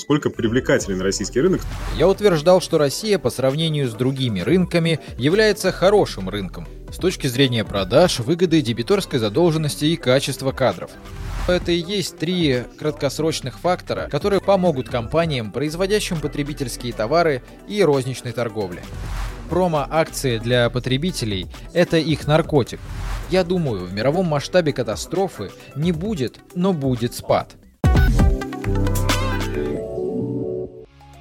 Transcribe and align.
насколько 0.00 0.30
привлекателен 0.30 1.02
российский 1.02 1.40
рынок. 1.42 1.60
Я 1.98 2.08
утверждал, 2.08 2.62
что 2.62 2.78
Россия 2.78 3.18
по 3.18 3.28
сравнению 3.28 3.86
с 3.86 3.92
другими 3.92 4.40
рынками 4.40 4.98
является 5.18 5.72
хорошим 5.72 6.30
рынком 6.30 6.66
с 6.90 6.96
точки 6.96 7.26
зрения 7.26 7.64
продаж, 7.64 8.18
выгоды, 8.20 8.62
дебиторской 8.62 9.18
задолженности 9.18 9.84
и 9.84 9.96
качества 9.96 10.52
кадров. 10.52 10.90
Это 11.46 11.70
и 11.72 11.82
есть 11.82 12.16
три 12.16 12.64
краткосрочных 12.78 13.58
фактора, 13.58 14.08
которые 14.10 14.40
помогут 14.40 14.88
компаниям, 14.88 15.52
производящим 15.52 16.18
потребительские 16.18 16.94
товары 16.94 17.42
и 17.68 17.82
розничной 17.82 18.32
торговле. 18.32 18.82
Промо-акции 19.50 20.38
для 20.38 20.70
потребителей– 20.70 21.46
это 21.74 21.98
их 21.98 22.26
наркотик. 22.26 22.80
Я 23.30 23.44
думаю, 23.44 23.84
в 23.84 23.92
мировом 23.92 24.26
масштабе 24.26 24.72
катастрофы 24.72 25.50
не 25.76 25.92
будет, 25.92 26.38
но 26.54 26.72
будет 26.72 27.14
спад. 27.14 27.56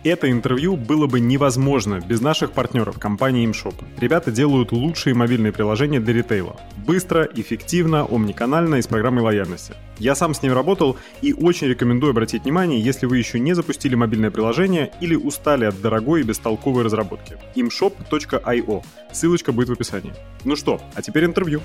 Это 0.04 0.32
интервью 0.32 0.78
было 0.78 1.08
бы 1.08 1.20
невозможно 1.20 2.00
без 2.00 2.22
наших 2.22 2.54
партнеров 2.54 2.98
компании 2.98 3.46
ImShop. 3.50 3.76
Ребята 4.00 4.32
делают 4.32 4.72
лучшие 4.72 5.14
мобильные 5.14 5.52
приложения 5.52 6.00
для 6.00 6.14
ритейла. 6.14 6.56
Быстро, 6.88 7.28
эффективно, 7.36 8.06
омниканально 8.06 8.76
и 8.76 8.82
с 8.82 8.88
программой 8.88 9.24
лояльности. 9.24 9.74
Я 9.98 10.16
сам 10.16 10.34
с 10.34 10.42
ним 10.42 10.54
работал 10.54 10.96
и 11.22 11.34
очень 11.34 11.68
рекомендую 11.68 12.12
обратить 12.12 12.44
внимание, 12.44 12.80
если 12.80 13.08
вы 13.08 13.18
еще 13.18 13.40
не 13.40 13.54
запустили 13.54 13.96
мобильное 13.96 14.32
приложение 14.32 14.94
или 15.02 15.16
устали 15.16 15.66
от 15.66 15.82
дорогой 15.82 16.22
и 16.22 16.24
бестолковой 16.24 16.86
разработки. 16.86 17.38
imshop.io. 17.56 18.84
Ссылочка 19.12 19.52
будет 19.52 19.68
в 19.68 19.74
описании. 19.74 20.14
Ну 20.46 20.56
что, 20.56 20.80
а 20.96 21.02
теперь 21.02 21.26
интервью. 21.26 21.60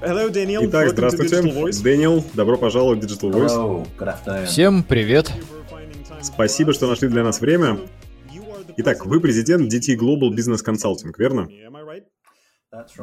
Hello, 0.00 0.30
Daniel. 0.30 0.60
Итак, 0.68 0.90
здравствуйте. 0.90 1.42
Дэниел, 1.82 2.24
добро 2.34 2.56
пожаловать 2.56 3.02
в 3.02 3.06
Digital 3.06 3.32
Voice. 3.32 4.46
Всем 4.46 4.84
привет. 4.84 5.32
Спасибо, 6.22 6.72
что 6.72 6.86
нашли 6.86 7.08
для 7.08 7.24
нас 7.24 7.40
время. 7.40 7.78
Итак, 8.76 9.06
вы 9.06 9.20
президент 9.20 9.72
DT 9.72 9.96
Global 9.96 10.30
Business 10.30 10.64
Consulting, 10.64 11.12
верно? 11.16 11.48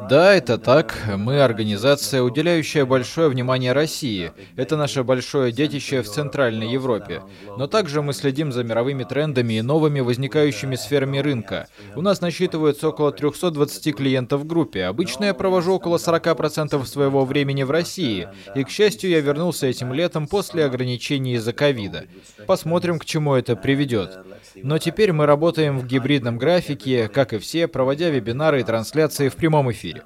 Да, 0.08 0.32
это 0.32 0.58
так. 0.58 0.96
Мы 1.16 1.40
организация, 1.40 2.22
уделяющая 2.22 2.86
большое 2.86 3.28
внимание 3.28 3.72
России. 3.72 4.30
Это 4.54 4.76
наше 4.76 5.02
большое 5.02 5.50
детище 5.50 6.02
в 6.02 6.08
Центральной 6.08 6.70
Европе. 6.70 7.22
Но 7.58 7.66
также 7.66 8.00
мы 8.00 8.12
следим 8.12 8.52
за 8.52 8.62
мировыми 8.62 9.02
трендами 9.02 9.54
и 9.54 9.62
новыми 9.62 9.98
возникающими 9.98 10.76
сферами 10.76 11.18
рынка. 11.18 11.66
У 11.96 12.00
нас 12.00 12.20
насчитывается 12.20 12.90
около 12.90 13.10
320 13.10 13.96
клиентов 13.96 14.42
в 14.42 14.46
группе. 14.46 14.84
Обычно 14.84 15.24
я 15.24 15.34
провожу 15.34 15.74
около 15.74 15.96
40% 15.96 16.84
своего 16.84 17.24
времени 17.24 17.64
в 17.64 17.72
России. 17.72 18.28
И, 18.54 18.62
к 18.62 18.70
счастью, 18.70 19.10
я 19.10 19.20
вернулся 19.20 19.66
этим 19.66 19.92
летом 19.92 20.28
после 20.28 20.64
ограничений 20.64 21.34
из-за 21.34 21.52
ковида. 21.52 22.04
Посмотрим, 22.46 23.00
к 23.00 23.04
чему 23.04 23.34
это 23.34 23.56
приведет. 23.56 24.16
Но 24.54 24.78
теперь 24.78 25.12
мы 25.12 25.26
работаем 25.26 25.80
в 25.80 25.86
гибридном 25.86 26.38
графике, 26.38 27.08
как 27.08 27.32
и 27.32 27.38
все, 27.38 27.66
проводя 27.66 28.10
вебинары 28.10 28.60
и 28.60 28.64
трансляции 28.64 29.28
в 29.28 29.34
прямом 29.34 29.55
прямом 29.56 29.72
эфире. 29.72 30.02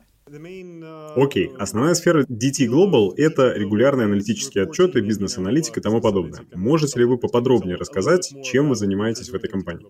Окей, 1.17 1.51
основная 1.59 1.95
сфера 1.95 2.25
DT 2.25 2.69
Global— 2.69 3.13
это 3.17 3.53
регулярные 3.53 4.05
аналитические 4.05 4.65
отчеты, 4.65 5.01
бизнес-аналитика 5.01 5.81
и 5.81 5.83
тому 5.83 6.01
подобное. 6.01 6.43
Можете 6.55 7.01
ли 7.01 7.05
вы 7.05 7.19
поподробнее 7.19 7.77
рассказать, 7.77 8.33
чем 8.45 8.69
вы 8.69 8.77
занимаетесь 8.77 9.29
в 9.29 9.35
этой 9.35 9.51
компании? 9.51 9.89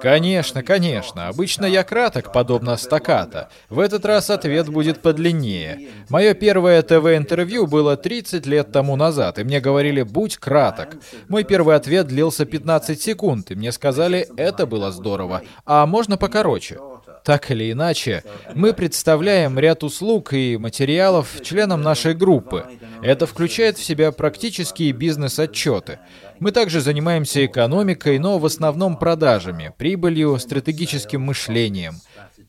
Конечно, 0.00 0.62
конечно. 0.62 1.28
Обычно 1.28 1.66
я 1.66 1.84
краток, 1.84 2.32
подобно 2.32 2.76
стаката. 2.76 3.50
В 3.68 3.78
этот 3.78 4.04
раз 4.04 4.30
ответ 4.30 4.68
будет 4.68 5.00
подлиннее. 5.00 5.90
Мое 6.08 6.34
первое 6.34 6.82
ТВ-интервью 6.82 7.66
было 7.66 7.96
30 7.96 8.46
лет 8.46 8.72
тому 8.72 8.96
назад, 8.96 9.38
и 9.38 9.44
мне 9.44 9.60
говорили 9.60 10.02
«будь 10.02 10.38
краток». 10.38 10.96
Мой 11.28 11.44
первый 11.44 11.76
ответ 11.76 12.08
длился 12.08 12.46
15 12.46 13.00
секунд, 13.00 13.50
и 13.50 13.54
мне 13.54 13.70
сказали 13.72 14.26
«это 14.36 14.66
было 14.66 14.90
здорово, 14.90 15.42
а 15.66 15.86
можно 15.86 16.16
покороче». 16.16 16.78
Так 17.24 17.50
или 17.50 17.72
иначе, 17.72 18.24
мы 18.54 18.72
представляем 18.72 19.58
ряд 19.58 19.84
услуг 19.84 20.32
и 20.32 20.56
материалов 20.56 21.40
членам 21.42 21.82
нашей 21.82 22.14
группы. 22.14 22.64
Это 23.02 23.26
включает 23.26 23.78
в 23.78 23.84
себя 23.84 24.12
практические 24.12 24.92
бизнес-отчеты. 24.92 25.98
Мы 26.38 26.52
также 26.52 26.80
занимаемся 26.80 27.44
экономикой, 27.44 28.18
но 28.18 28.38
в 28.38 28.46
основном 28.46 28.96
продажами, 28.96 29.72
прибылью, 29.76 30.38
стратегическим 30.38 31.20
мышлением– 31.22 31.96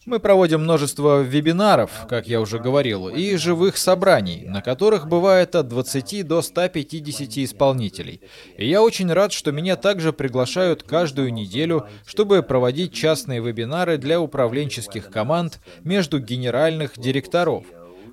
мы 0.05 0.19
проводим 0.19 0.61
множество 0.61 1.21
вебинаров, 1.21 1.91
как 2.09 2.27
я 2.27 2.41
уже 2.41 2.57
говорил, 2.57 3.07
и 3.07 3.35
живых 3.35 3.77
собраний, 3.77 4.45
на 4.47 4.61
которых 4.61 5.07
бывает 5.07 5.55
от 5.55 5.67
20 5.67 6.27
до 6.27 6.41
150 6.41 7.37
исполнителей. 7.37 8.21
И 8.57 8.67
я 8.67 8.81
очень 8.81 9.11
рад, 9.13 9.31
что 9.31 9.51
меня 9.51 9.75
также 9.75 10.11
приглашают 10.11 10.83
каждую 10.83 11.31
неделю, 11.31 11.85
чтобы 12.05 12.41
проводить 12.41 12.93
частные 12.93 13.41
вебинары 13.41 13.97
для 13.97 14.19
управленческих 14.19 15.11
команд 15.11 15.59
между 15.83 16.19
генеральных 16.19 16.97
директоров. 16.97 17.65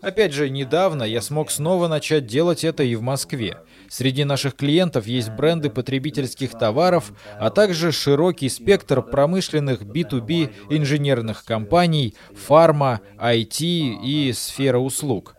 Опять 0.02 0.32
же, 0.32 0.48
недавно 0.48 1.02
я 1.02 1.20
смог 1.20 1.50
снова 1.50 1.88
начать 1.88 2.26
делать 2.26 2.64
это 2.64 2.82
и 2.82 2.94
в 2.94 3.02
Москве. 3.02 3.58
Среди 3.88 4.24
наших 4.24 4.54
клиентов 4.54 5.06
есть 5.06 5.30
бренды 5.30 5.70
потребительских 5.70 6.52
товаров, 6.52 7.12
а 7.38 7.50
также 7.50 7.92
широкий 7.92 8.48
спектр 8.48 9.02
промышленных 9.02 9.82
B2B 9.82 10.50
инженерных 10.70 11.44
компаний, 11.44 12.14
фарма, 12.34 13.00
IT 13.18 13.60
и 13.60 14.32
сфера 14.34 14.78
услуг. 14.78 15.34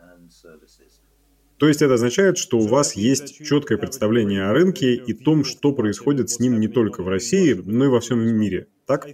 То 1.57 1.67
есть 1.67 1.81
это 1.81 1.95
означает, 1.95 2.37
что 2.37 2.57
у 2.57 2.67
вас 2.67 2.95
есть 2.95 3.45
четкое 3.45 3.77
представление 3.77 4.45
о 4.45 4.53
рынке 4.53 4.95
и 4.95 5.13
том, 5.13 5.43
что 5.43 5.73
происходит 5.73 6.29
с 6.29 6.39
ним 6.39 6.59
не 6.59 6.69
только 6.69 7.03
в 7.03 7.09
России, 7.09 7.53
но 7.53 7.85
и 7.85 7.87
во 7.89 7.99
всем 7.99 8.19
мире. 8.19 8.67
Так? 8.87 9.05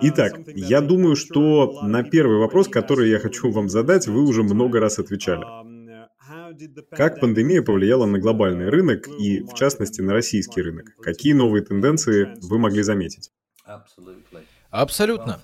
Итак, 0.00 0.40
я 0.54 0.80
думаю, 0.80 1.14
что 1.14 1.82
на 1.82 2.02
первый 2.02 2.38
вопрос, 2.38 2.68
который 2.68 3.10
я 3.10 3.18
хочу 3.18 3.50
вам 3.50 3.68
задать, 3.68 4.06
вы 4.06 4.22
уже 4.22 4.42
много 4.42 4.80
раз 4.80 4.98
отвечали. 4.98 5.44
Как 6.90 7.20
пандемия 7.20 7.62
повлияла 7.62 8.06
на 8.06 8.18
глобальный 8.18 8.68
рынок 8.68 9.08
и, 9.08 9.40
в 9.40 9.54
частности, 9.54 10.00
на 10.00 10.12
российский 10.12 10.62
рынок? 10.62 10.96
Какие 11.02 11.32
новые 11.32 11.64
тенденции 11.64 12.36
вы 12.42 12.58
могли 12.58 12.82
заметить? 12.82 13.30
Абсолютно. 14.70 15.40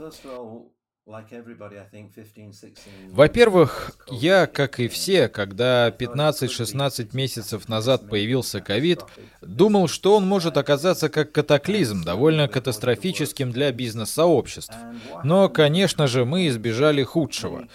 Во-первых, 3.10 3.93
я, 4.09 4.47
как 4.47 4.78
и 4.78 4.87
все, 4.87 5.28
когда 5.28 5.89
15-16 5.91 7.09
месяцев 7.15 7.69
назад 7.69 8.09
появился 8.09 8.60
ковид, 8.60 9.03
думал, 9.41 9.89
что 9.89 10.16
он 10.16 10.27
может 10.27 10.56
оказаться 10.56 11.09
как 11.09 11.33
катаклизм, 11.33 12.05
довольно 12.05 12.47
катастрофическим 12.49 13.50
для 13.50 13.72
бизнес-сообществ. 13.72 14.75
Но, 15.25 15.49
конечно 15.49 16.06
же, 16.06 16.25
мы 16.25 16.47
избежали 16.47 17.03
худшего. 17.03 17.66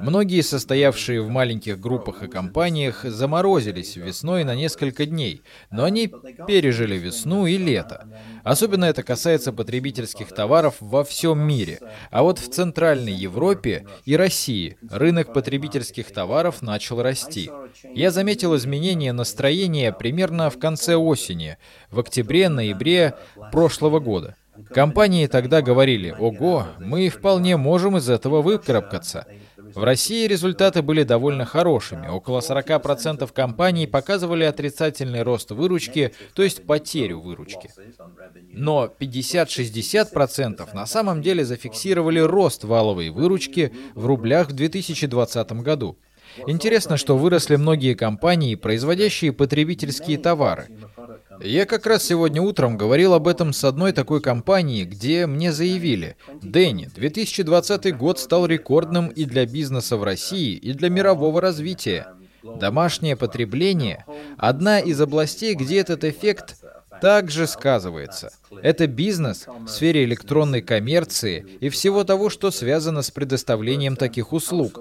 Многие, 0.00 0.42
состоявшие 0.42 1.22
в 1.22 1.28
маленьких 1.28 1.80
группах 1.80 2.22
и 2.22 2.28
компаниях, 2.28 3.02
заморозились 3.04 3.96
весной 3.96 4.44
на 4.44 4.54
несколько 4.54 5.06
дней, 5.06 5.42
но 5.70 5.84
они 5.84 6.12
пережили 6.46 6.96
весну 6.96 7.46
и 7.46 7.56
лето. 7.56 8.06
Особенно 8.44 8.84
это 8.84 9.02
касается 9.02 9.52
потребительских 9.52 10.28
товаров 10.28 10.76
во 10.80 11.04
всем 11.04 11.38
мире. 11.38 11.80
А 12.10 12.22
вот 12.22 12.38
в 12.38 12.50
Центральной 12.50 13.12
Европе 13.12 13.86
и 14.04 14.16
России 14.16 14.76
рынок 14.90 15.32
потребительских 15.32 16.12
товаров 16.12 16.62
начал 16.62 17.02
расти. 17.02 17.50
Я 17.94 18.10
заметил 18.10 18.56
изменение 18.56 19.12
настроения 19.12 19.92
примерно 19.92 20.50
в 20.50 20.58
конце 20.58 20.96
осени, 20.96 21.58
в 21.90 22.00
октябре-ноябре 22.00 23.14
прошлого 23.50 24.00
года. 24.00 24.36
Компании 24.72 25.26
тогда 25.26 25.60
говорили, 25.60 26.14
ого, 26.18 26.66
мы 26.78 27.08
вполне 27.08 27.56
можем 27.56 27.96
из 27.98 28.08
этого 28.08 28.42
выкарабкаться. 28.42 29.26
В 29.76 29.84
России 29.84 30.26
результаты 30.26 30.80
были 30.80 31.02
довольно 31.02 31.44
хорошими. 31.44 32.08
Около 32.08 32.38
40% 32.38 33.30
компаний 33.30 33.86
показывали 33.86 34.44
отрицательный 34.44 35.22
рост 35.22 35.50
выручки, 35.50 36.14
то 36.34 36.42
есть 36.42 36.64
потерю 36.66 37.20
выручки. 37.20 37.70
Но 38.48 38.90
50-60% 38.98 40.74
на 40.74 40.86
самом 40.86 41.20
деле 41.20 41.44
зафиксировали 41.44 42.20
рост 42.20 42.64
валовой 42.64 43.10
выручки 43.10 43.70
в 43.94 44.06
рублях 44.06 44.48
в 44.48 44.54
2020 44.54 45.52
году. 45.52 45.98
Интересно, 46.46 46.96
что 46.96 47.18
выросли 47.18 47.56
многие 47.56 47.94
компании, 47.94 48.54
производящие 48.54 49.34
потребительские 49.34 50.16
товары. 50.16 50.68
Я 51.40 51.66
как 51.66 51.86
раз 51.86 52.04
сегодня 52.04 52.40
утром 52.40 52.76
говорил 52.76 53.14
об 53.14 53.28
этом 53.28 53.52
с 53.52 53.64
одной 53.64 53.92
такой 53.92 54.20
компанией, 54.20 54.84
где 54.84 55.26
мне 55.26 55.52
заявили, 55.52 56.16
Дэнни, 56.42 56.90
2020 56.94 57.96
год 57.96 58.18
стал 58.18 58.46
рекордным 58.46 59.08
и 59.08 59.24
для 59.24 59.46
бизнеса 59.46 59.96
в 59.96 60.04
России, 60.04 60.54
и 60.54 60.72
для 60.72 60.88
мирового 60.88 61.40
развития. 61.40 62.08
Домашнее 62.42 63.16
потребление– 63.16 64.04
одна 64.38 64.78
из 64.78 65.00
областей, 65.00 65.54
где 65.54 65.80
этот 65.80 66.04
эффект 66.04 66.56
также 67.00 67.46
сказывается. 67.46 68.30
Это 68.62 68.86
бизнес 68.86 69.46
в 69.46 69.68
сфере 69.68 70.04
электронной 70.04 70.62
коммерции 70.62 71.44
и 71.60 71.68
всего 71.68 72.04
того, 72.04 72.30
что 72.30 72.50
связано 72.50 73.02
с 73.02 73.10
предоставлением 73.10 73.96
таких 73.96 74.32
услуг. 74.32 74.80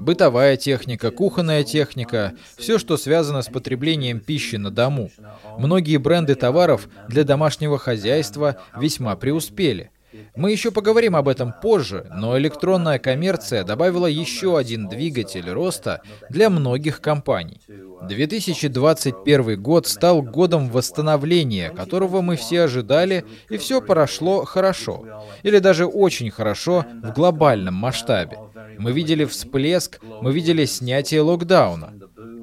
Бытовая 0.00 0.56
техника, 0.56 1.10
кухонная 1.10 1.64
техника, 1.64 2.34
все, 2.56 2.78
что 2.78 2.96
связано 2.96 3.42
с 3.42 3.48
потреблением 3.48 4.20
пищи 4.20 4.56
на 4.56 4.70
дому. 4.70 5.10
Многие 5.58 5.96
бренды 5.96 6.34
товаров 6.34 6.88
для 7.08 7.24
домашнего 7.24 7.78
хозяйства 7.78 8.56
весьма 8.76 9.16
преуспели. 9.16 9.90
Мы 10.36 10.52
еще 10.52 10.70
поговорим 10.70 11.16
об 11.16 11.28
этом 11.28 11.52
позже, 11.52 12.06
но 12.14 12.38
электронная 12.38 12.98
коммерция 12.98 13.64
добавила 13.64 14.06
еще 14.06 14.56
один 14.58 14.88
двигатель 14.88 15.48
роста 15.50 16.00
для 16.30 16.50
многих 16.50 17.00
компаний. 17.00 17.60
2021 18.02 19.60
год 19.60 19.86
стал 19.86 20.22
годом 20.22 20.70
восстановления, 20.70 21.70
которого 21.70 22.20
мы 22.20 22.36
все 22.36 22.62
ожидали, 22.62 23.24
и 23.50 23.56
все 23.58 23.80
прошло 23.80 24.44
хорошо. 24.44 25.04
Или 25.42 25.58
даже 25.58 25.86
очень 25.86 26.30
хорошо 26.30 26.86
в 27.02 27.12
глобальном 27.12 27.74
масштабе. 27.74 28.38
Мы 28.78 28.92
видели 28.92 29.24
всплеск, 29.24 30.00
мы 30.22 30.32
видели 30.32 30.64
снятие 30.64 31.20
локдауна. 31.22 31.94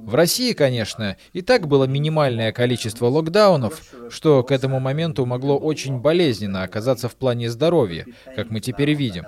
В 0.06 0.13
России, 0.13 0.54
конечно, 0.54 1.18
и 1.34 1.42
так 1.42 1.68
было 1.68 1.86
минимальное 1.86 2.52
количество 2.52 3.07
локдаунов, 3.07 3.81
что 4.12 4.44
к 4.44 4.52
этому 4.52 4.80
моменту 4.80 5.25
могло 5.25 5.57
очень 5.57 6.00
болезненно 6.00 6.62
оказаться 6.62 7.10
в 7.10 7.16
плане 7.16 7.50
здоровья, 7.50 8.06
как 8.36 8.52
мы 8.52 8.60
теперь 8.60 8.94
видим. 8.94 9.25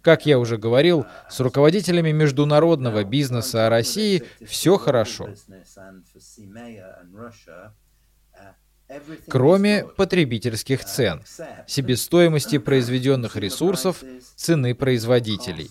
Как 0.00 0.24
я 0.24 0.38
уже 0.38 0.56
говорил, 0.56 1.04
с 1.28 1.38
руководителями 1.40 2.12
международного 2.12 3.04
бизнеса 3.04 3.66
о 3.66 3.70
России 3.70 4.22
все 4.46 4.78
хорошо. 4.78 5.28
Кроме 9.28 9.84
потребительских 9.84 10.84
цен, 10.84 11.22
себестоимости 11.66 12.56
произведенных 12.56 13.36
ресурсов, 13.36 14.02
цены 14.34 14.74
производителей. 14.74 15.70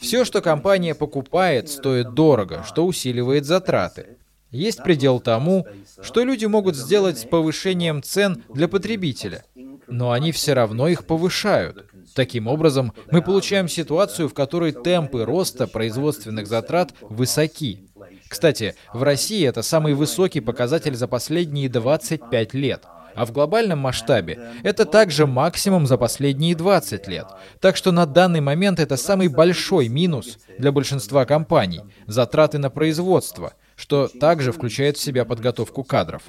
Все, 0.00 0.24
что 0.24 0.42
компания 0.42 0.94
покупает, 0.94 1.68
стоит 1.68 2.14
дорого, 2.14 2.64
что 2.66 2.86
усиливает 2.86 3.44
затраты. 3.44 4.16
Есть 4.50 4.82
предел 4.82 5.20
тому, 5.20 5.66
что 6.02 6.24
люди 6.24 6.46
могут 6.46 6.76
сделать 6.76 7.18
с 7.18 7.24
повышением 7.24 8.02
цен 8.02 8.44
для 8.52 8.68
потребителя, 8.68 9.44
но 9.88 10.12
они 10.12 10.32
все 10.32 10.54
равно 10.54 10.88
их 10.88 11.04
повышают. 11.04 11.86
Таким 12.14 12.46
образом, 12.46 12.92
мы 13.10 13.22
получаем 13.22 13.68
ситуацию, 13.68 14.28
в 14.28 14.34
которой 14.34 14.72
темпы 14.72 15.24
роста 15.24 15.66
производственных 15.66 16.46
затрат 16.46 16.94
высоки. 17.00 17.86
Кстати, 18.28 18.74
в 18.92 19.02
России 19.02 19.46
это 19.46 19.62
самый 19.62 19.94
высокий 19.94 20.40
показатель 20.40 20.94
за 20.94 21.08
последние 21.08 21.68
25 21.68 22.54
лет. 22.54 22.84
А 23.16 23.24
в 23.24 23.32
глобальном 23.32 23.78
масштабе 23.78 24.38
это 24.62 24.84
также 24.84 25.26
максимум 25.26 25.86
за 25.86 25.96
последние 25.96 26.54
20 26.54 27.08
лет. 27.08 27.26
Так 27.60 27.76
что 27.76 27.92
на 27.92 28.06
данный 28.06 28.40
момент 28.40 28.78
это 28.78 28.96
самый 28.96 29.28
большой 29.28 29.88
минус 29.88 30.38
для 30.58 30.70
большинства 30.70 31.24
компаний– 31.24 31.80
затраты 32.06 32.58
на 32.58 32.70
производство, 32.70 33.54
что 33.74 34.08
также 34.08 34.52
включает 34.52 34.96
в 34.96 35.00
себя 35.00 35.24
подготовку 35.24 35.82
кадров. 35.82 36.22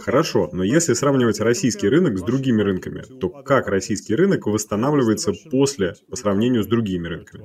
Хорошо, 0.00 0.48
но 0.52 0.64
если 0.64 0.92
сравнивать 0.94 1.40
российский 1.40 1.88
рынок 1.88 2.18
с 2.18 2.22
другими 2.22 2.62
рынками, 2.62 3.02
то 3.20 3.28
как 3.28 3.68
российский 3.68 4.14
рынок 4.14 4.46
восстанавливается 4.46 5.32
после 5.50 5.94
по 6.10 6.16
сравнению 6.16 6.64
с 6.64 6.66
другими 6.66 7.06
рынками? 7.06 7.44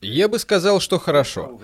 Я 0.00 0.28
бы 0.28 0.38
сказал, 0.38 0.80
что 0.80 0.98
хорошо. 0.98 1.60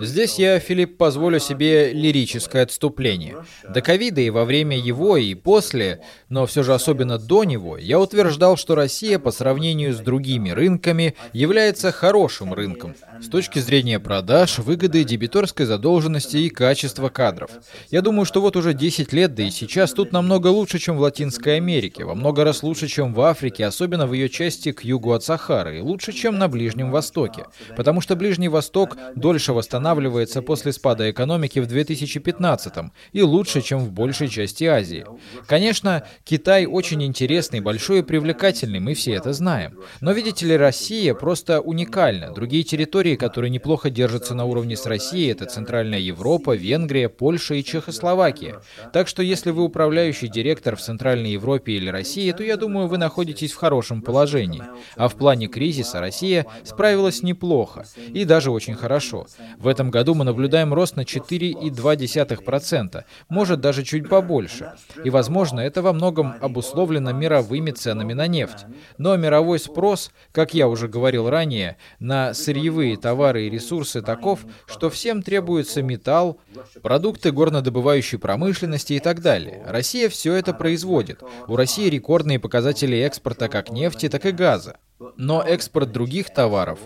Здесь 0.00 0.38
я, 0.38 0.58
Филипп, 0.58 0.96
позволю 0.96 1.38
себе 1.38 1.92
лирическое 1.92 2.62
отступление. 2.62 3.44
До 3.68 3.82
ковида 3.82 4.22
и 4.22 4.30
во 4.30 4.46
время 4.46 4.78
его, 4.78 5.18
и 5.18 5.34
после, 5.34 6.02
но 6.30 6.46
все 6.46 6.62
же 6.62 6.72
особенно 6.72 7.18
до 7.18 7.44
него, 7.44 7.76
я 7.76 8.00
утверждал, 8.00 8.56
что 8.56 8.74
Россия 8.74 9.18
по 9.18 9.32
сравнению 9.32 9.92
с 9.92 9.98
другими 9.98 10.48
рынками 10.48 11.14
является 11.34 11.92
хорошим 11.92 12.54
рынком 12.54 12.94
с 13.20 13.28
точки 13.28 13.58
зрения 13.58 14.00
продаж, 14.00 14.60
выгоды, 14.60 15.04
дебиторской 15.04 15.66
задолженности 15.66 16.38
и 16.38 16.48
качества 16.48 17.10
кадров. 17.10 17.50
Я 17.90 18.00
думаю, 18.00 18.24
что 18.24 18.40
вот 18.40 18.56
уже 18.56 18.72
10 18.72 19.12
лет, 19.12 19.34
да 19.34 19.42
и 19.42 19.50
сейчас 19.50 19.92
тут 19.92 20.10
намного 20.10 20.46
лучше, 20.46 20.78
чем 20.78 20.96
в 20.96 21.00
Латинской 21.00 21.56
Америке, 21.56 22.04
во 22.04 22.14
много 22.14 22.44
раз 22.44 22.62
лучше, 22.62 22.88
чем 22.88 23.09
в 23.12 23.20
Африке, 23.20 23.66
особенно 23.66 24.06
в 24.06 24.12
ее 24.12 24.28
части 24.28 24.72
к 24.72 24.84
югу 24.84 25.12
от 25.12 25.24
Сахары, 25.24 25.82
лучше, 25.82 26.12
чем 26.12 26.38
на 26.38 26.48
Ближнем 26.48 26.90
Востоке. 26.90 27.44
Потому 27.76 28.00
что 28.00 28.16
Ближний 28.16 28.48
Восток 28.48 28.96
дольше 29.14 29.52
восстанавливается 29.52 30.42
после 30.42 30.72
спада 30.72 31.10
экономики 31.10 31.58
в 31.58 31.66
2015 31.66 32.72
и 33.12 33.22
лучше, 33.22 33.62
чем 33.62 33.80
в 33.80 33.92
большей 33.92 34.28
части 34.28 34.64
Азии. 34.64 35.04
Конечно, 35.46 36.04
Китай 36.24 36.66
очень 36.66 37.02
интересный, 37.02 37.60
большой 37.60 38.00
и 38.00 38.02
привлекательный, 38.02 38.80
мы 38.80 38.94
все 38.94 39.12
это 39.12 39.32
знаем. 39.32 39.78
Но 40.00 40.12
видите 40.12 40.46
ли, 40.46 40.56
Россия 40.56 41.14
просто 41.14 41.60
уникальна. 41.60 42.32
Другие 42.32 42.62
территории, 42.62 43.16
которые 43.16 43.50
неплохо 43.50 43.90
держатся 43.90 44.34
на 44.34 44.44
уровне 44.44 44.76
с 44.76 44.86
Россией, 44.86 45.32
это 45.32 45.46
Центральная 45.46 45.98
Европа, 45.98 46.54
Венгрия, 46.54 47.08
Польша 47.08 47.54
и 47.54 47.64
Чехословакия. 47.64 48.62
Так 48.92 49.08
что 49.08 49.22
если 49.22 49.50
вы 49.50 49.64
управляющий 49.64 50.28
директор 50.28 50.76
в 50.76 50.80
Центральной 50.80 51.32
Европе 51.32 51.72
или 51.72 51.88
России, 51.88 52.30
то 52.32 52.42
я 52.42 52.56
думаю, 52.56 52.88
вы 52.88 52.98
находитесь 53.00 53.52
в 53.52 53.56
хорошем 53.56 54.02
положении. 54.02 54.62
А 54.96 55.08
в 55.08 55.16
плане 55.16 55.48
кризиса 55.48 55.98
Россия 56.00 56.46
справилась 56.62 57.24
неплохо 57.24 57.84
и 58.14 58.24
даже 58.24 58.52
очень 58.52 58.74
хорошо. 58.74 59.26
В 59.58 59.66
этом 59.66 59.90
году 59.90 60.14
мы 60.14 60.24
наблюдаем 60.24 60.72
рост 60.72 60.94
на 60.96 61.00
4,2%, 61.00 63.04
может 63.28 63.60
даже 63.60 63.82
чуть 63.82 64.08
побольше. 64.08 64.74
И, 65.02 65.10
возможно, 65.10 65.58
это 65.60 65.82
во 65.82 65.92
многом 65.92 66.34
обусловлено 66.40 67.12
мировыми 67.12 67.72
ценами 67.72 68.12
на 68.12 68.28
нефть. 68.28 68.66
Но 68.98 69.16
мировой 69.16 69.58
спрос, 69.58 70.12
как 70.32 70.54
я 70.54 70.68
уже 70.68 70.86
говорил 70.86 71.28
ранее, 71.28 71.76
на 71.98 72.34
сырьевые 72.34 72.96
товары 72.96 73.46
и 73.46 73.50
ресурсы 73.50 74.02
таков, 74.02 74.40
что 74.66 74.90
всем 74.90 75.22
требуется 75.22 75.82
металл, 75.82 76.38
продукты 76.82 77.32
горнодобывающей 77.32 78.18
промышленности 78.18 78.94
и 78.94 79.00
так 79.00 79.20
далее. 79.20 79.64
Россия 79.66 80.08
все 80.08 80.34
это 80.34 80.52
производит. 80.52 81.22
У 81.48 81.56
России 81.56 81.88
рекордные 81.88 82.38
показатели 82.38 82.89
показатели 82.90 83.06
экспорта 83.06 83.48
как 83.48 83.70
нефти, 83.70 84.08
так 84.08 84.26
и 84.26 84.32
газа. 84.32 84.76
Но 85.16 85.42
экспорт 85.42 85.92
других 85.92 86.32
товаров 86.32 86.78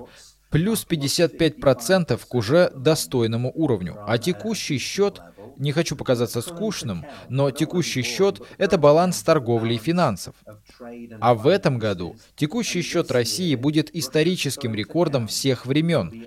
плюс 0.50 0.86
55% 0.88 2.20
к 2.28 2.34
уже 2.34 2.70
достойному 2.76 3.50
уровню. 3.54 3.96
А 4.06 4.18
текущий 4.18 4.78
счет, 4.78 5.20
не 5.58 5.72
хочу 5.72 5.96
показаться 5.96 6.42
скучным, 6.42 7.04
но 7.28 7.50
текущий 7.50 8.02
счет– 8.02 8.40
это 8.58 8.78
баланс 8.78 9.22
торговли 9.22 9.74
и 9.74 9.78
финансов. 9.78 10.34
А 11.20 11.34
в 11.34 11.48
этом 11.48 11.78
году 11.78 12.16
текущий 12.36 12.82
счет 12.82 13.10
России 13.10 13.56
будет 13.56 13.90
историческим 13.96 14.74
рекордом 14.74 15.26
всех 15.26 15.66
времен. 15.66 16.26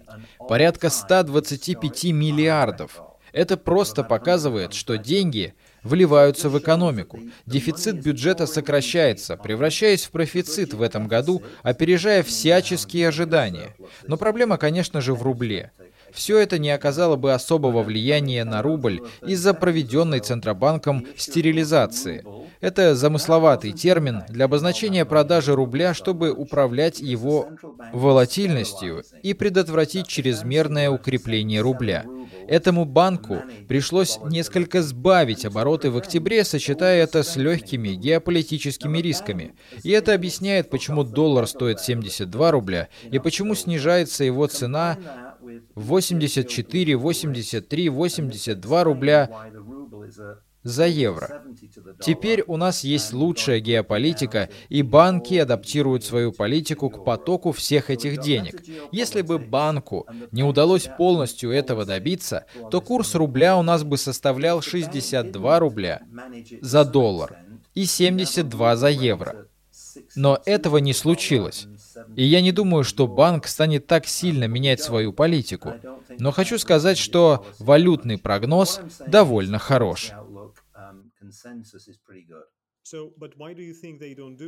Порядка 0.49 0.89
125 0.89 2.03
миллиардов. 2.11 3.01
Это 3.31 3.55
просто 3.55 4.03
показывает, 4.03 4.73
что 4.73 4.97
деньги– 4.97 5.53
вливаются 5.87 6.49
в 6.49 6.59
экономику. 6.59 7.19
Дефицит 7.45 8.03
бюджета 8.03 8.45
сокращается, 8.45 9.37
превращаясь 9.37 10.03
в 10.05 10.11
профицит 10.11 10.73
в 10.73 10.81
этом 10.81 11.07
году, 11.07 11.41
опережая 11.63 12.21
всяческие 12.21 13.07
ожидания. 13.07 13.75
Но 14.05 14.17
проблема, 14.17 14.57
конечно 14.57 15.01
же, 15.01 15.13
в 15.13 15.23
рубле. 15.23 15.71
Все 16.13 16.39
это 16.39 16.57
не 16.59 16.69
оказало 16.71 17.15
бы 17.15 17.33
особого 17.33 17.83
влияния 17.83 18.43
на 18.43 18.61
рубль 18.61 19.01
из-за 19.25 19.53
проведенной 19.53 20.19
Центробанком 20.19 21.05
стерилизации. 21.15 22.25
Это 22.59 22.95
замысловатый 22.95 23.71
термин 23.71 24.23
для 24.29 24.45
обозначения 24.45 25.05
продажи 25.05 25.55
рубля, 25.55 25.93
чтобы 25.93 26.31
управлять 26.31 26.99
его 26.99 27.49
волатильностью 27.93 29.03
и 29.21 29.33
предотвратить 29.33 30.07
чрезмерное 30.07 30.89
укрепление 30.89 31.61
рубля. 31.61 32.05
Этому 32.47 32.85
банку 32.85 33.41
пришлось 33.67 34.19
несколько 34.25 34.81
сбавить 34.81 35.45
обороты 35.45 35.91
в 35.91 35.97
октябре, 35.97 36.43
сочетая 36.43 37.03
это 37.03 37.23
с 37.23 37.35
легкими 37.35 37.89
геополитическими 37.89 38.99
рисками. 38.99 39.53
И 39.83 39.91
это 39.91 40.13
объясняет, 40.13 40.69
почему 40.69 41.03
доллар 41.03 41.47
стоит 41.47 41.79
72 41.79 42.51
рубля 42.51 42.87
и 43.11 43.19
почему 43.19 43.53
снижается 43.55 44.23
его 44.23 44.47
цена 44.47 44.97
84, 45.77 46.95
83, 46.95 47.89
82 47.89 48.83
рубля 48.83 49.29
за 50.63 50.85
евро. 50.85 51.43
Теперь 52.01 52.43
у 52.47 52.57
нас 52.57 52.83
есть 52.83 53.13
лучшая 53.13 53.59
геополитика, 53.59 54.49
и 54.69 54.81
банки 54.81 55.35
адаптируют 55.35 56.03
свою 56.03 56.31
политику 56.31 56.89
к 56.89 57.05
потоку 57.05 57.51
всех 57.51 57.89
этих 57.89 58.19
денег. 58.19 58.61
Если 58.91 59.21
бы 59.21 59.37
банку 59.37 60.07
не 60.31 60.43
удалось 60.43 60.89
полностью 60.97 61.51
этого 61.51 61.85
добиться, 61.85 62.45
то 62.71 62.81
курс 62.81 63.15
рубля 63.15 63.55
у 63.55 63.61
нас 63.61 63.83
бы 63.83 63.97
составлял 63.97 64.61
62 64.61 65.59
рубля 65.59 66.01
за 66.61 66.83
доллар 66.85 67.37
и 67.75 67.85
72 67.85 68.75
за 68.75 68.89
евро. 68.89 69.46
Но 70.15 70.39
этого 70.45 70.77
не 70.77 70.93
случилось. 70.93 71.67
И 72.15 72.23
я 72.23 72.41
не 72.41 72.51
думаю, 72.51 72.83
что 72.83 73.07
банк 73.07 73.47
станет 73.47 73.87
так 73.87 74.07
сильно 74.07 74.45
менять 74.45 74.81
свою 74.81 75.13
политику. 75.13 75.73
Но 76.19 76.31
хочу 76.31 76.57
сказать, 76.57 76.97
что 76.97 77.45
валютный 77.59 78.17
прогноз 78.17 78.81
довольно 79.07 79.59
хорош. 79.59 80.11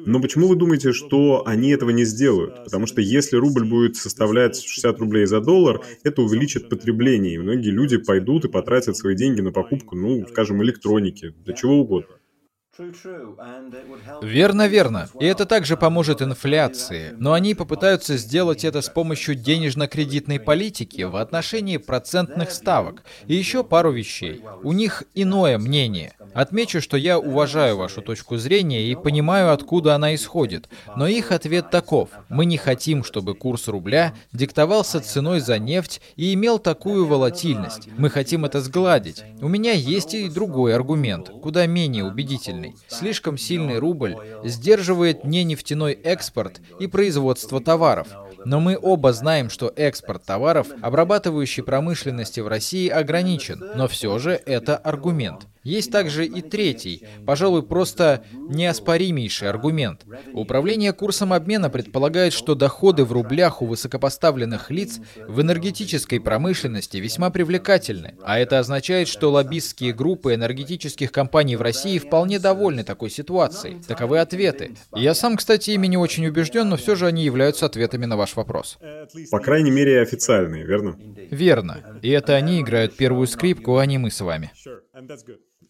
Но 0.06 0.22
почему 0.22 0.48
вы 0.48 0.56
думаете, 0.56 0.94
что 0.94 1.46
они 1.46 1.72
этого 1.72 1.90
не 1.90 2.06
сделают? 2.06 2.64
Потому 2.64 2.86
что 2.86 3.02
если 3.02 3.36
рубль 3.36 3.66
будет 3.66 3.98
составлять 3.98 4.56
60 4.56 5.00
рублей 5.00 5.26
за 5.26 5.42
доллар, 5.42 5.82
это 6.04 6.22
увеличит 6.22 6.70
потребление, 6.70 7.36
и 7.36 7.38
многие 7.38 7.72
люди 7.72 7.98
пойдут 7.98 8.46
и 8.46 8.50
потратят 8.50 8.96
свои 8.96 9.16
деньги 9.16 9.42
на 9.42 9.52
покупку, 9.52 9.96
ну, 9.96 10.26
скажем, 10.28 10.64
электроники, 10.64 11.34
для 11.44 11.54
чего 11.54 11.82
угодно. 11.82 12.16
Верно, 14.22 14.68
верно. 14.68 15.10
И 15.20 15.26
это 15.26 15.46
также 15.46 15.76
поможет 15.76 16.22
инфляции. 16.22 17.14
Но 17.18 17.34
они 17.34 17.54
попытаются 17.54 18.16
сделать 18.18 18.64
это 18.64 18.82
с 18.82 18.90
помощью 18.90 19.36
денежно-кредитной 19.36 20.40
политики 20.40 21.02
в 21.02 21.16
отношении 21.18 21.78
процентных 21.78 22.52
ставок. 22.52 23.04
И 23.28 23.36
еще 23.36 23.64
пару 23.64 23.92
вещей. 23.92 24.42
У 24.64 24.72
них 24.72 25.04
иное 25.14 25.58
мнение. 25.58 26.14
Отмечу, 26.34 26.80
что 26.82 26.96
я 26.96 27.20
уважаю 27.20 27.78
вашу 27.78 28.02
точку 28.02 28.38
зрения 28.38 28.84
и 28.90 28.96
понимаю, 28.96 29.52
откуда 29.52 29.96
она 29.96 30.16
исходит. 30.16 30.70
Но 30.96 31.08
их 31.08 31.32
ответ 31.32 31.70
таков. 31.72 32.10
Мы 32.30 32.46
не 32.46 32.58
хотим, 32.58 33.04
чтобы 33.04 33.36
курс 33.36 33.68
рубля 33.68 34.14
диктовался 34.32 35.02
ценой 35.02 35.40
за 35.40 35.60
нефть 35.60 36.02
и 36.16 36.34
имел 36.34 36.60
такую 36.60 37.06
волатильность. 37.06 37.90
Мы 37.98 38.10
хотим 38.10 38.46
это 38.46 38.62
сгладить. 38.62 39.24
У 39.42 39.48
меня 39.48 39.74
есть 39.74 40.14
и 40.14 40.30
другой 40.30 40.76
аргумент, 40.76 41.30
куда 41.42 41.66
менее 41.66 42.06
убедительный. 42.06 42.69
Слишком 42.88 43.38
сильный 43.38 43.80
рубль 43.80 44.16
сдерживает 44.44 45.24
не 45.24 45.44
нефтяной 45.44 45.94
экспорт 45.94 46.62
и 46.80 46.88
производство 46.88 47.62
товаров. 47.62 48.08
Но 48.46 48.60
мы 48.60 48.78
оба 48.82 49.14
знаем, 49.14 49.50
что 49.50 49.72
экспорт 49.76 50.24
товаров 50.24 50.68
обрабатывающей 50.82 51.64
промышленности 51.64 52.40
в 52.40 52.48
России 52.48 52.88
ограничен, 52.88 53.64
но 53.76 53.88
все 53.88 54.18
же 54.20 54.32
это 54.32 54.78
аргумент. 54.78 55.48
Есть 55.64 55.92
также 55.92 56.26
и 56.26 56.42
третий, 56.42 57.04
пожалуй, 57.26 57.64
просто 57.64 58.24
неоспоримейший 58.34 59.50
аргумент. 59.50 60.06
Управление 60.34 60.94
курсом 60.94 61.34
обмена 61.34 61.70
предполагает, 61.70 62.34
что 62.34 62.56
доходы 62.56 63.04
в 63.04 63.12
рублях 63.12 63.62
у 63.62 63.66
высокопоставленных 63.66 64.72
лиц 64.72 65.00
в 65.28 65.42
энергетической 65.42 66.20
промышленности 66.20 66.98
весьма 66.98 67.30
привлекательны, 67.30 68.16
а 68.24 68.40
это 68.40 68.60
означает, 68.60 69.08
что 69.08 69.32
лоббистские 69.32 69.94
группы 69.94 70.34
энергетических 70.34 71.12
компаний 71.12 71.56
в 71.56 71.62
России 71.62 72.00
вполне 72.00 72.40
довольны 72.40 72.84
такой 72.84 73.10
ситуацией. 73.10 73.82
Таковы 73.88 74.20
ответы. 74.20 74.72
Я 74.96 75.14
сам, 75.14 75.36
кстати, 75.38 75.72
ими 75.72 75.88
не 75.88 75.98
очень 75.98 76.26
убежден, 76.26 76.70
но 76.70 76.78
все 76.78 76.96
же 76.96 77.06
они 77.06 77.24
являются 77.24 77.66
ответами 77.66 78.06
на 78.06 78.18
ваш 78.18 78.36
вопрос. 78.36 78.78
По 79.32 79.40
крайней 79.40 79.72
мере, 79.72 80.02
официальные, 80.02 80.66
верно? 80.66 80.98
Верно. 81.32 82.00
И 82.02 82.10
это 82.10 82.36
они 82.36 82.62
играют 82.62 82.96
первую 82.96 83.28
скрипку, 83.28 83.78
а 83.78 83.86
не 83.86 83.98
мы 83.98 84.12
с 84.12 84.22
вами. 84.22 84.52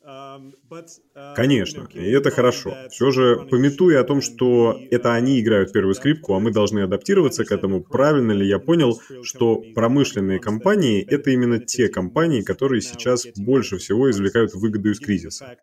Um, 0.01 0.53
uh, 0.71 1.35
Конечно, 1.35 1.87
и 1.93 2.09
это 2.09 2.31
хорошо. 2.31 2.73
Все 2.89 3.11
же, 3.11 3.45
пометуя 3.49 4.01
о 4.01 4.03
том, 4.03 4.21
что 4.21 4.79
это 4.91 5.13
они 5.13 5.41
играют 5.41 5.73
первую 5.73 5.93
скрипку, 5.93 6.33
а 6.35 6.39
мы 6.39 6.51
должны 6.51 6.79
адаптироваться 6.79 7.43
к 7.43 7.51
этому, 7.51 7.83
правильно 7.83 8.31
ли 8.31 8.47
я 8.47 8.59
понял, 8.59 8.99
что 9.23 9.61
промышленные 9.75 10.39
компании— 10.39 11.05
это 11.09 11.31
именно 11.31 11.59
те 11.59 11.89
компании, 11.89 12.41
которые 12.41 12.81
сейчас 12.81 13.27
больше 13.35 13.77
всего 13.77 14.09
извлекают 14.09 14.53
выгоду 14.53 14.89
из 14.89 14.99
кризиса? 14.99 15.57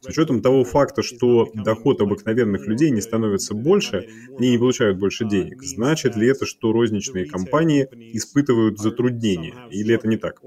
С 0.00 0.08
учетом 0.08 0.40
того 0.40 0.64
факта, 0.64 1.02
что 1.02 1.50
доход 1.54 2.00
обыкновенных 2.00 2.66
людей 2.66 2.90
не 2.90 3.00
становится 3.00 3.54
больше, 3.54 4.08
они 4.38 4.50
не 4.50 4.58
получают 4.58 4.98
больше 4.98 5.28
денег, 5.28 5.62
значит 5.62 6.16
ли 6.16 6.28
это, 6.28 6.46
что 6.46 6.72
розничные 6.72 7.26
компании 7.26 7.88
испытывают 8.14 8.78
затруднения, 8.78 9.54
или 9.70 9.94
это 9.94 10.08
не 10.08 10.16
так? 10.16 10.40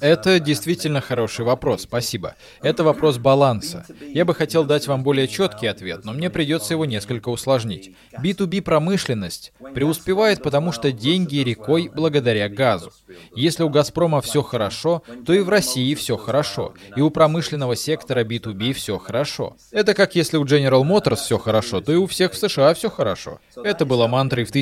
Это 0.00 0.40
действительно 0.40 1.00
хороший 1.00 1.44
вопрос, 1.44 1.82
спасибо. 1.82 2.34
Это 2.60 2.84
вопрос 2.84 3.18
баланса. 3.18 3.86
Я 4.00 4.24
бы 4.24 4.34
хотел 4.34 4.64
дать 4.64 4.86
вам 4.86 5.02
более 5.02 5.28
четкий 5.28 5.66
ответ, 5.66 6.04
но 6.04 6.12
мне 6.12 6.30
придется 6.30 6.74
его 6.74 6.84
несколько 6.84 7.28
усложнить. 7.28 7.94
B2B 8.18 8.62
промышленность 8.62 9.52
преуспевает, 9.74 10.42
потому 10.42 10.72
что 10.72 10.92
деньги 10.92 11.36
рекой 11.36 11.90
благодаря 11.94 12.48
газу. 12.48 12.92
Если 13.34 13.62
у 13.62 13.68
«Газпрома» 13.68 14.20
все 14.20 14.42
хорошо, 14.42 15.02
то 15.24 15.32
и 15.32 15.40
в 15.40 15.48
России 15.48 15.94
все 15.94 16.16
хорошо, 16.16 16.74
и 16.96 17.00
у 17.00 17.10
промышленного 17.10 17.76
сектора 17.76 18.24
B2B 18.24 18.72
все 18.72 18.98
хорошо. 18.98 19.56
Это 19.70 19.94
как 19.94 20.14
если 20.16 20.36
у 20.36 20.44
General 20.44 20.82
Motors 20.82 21.16
все 21.16 21.38
хорошо, 21.38 21.80
то 21.80 21.92
и 21.92 21.96
у 21.96 22.06
всех 22.06 22.32
в 22.32 22.36
США 22.36 22.74
все 22.74 22.90
хорошо. 22.90 23.40
Это 23.56 23.84
было 23.84 24.06
мантрой 24.06 24.44
в 24.44 24.52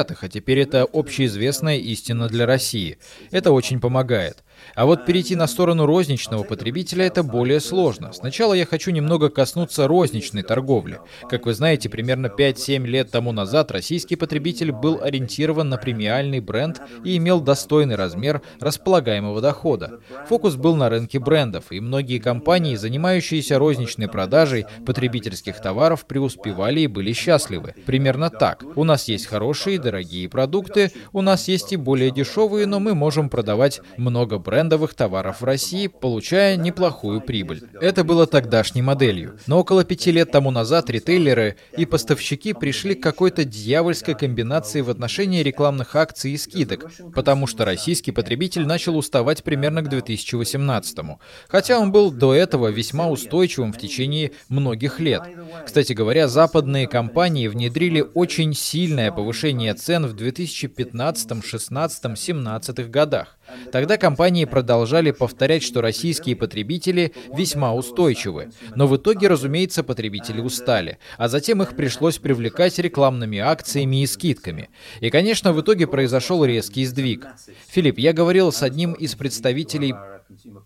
1960-х, 0.00 0.26
а 0.26 0.28
теперь 0.28 0.60
это 0.60 0.86
общеизвестная 0.92 1.76
истина 1.76 2.28
для 2.28 2.46
России. 2.46 2.98
Это 3.30 3.52
очень 3.52 3.80
помогает. 3.80 4.38
А 4.74 4.86
вот 4.86 5.06
перейти 5.06 5.36
на 5.36 5.46
сторону 5.46 5.86
розничного 5.86 6.42
потребителя 6.42 7.06
это 7.06 7.22
более 7.22 7.60
сложно. 7.60 8.12
Сначала 8.12 8.54
я 8.54 8.66
хочу 8.66 8.90
немного 8.90 9.28
коснуться 9.28 9.88
розничной 9.88 10.42
торговли. 10.42 11.00
Как 11.28 11.46
вы 11.46 11.54
знаете, 11.54 11.88
примерно 11.88 12.26
5-7 12.26 12.86
лет 12.86 13.10
тому 13.10 13.32
назад 13.32 13.70
российский 13.70 14.16
потребитель 14.16 14.72
был 14.72 15.00
ориентирован 15.02 15.68
на 15.68 15.76
премиальный 15.76 16.40
бренд 16.40 16.80
и 17.04 17.16
имел 17.16 17.40
достойный 17.40 17.96
размер 17.96 18.42
располагаемого 18.60 19.40
дохода. 19.40 20.00
Фокус 20.28 20.56
был 20.56 20.76
на 20.76 20.88
рынке 20.88 21.18
брендов, 21.18 21.64
и 21.70 21.80
многие 21.80 22.18
компании, 22.18 22.76
занимающиеся 22.76 23.58
розничной 23.58 24.08
продажей 24.08 24.66
потребительских 24.86 25.60
товаров, 25.60 26.06
преуспевали 26.06 26.80
и 26.80 26.86
были 26.86 27.12
счастливы. 27.12 27.74
Примерно 27.86 28.30
так. 28.30 28.64
У 28.76 28.84
нас 28.84 29.08
есть 29.08 29.26
хорошие 29.26 29.76
и 29.76 29.78
дорогие 29.78 30.28
продукты, 30.28 30.92
у 31.12 31.22
нас 31.22 31.48
есть 31.48 31.72
и 31.72 31.76
более 31.76 32.10
дешевые, 32.10 32.66
но 32.66 32.80
мы 32.80 32.94
можем 32.94 33.28
продавать 33.28 33.80
много 33.96 34.38
брендов 34.38 34.49
брендовых 34.50 34.94
товаров 34.94 35.42
в 35.42 35.44
России, 35.44 35.86
получая 35.86 36.56
неплохую 36.56 37.20
прибыль. 37.20 37.62
Это 37.80 38.02
было 38.02 38.26
тогдашней 38.26 38.82
моделью. 38.82 39.38
Но 39.46 39.60
около 39.60 39.84
пяти 39.84 40.10
лет 40.10 40.32
тому 40.32 40.50
назад 40.50 40.90
ритейлеры 40.90 41.56
и 41.76 41.86
поставщики 41.86 42.52
пришли 42.52 42.96
к 42.96 43.02
какой-то 43.02 43.44
дьявольской 43.44 44.16
комбинации 44.16 44.80
в 44.80 44.90
отношении 44.90 45.44
рекламных 45.44 45.94
акций 45.94 46.32
и 46.32 46.36
скидок, 46.36 46.90
потому 47.14 47.46
что 47.46 47.64
российский 47.64 48.10
потребитель 48.10 48.66
начал 48.66 48.96
уставать 48.96 49.44
примерно 49.44 49.82
к 49.82 49.88
2018 49.88 50.98
-му. 50.98 51.18
Хотя 51.46 51.78
он 51.78 51.92
был 51.92 52.10
до 52.10 52.34
этого 52.34 52.72
весьма 52.72 53.08
устойчивым 53.08 53.72
в 53.72 53.78
течение 53.78 54.32
многих 54.48 54.98
лет. 54.98 55.22
Кстати 55.64 55.92
говоря, 55.92 56.26
западные 56.26 56.88
компании 56.88 57.46
внедрили 57.46 58.04
очень 58.14 58.54
сильное 58.54 59.12
повышение 59.12 59.74
цен 59.74 60.06
в 60.06 60.14
2015, 60.14 61.44
16, 61.44 62.18
17 62.18 62.90
годах. 62.90 63.38
Тогда 63.72 63.96
компании 63.96 64.44
продолжали 64.44 65.10
повторять, 65.10 65.62
что 65.62 65.80
российские 65.80 66.36
потребители 66.36 67.12
весьма 67.34 67.74
устойчивы. 67.74 68.50
Но 68.74 68.86
в 68.86 68.96
итоге, 68.96 69.28
разумеется, 69.28 69.82
потребители 69.82 70.40
устали. 70.40 70.98
А 71.16 71.28
затем 71.28 71.62
их 71.62 71.76
пришлось 71.76 72.18
привлекать 72.18 72.78
рекламными 72.78 73.38
акциями 73.38 74.02
и 74.02 74.06
скидками. 74.06 74.70
И, 75.00 75.10
конечно, 75.10 75.52
в 75.52 75.60
итоге 75.60 75.86
произошел 75.86 76.44
резкий 76.44 76.84
сдвиг. 76.84 77.26
Филипп, 77.68 77.98
я 77.98 78.12
говорил 78.12 78.52
с 78.52 78.62
одним 78.62 78.92
из 78.92 79.14
представителей 79.14 79.94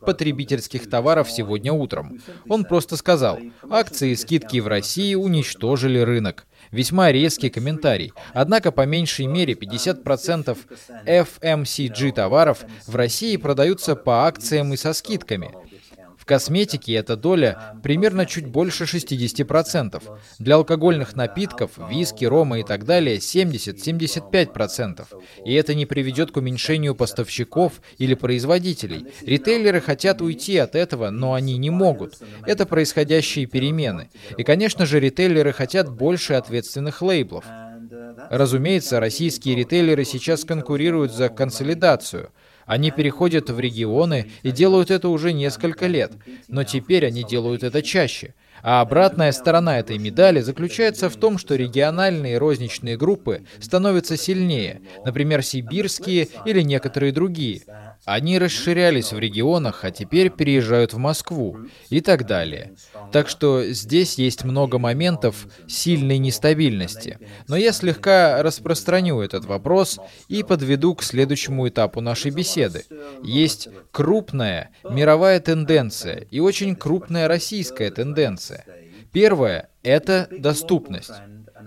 потребительских 0.05 0.89
товаров 0.89 1.31
сегодня 1.31 1.73
утром. 1.73 2.21
Он 2.49 2.65
просто 2.65 2.97
сказал, 2.97 3.39
акции 3.71 4.11
и 4.11 4.17
скидки 4.17 4.59
в 4.59 4.67
России 4.67 5.15
уничтожили 5.15 5.99
рынок. 5.99 6.47
Весьма 6.75 7.13
резкий 7.13 7.51
комментарий. 7.51 8.13
Однако 8.33 8.73
по 8.73 8.85
меньшей 8.85 9.27
мере 9.27 9.55
50% 9.55 10.59
FMCG 11.07 12.13
товаров 12.13 12.65
в 12.89 12.97
России 12.97 13.37
продаются 13.37 13.95
по 13.95 14.27
акциям 14.27 14.75
и 14.75 14.77
со 14.77 14.93
скидками. 14.93 15.53
В 16.25 16.27
косметике 16.27 16.95
эта 16.95 17.17
доля 17.17 17.77
примерно 17.83 18.25
чуть 18.25 18.47
больше 18.47 18.85
60%. 18.85 20.03
Для 20.39 20.55
алкогольных 20.55 21.17
напитков, 21.17 21.73
виски, 21.91 22.25
рома 22.25 22.61
и 22.61 22.63
так 22.63 22.87
далее 22.87 23.19
70-75%. 23.19 25.05
И 25.45 25.53
это 25.53 25.75
не 25.75 25.85
приведет 25.85 26.31
к 26.31 26.39
уменьшению 26.39 26.95
поставщиков 26.95 27.75
или 27.99 28.15
производителей. 28.15 29.05
Ритейлеры 29.21 29.83
хотят 29.83 30.23
уйти 30.23 30.57
от 30.57 30.75
этого, 30.75 31.11
но 31.11 31.35
они 31.35 31.59
не 31.59 31.69
могут. 31.69 32.15
Это 32.47 32.65
происходящие 32.65 33.45
перемены. 33.45 34.09
И, 34.39 34.45
конечно 34.45 34.87
же, 34.87 35.01
ритейлеры 35.01 35.53
хотят 35.53 35.91
больше 35.95 36.33
ответственных 36.33 37.03
лейблов. 37.03 37.45
Разумеется, 38.31 38.99
российские 38.99 39.57
ритейлеры 39.57 40.07
сейчас 40.07 40.47
конкурируют 40.47 41.13
за 41.13 41.29
консолидацию– 41.29 42.31
они 42.67 42.91
переходят 42.91 43.51
в 43.51 43.59
регионы 43.61 44.31
и 44.43 44.51
делают 44.51 44.91
это 44.91 45.09
уже 45.09 45.33
несколько 45.33 45.87
лет, 45.87 46.13
но 46.49 46.65
теперь 46.65 47.07
они 47.07 47.25
делают 47.25 47.63
это 47.63 47.83
чаще. 47.83 48.35
А 48.63 48.81
обратная 48.81 49.33
сторона 49.33 49.79
этой 49.79 49.99
медали 49.99 50.41
заключается 50.41 51.11
в 51.11 51.17
том, 51.17 51.37
что 51.37 51.55
региональные 51.55 52.39
розничные 52.39 52.97
группы 52.97 53.43
становятся 53.61 54.17
сильнее, 54.17 54.81
например, 55.05 55.43
сибирские 55.43 56.29
или 56.47 56.63
некоторые 56.63 57.13
другие. 57.13 57.63
Они 58.05 58.39
расширялись 58.39 59.13
в 59.13 59.19
регионах, 59.19 59.85
а 59.85 59.91
теперь 59.91 60.31
переезжают 60.31 60.93
в 60.93 60.99
Москву 60.99 61.59
и 61.89 62.01
так 62.01 62.27
далее. 62.27 62.75
Так 63.13 63.29
что 63.29 63.65
здесь 63.65 64.19
есть 64.19 64.45
много 64.45 64.79
моментов 64.79 65.47
сильной 65.67 66.19
нестабильности. 66.19 67.19
Но 67.49 67.57
я 67.57 67.73
слегка 67.73 68.43
распространю 68.43 69.21
этот 69.21 69.47
вопрос 69.47 69.99
и 70.29 70.43
подведу 70.43 70.95
к 70.95 71.03
следующему 71.03 71.69
этапу 71.69 72.01
нашей 72.01 72.31
беседы. 72.31 72.85
Есть 73.23 73.69
крупная 73.91 74.71
мировая 74.85 75.41
тенденция 75.41 76.27
и 76.31 76.41
очень 76.41 76.77
крупная 76.77 77.27
российская 77.27 77.91
тенденция. 77.91 78.67
Первое– 79.13 79.71
это 79.83 80.29
доступность. 80.31 81.13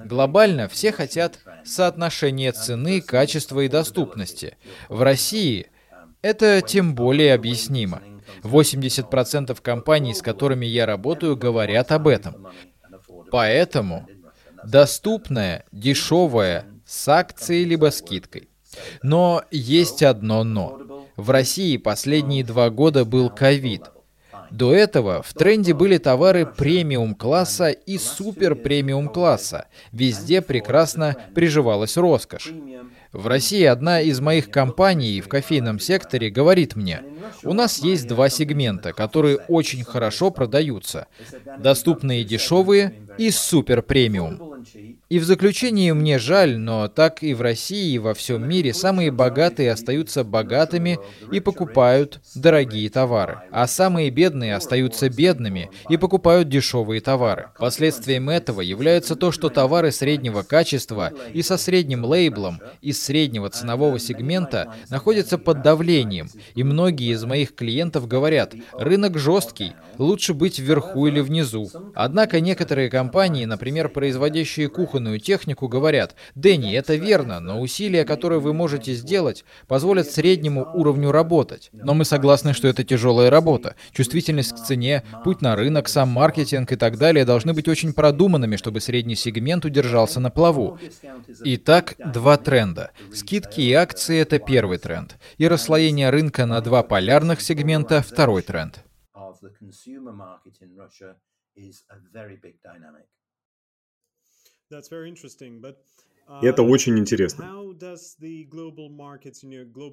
Глобально 0.06 0.68
все 0.68 0.92
хотят 0.92 1.40
соотношения 1.66 2.52
цены, 2.52 3.02
качества 3.02 3.62
и 3.62 3.68
доступности. 3.68 4.58
В 4.90 5.02
России 5.02 5.68
это 6.22 6.62
тем 6.62 6.96
более 6.96 7.34
объяснимо. 7.34 8.02
80% 8.44 9.58
компаний, 9.62 10.14
с 10.14 10.22
которыми 10.22 10.66
я 10.66 10.86
работаю, 10.86 11.36
говорят 11.38 11.92
об 11.92 12.08
этом. 12.08 12.48
Поэтому 13.32 14.08
доступная, 14.64 15.66
дешевая, 15.72 16.66
с 16.86 17.08
акцией 17.08 17.64
либо 17.64 17.92
скидкой. 17.92 18.50
Но 19.02 19.44
есть 19.52 20.04
одно 20.04 20.44
но. 20.44 21.08
В 21.16 21.30
России 21.32 21.78
последние 21.78 22.44
два 22.44 22.70
года 22.70 23.06
был 23.06 23.30
ковид– 23.30 23.84
до 24.52 24.74
этого 24.74 25.22
в 25.22 25.34
тренде 25.34 25.74
были 25.74 25.98
товары 25.98 26.46
премиум-класса 26.46 27.70
и 27.70 27.98
супер-премиум-класса. 27.98 29.68
Везде 29.92 30.42
прекрасно 30.42 31.16
приживалась 31.36 31.98
роскошь. 31.98 32.54
В 33.18 33.26
России 33.26 33.64
одна 33.64 34.00
из 34.00 34.20
моих 34.20 34.52
компаний 34.52 35.22
в 35.22 35.28
кофейном 35.28 35.80
секторе 35.80 36.30
говорит 36.30 36.76
мне, 36.76 37.02
у 37.44 37.54
нас 37.54 37.80
есть 37.80 38.08
два 38.08 38.30
сегмента, 38.30 38.94
которые 38.94 39.38
очень 39.48 39.84
хорошо 39.84 40.30
продаются. 40.30 41.08
Доступные 41.58 42.24
дешевые 42.24 42.94
и 43.18 43.32
супер 43.32 43.82
премиум. 43.82 44.47
И 45.10 45.20
в 45.20 45.24
заключение 45.24 45.94
мне 45.94 46.20
жаль, 46.20 46.58
но 46.58 46.90
так 46.90 47.24
и 47.24 47.34
в 47.34 47.42
России, 47.42 47.94
и 47.94 48.00
во 48.00 48.14
всем 48.14 48.48
мире 48.48 48.74
самые 48.74 49.10
богатые 49.10 49.72
остаются 49.72 50.26
богатыми 50.26 51.00
и 51.32 51.40
покупают 51.40 52.20
дорогие 52.36 52.90
товары, 52.90 53.40
а 53.50 53.68
самые 53.68 54.10
бедные 54.10 54.56
остаются 54.56 55.10
бедными 55.10 55.72
и 55.90 55.96
покупают 55.96 56.50
дешевые 56.50 57.00
товары. 57.00 57.48
Последствием 57.58 58.30
этого 58.30 58.60
является 58.60 59.16
то, 59.16 59.32
что 59.32 59.50
товары 59.50 59.94
среднего 59.94 60.42
качества 60.42 61.14
и 61.34 61.42
со 61.42 61.58
средним 61.58 62.04
лейблом 62.04 62.60
из 62.82 63.02
среднего 63.02 63.50
ценового 63.50 64.00
сегмента 64.00 64.74
находятся 64.90 65.38
под 65.38 65.62
давлением, 65.62 66.30
и 66.54 66.64
многие 66.64 67.14
из 67.14 67.24
моих 67.24 67.56
клиентов 67.56 68.10
говорят, 68.10 68.56
рынок 68.74 69.18
жесткий, 69.18 69.72
лучше 69.98 70.34
быть 70.34 70.60
вверху 70.60 71.08
или 71.08 71.22
внизу. 71.22 71.70
Однако 71.96 72.42
некоторые 72.42 72.90
компании, 72.90 73.46
например, 73.46 73.88
производящие 73.88 74.68
кухонную 74.98 75.20
технику, 75.20 75.68
говорят, 75.68 76.16
Дэнни, 76.34 76.74
это 76.74 76.96
верно, 76.96 77.40
но 77.40 77.62
усилия, 77.62 78.04
которые 78.04 78.40
вы 78.40 78.54
можете 78.54 78.94
сделать, 78.94 79.46
позволят 79.68 80.10
среднему 80.10 80.68
уровню 80.74 81.12
работать. 81.12 81.70
Но 81.72 81.94
мы 81.94 82.04
согласны, 82.04 82.54
что 82.54 82.68
это 82.68 82.84
тяжелая 82.84 83.30
работа. 83.30 83.76
Чувствительность 83.92 84.54
к 84.54 84.66
цене, 84.66 85.04
путь 85.24 85.42
на 85.42 85.56
рынок, 85.56 85.88
сам 85.88 86.10
маркетинг 86.10 86.72
и 86.72 86.76
так 86.76 86.98
далее 86.98 87.26
должны 87.26 87.54
быть 87.54 87.68
очень 87.68 87.94
продуманными, 87.94 88.56
чтобы 88.56 88.82
средний 88.82 89.16
сегмент 89.16 89.66
удержался 89.66 90.20
на 90.20 90.32
плаву. 90.32 90.80
Итак, 91.44 91.94
два 92.14 92.38
тренда. 92.38 92.90
Скидки 93.14 93.62
и 93.62 93.74
акции— 93.74 94.18
это 94.20 94.40
первый 94.40 94.80
тренд. 94.80 95.18
И 95.38 95.48
расслоение 95.48 96.10
рынка 96.10 96.48
на 96.48 96.60
два 96.62 96.82
полярных 96.82 97.42
сегмента— 97.42 98.02
второй 98.08 98.42
тренд 98.42 98.84
is 101.58 101.84
a 101.90 101.98
very 102.14 102.38
big 102.38 102.56
dynamic. 102.62 103.08
But 104.70 105.78
это 106.42 106.62
очень 106.62 107.00
интересно. 107.00 107.50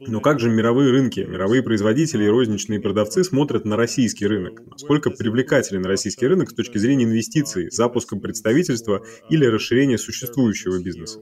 Но 0.08 0.20
как 0.20 0.40
же 0.40 0.50
мировые 0.50 0.90
рынки, 0.90 1.20
мировые 1.20 1.62
производители 1.62 2.24
и 2.24 2.28
розничные 2.28 2.80
продавцы 2.80 3.22
смотрят 3.22 3.64
на 3.64 3.76
российский 3.76 4.26
рынок? 4.26 4.60
Насколько 4.66 5.10
привлекателен 5.10 5.84
российский 5.84 6.26
рынок 6.26 6.50
с 6.50 6.54
точки 6.54 6.78
зрения 6.78 7.04
инвестиций, 7.04 7.70
запуска 7.70 8.16
представительства 8.16 9.04
или 9.28 9.46
расширения 9.46 9.96
существующего 9.96 10.82
бизнеса? 10.82 11.20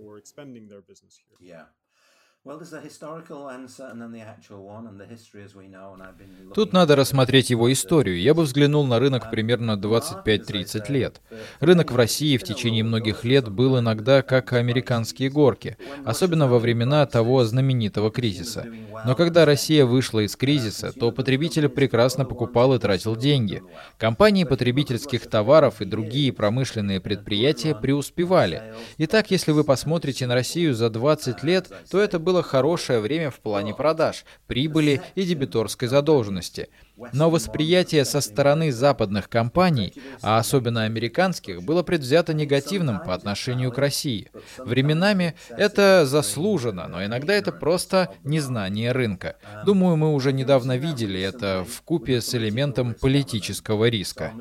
Тут 6.55 6.73
надо 6.73 6.97
рассмотреть 6.97 7.51
его 7.51 7.73
историю. 7.73 8.21
Я 8.21 8.35
бы 8.35 8.43
взглянул 8.43 8.85
на 8.85 8.99
рынок 8.99 9.31
примерно 9.31 9.79
25-30 9.81 10.91
лет. 10.91 11.21
Рынок 11.61 11.93
в 11.93 11.97
России 11.97 12.37
в 12.37 12.43
течение 12.43 12.83
многих 12.83 13.23
лет 13.25 13.49
был 13.49 13.79
иногда 13.79 14.23
как 14.23 14.55
американские 14.55 15.31
горки, 15.31 15.77
особенно 16.05 16.49
во 16.49 16.59
времена 16.59 17.07
того 17.07 17.45
знаменитого 17.45 18.11
кризиса. 18.11 18.67
Но 19.05 19.15
когда 19.15 19.45
Россия 19.45 19.87
вышла 19.87 20.21
из 20.21 20.35
кризиса, 20.35 20.93
то 20.93 21.13
потребитель 21.13 21.69
прекрасно 21.69 22.25
покупал 22.25 22.75
и 22.75 22.81
тратил 22.81 23.15
деньги. 23.15 23.63
Компании 23.99 24.43
потребительских 24.43 25.29
товаров 25.29 25.81
и 25.81 25.85
другие 25.85 26.33
промышленные 26.33 27.01
предприятия 27.01 27.77
преуспевали. 27.77 28.75
Итак, 28.99 29.31
если 29.31 29.53
вы 29.53 29.63
посмотрите 29.63 30.27
на 30.27 30.35
Россию 30.35 30.75
за 30.75 30.91
20 30.91 31.45
лет, 31.45 31.71
то 31.89 32.01
это 32.01 32.19
было 32.19 32.32
было 32.33 32.43
хорошее 32.43 33.01
время 33.01 33.31
в 33.31 33.41
плане 33.41 33.75
продаж, 33.75 34.25
прибыли 34.47 35.03
и 35.15 35.25
дебиторской 35.25 35.87
задолженности. 35.87 36.71
Но 37.13 37.29
восприятие 37.29 38.07
со 38.07 38.23
стороны 38.23 38.73
западных 38.73 39.29
компаний, 39.29 39.93
а 40.23 40.39
особенно 40.39 40.85
американских, 40.85 41.63
было 41.63 41.83
предвзято 41.83 42.33
негативным 42.33 43.01
по 43.01 43.13
отношению 43.13 43.71
к 43.71 43.77
России. 43.77 44.31
Временами 44.57 45.35
это 45.51 46.07
заслужено, 46.07 46.89
но 46.89 47.05
иногда 47.05 47.35
это 47.35 47.53
просто 47.53 48.09
незнание 48.25 48.93
рынка. 48.93 49.37
Думаю, 49.67 49.97
мы 49.97 50.15
уже 50.15 50.33
недавно 50.33 50.79
видели 50.79 51.21
это 51.21 51.67
в 51.69 51.83
купе 51.83 52.23
с 52.23 52.35
элементом 52.35 52.95
политического 52.95 53.91
риска. 53.91 54.33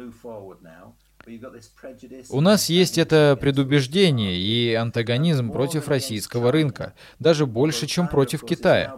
У 2.29 2.41
нас 2.41 2.69
есть 2.69 2.97
это 2.97 3.37
предубеждение 3.39 4.37
и 4.37 4.73
антагонизм 4.73 5.51
против 5.51 5.87
российского 5.87 6.51
рынка, 6.51 6.93
даже 7.19 7.45
больше, 7.45 7.87
чем 7.87 8.07
против 8.07 8.43
Китая. 8.43 8.95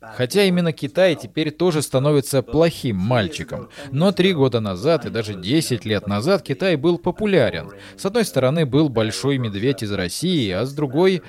Хотя 0.00 0.44
именно 0.44 0.72
Китай 0.72 1.14
теперь 1.14 1.50
тоже 1.50 1.82
становится 1.82 2.42
плохим 2.42 2.96
мальчиком. 2.96 3.68
Но 3.90 4.12
три 4.12 4.34
года 4.34 4.60
назад 4.60 5.06
и 5.06 5.10
даже 5.10 5.34
десять 5.34 5.84
лет 5.84 6.06
назад 6.06 6.42
Китай 6.42 6.76
был 6.76 6.98
популярен. 6.98 7.70
С 7.96 8.04
одной 8.04 8.24
стороны 8.24 8.66
был 8.66 8.88
большой 8.88 9.38
медведь 9.38 9.82
из 9.82 9.92
России, 9.92 10.50
а 10.50 10.66
с 10.66 10.72
другой 10.72 11.22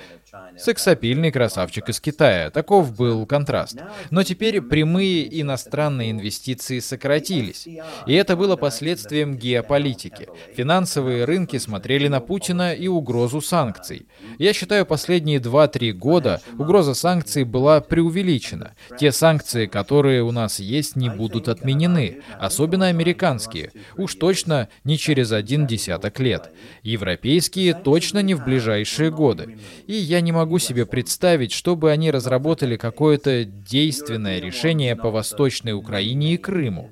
Сексапильный 0.58 1.30
красавчик 1.30 1.88
из 1.88 2.00
Китая. 2.00 2.50
Таков 2.50 2.96
был 2.96 3.26
контраст. 3.26 3.78
Но 4.10 4.22
теперь 4.22 4.60
прямые 4.62 5.40
иностранные 5.40 6.10
инвестиции 6.10 6.78
сократились. 6.78 7.66
И 8.06 8.14
это 8.14 8.36
было 8.36 8.56
последствием 8.56 9.36
геополитики. 9.36 10.28
Финансовые 10.54 11.24
рынки 11.24 11.58
смотрели 11.58 12.08
на 12.08 12.20
Путина 12.20 12.72
и 12.74 12.88
угрозу 12.88 13.40
санкций. 13.40 14.06
Я 14.38 14.52
считаю, 14.52 14.86
последние 14.86 15.38
2-3 15.38 15.92
года 15.92 16.40
угроза 16.58 16.94
санкций 16.94 17.44
была 17.44 17.80
преувеличена. 17.80 18.74
Те 18.98 19.12
санкции, 19.12 19.66
которые 19.66 20.22
у 20.22 20.32
нас 20.32 20.58
есть, 20.58 20.96
не 20.96 21.10
будут 21.10 21.48
отменены. 21.48 22.22
Особенно 22.38 22.86
американские. 22.86 23.72
Уж 23.96 24.14
точно 24.14 24.68
не 24.84 24.98
через 24.98 25.32
один 25.32 25.66
десяток 25.66 26.18
лет. 26.20 26.50
Европейские 26.82 27.74
точно 27.74 28.20
не 28.20 28.34
в 28.34 28.44
ближайшие 28.44 29.10
годы. 29.10 29.58
И 29.86 29.94
я 29.94 30.20
не 30.26 30.32
могу 30.32 30.58
себе 30.58 30.84
представить, 30.84 31.52
чтобы 31.52 31.90
они 31.90 32.10
разработали 32.10 32.76
какое-то 32.76 33.44
действенное 33.44 34.40
решение 34.40 34.96
по 34.96 35.10
Восточной 35.10 35.72
Украине 35.72 36.34
и 36.34 36.36
Крыму. 36.36 36.90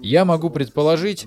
Я 0.00 0.24
могу 0.24 0.50
предположить, 0.50 1.26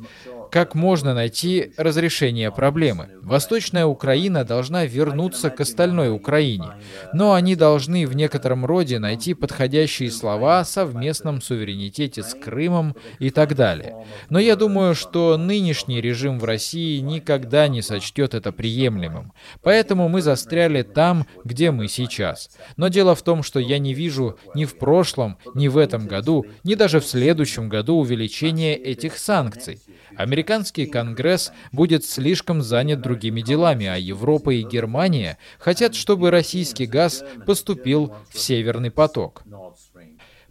как 0.52 0.76
можно 0.76 1.14
найти 1.14 1.74
разрешение 1.78 2.52
проблемы. 2.52 3.10
Восточная 3.22 3.86
Украина 3.86 4.44
должна 4.44 4.86
вернуться 4.86 5.50
к 5.50 5.60
остальной 5.60 6.10
Украине, 6.10 6.70
но 7.14 7.34
они 7.34 7.56
должны 7.56 8.08
в 8.08 8.16
некотором 8.16 8.66
роде 8.66 9.00
найти 9.00 9.34
подходящие 9.34 10.12
слова 10.12 10.60
о 10.60 10.66
совместном 10.66 11.42
суверенитете 11.42 12.24
с 12.24 12.34
Крымом 12.34 12.96
и 13.20 13.30
так 13.30 13.56
далее. 13.56 14.06
Но 14.30 14.40
я 14.40 14.56
думаю, 14.56 14.96
что 14.96 15.38
нынешний 15.38 16.02
режим 16.02 16.40
в 16.40 16.46
России 16.46 17.00
никогда 17.00 17.68
не 17.68 17.82
сочтет 17.82 18.34
это 18.34 18.52
приемлемым. 18.52 19.34
Поэтому 19.62 20.08
мы 20.10 20.22
застряли 20.22 20.84
там, 20.84 21.26
где 21.44 21.72
мы 21.72 21.88
сейчас. 21.88 22.50
Но 22.78 22.88
дело 22.88 23.16
в 23.16 23.22
том, 23.22 23.44
что 23.44 23.60
я 23.60 23.80
не 23.80 23.94
вижу 23.94 24.38
ни 24.56 24.66
в 24.66 24.78
прошлом, 24.78 25.38
ни 25.54 25.68
в 25.68 25.78
этом 25.78 26.08
году, 26.08 26.46
ни 26.64 26.76
даже 26.76 27.00
в 27.00 27.06
следующем 27.06 27.70
году 27.70 27.98
увеличения 27.98 28.76
этих 28.76 29.18
санкций. 29.18 29.82
Американский 30.18 30.88
Конгресс 30.88 31.52
будет 31.72 32.04
слишком 32.04 32.62
занят 32.62 33.02
другими 33.02 33.42
делами, 33.42 33.86
а 33.86 33.98
Европа 33.98 34.50
и 34.50 34.64
Германия 34.64 35.38
хотят, 35.60 35.96
чтобы 35.96 36.32
российский 36.32 36.88
газ 36.88 37.24
поступил 37.46 38.16
в 38.30 38.40
Северный 38.40 38.92
поток. 38.92 39.44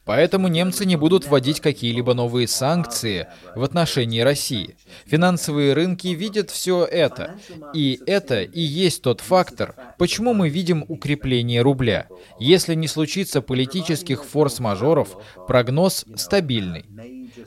Поэтому 0.04 0.46
немцы 0.46 0.86
не 0.86 0.94
будут 0.94 1.26
вводить 1.26 1.58
какие-либо 1.60 2.14
новые 2.14 2.46
санкции 2.46 3.26
в 3.56 3.64
отношении 3.64 4.20
России. 4.20 4.76
Финансовые 5.04 5.72
рынки 5.72 6.06
видят 6.06 6.50
все 6.50 6.84
это. 6.84 7.34
И 7.74 8.00
это 8.06 8.42
и 8.42 8.60
есть 8.60 9.02
тот 9.02 9.20
фактор, 9.20 9.74
почему 9.98 10.32
мы 10.32 10.48
видим 10.48 10.84
укрепление 10.86 11.60
рубля. 11.60 12.06
Если 12.38 12.76
не 12.76 12.86
случится 12.86 13.42
политических 13.42 14.24
форс-мажоров, 14.24 15.20
прогноз 15.48 16.04
стабильный. 16.14 16.84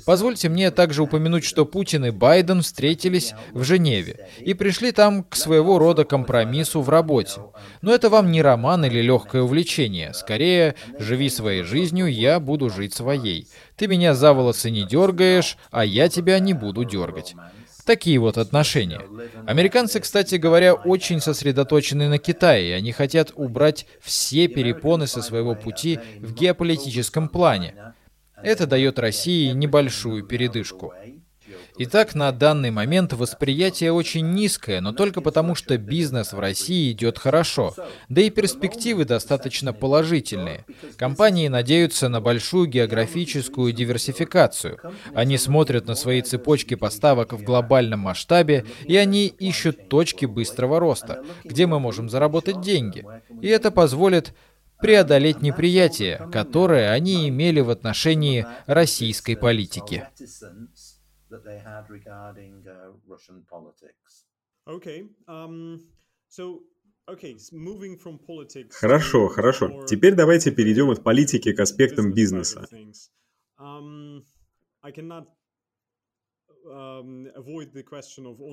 Позвольте 0.05 0.49
мне 0.49 0.71
также 0.71 1.03
упомянуть, 1.03 1.43
что 1.43 1.65
Путин 1.65 2.05
и 2.05 2.11
Байден 2.11 2.61
встретились 2.61 3.33
в 3.51 3.63
Женеве 3.63 4.27
и 4.39 4.53
пришли 4.53 4.91
там 4.91 5.23
к 5.23 5.35
своего 5.35 5.79
рода 5.79 6.05
компромиссу 6.05 6.81
в 6.81 6.89
работе. 6.89 7.41
Но 7.81 7.93
это 7.93 8.09
вам 8.09 8.31
не 8.31 8.41
роман 8.41 8.85
или 8.85 9.01
легкое 9.01 9.41
увлечение. 9.41 10.13
Скорее, 10.13 10.75
живи 10.97 11.29
своей 11.29 11.63
жизнью, 11.63 12.11
я 12.11 12.39
буду 12.39 12.69
жить 12.69 12.93
своей. 12.93 13.47
Ты 13.75 13.87
меня 13.87 14.13
за 14.13 14.33
волосы 14.33 14.69
не 14.69 14.83
дергаешь, 14.83 15.57
а 15.71 15.85
я 15.85 16.09
тебя 16.09 16.39
не 16.39 16.53
буду 16.53 16.83
дергать. 16.83 17.35
Такие 17.85 18.19
вот 18.19 18.37
отношения. 18.37 19.01
Американцы, 19.47 19.99
кстати 19.99 20.35
говоря, 20.35 20.75
очень 20.75 21.19
сосредоточены 21.19 22.07
на 22.07 22.19
Китае. 22.19 22.75
Они 22.75 22.91
хотят 22.91 23.31
убрать 23.35 23.87
все 23.99 24.47
перепоны 24.47 25.07
со 25.07 25.23
своего 25.23 25.55
пути 25.55 25.99
в 26.19 26.33
геополитическом 26.35 27.29
плане. 27.29 27.73
Это 28.43 28.67
дает 28.67 28.99
России 28.99 29.51
небольшую 29.51 30.23
передышку. 30.23 30.93
Итак, 31.81 32.13
на 32.13 32.31
данный 32.33 32.71
момент 32.71 33.13
восприятие 33.13 33.93
очень 33.93 34.33
низкое, 34.33 34.81
но 34.81 34.91
только 34.91 35.21
потому, 35.21 35.55
что 35.55 35.77
бизнес 35.77 36.33
в 36.33 36.39
России 36.39 36.91
идет 36.91 37.17
хорошо. 37.17 37.73
Да 38.09 38.21
и 38.21 38.29
перспективы 38.29 39.05
достаточно 39.05 39.71
положительные. 39.71 40.65
Компании 40.97 41.47
надеются 41.47 42.09
на 42.09 42.19
большую 42.19 42.67
географическую 42.67 43.71
диверсификацию. 43.71 44.79
Они 45.13 45.37
смотрят 45.37 45.87
на 45.87 45.95
свои 45.95 46.21
цепочки 46.21 46.75
поставок 46.75 47.31
в 47.31 47.43
глобальном 47.43 48.01
масштабе, 48.01 48.65
и 48.83 48.97
они 48.97 49.27
ищут 49.27 49.87
точки 49.87 50.25
быстрого 50.25 50.81
роста, 50.81 51.23
где 51.45 51.65
мы 51.65 51.79
можем 51.79 52.09
заработать 52.09 52.59
деньги. 52.59 53.05
И 53.41 53.47
это 53.47 53.71
позволит 53.71 54.33
преодолеть 54.81 55.41
неприятие, 55.41 56.29
которое 56.31 56.91
они 56.91 57.29
имели 57.29 57.59
в 57.59 57.69
отношении 57.69 58.45
российской 58.65 59.35
политики. 59.35 60.07
Хорошо, 68.73 69.27
хорошо. 69.27 69.85
Теперь 69.85 70.15
давайте 70.15 70.51
перейдем 70.51 70.89
от 70.89 71.03
политики 71.03 71.53
к 71.53 71.59
аспектам 71.59 72.13
бизнеса. 72.13 72.67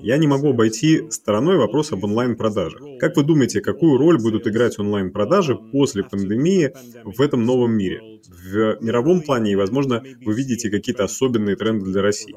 Я 0.01 0.17
не 0.17 0.27
могу 0.27 0.49
обойти 0.49 1.09
стороной 1.11 1.57
вопрос 1.57 1.91
об 1.91 2.03
онлайн-продажах. 2.03 2.81
Как 2.99 3.15
вы 3.15 3.23
думаете, 3.23 3.61
какую 3.61 3.97
роль 3.97 4.21
будут 4.21 4.47
играть 4.47 4.79
онлайн-продажи 4.79 5.55
после 5.55 6.03
пандемии 6.03 6.73
в 7.03 7.21
этом 7.21 7.45
новом 7.45 7.73
мире? 7.73 8.19
В 8.27 8.77
мировом 8.81 9.21
плане, 9.21 9.51
и, 9.51 9.55
возможно, 9.55 10.03
вы 10.25 10.33
видите 10.33 10.69
какие-то 10.69 11.03
особенные 11.03 11.55
тренды 11.55 11.85
для 11.85 12.01
России. 12.01 12.35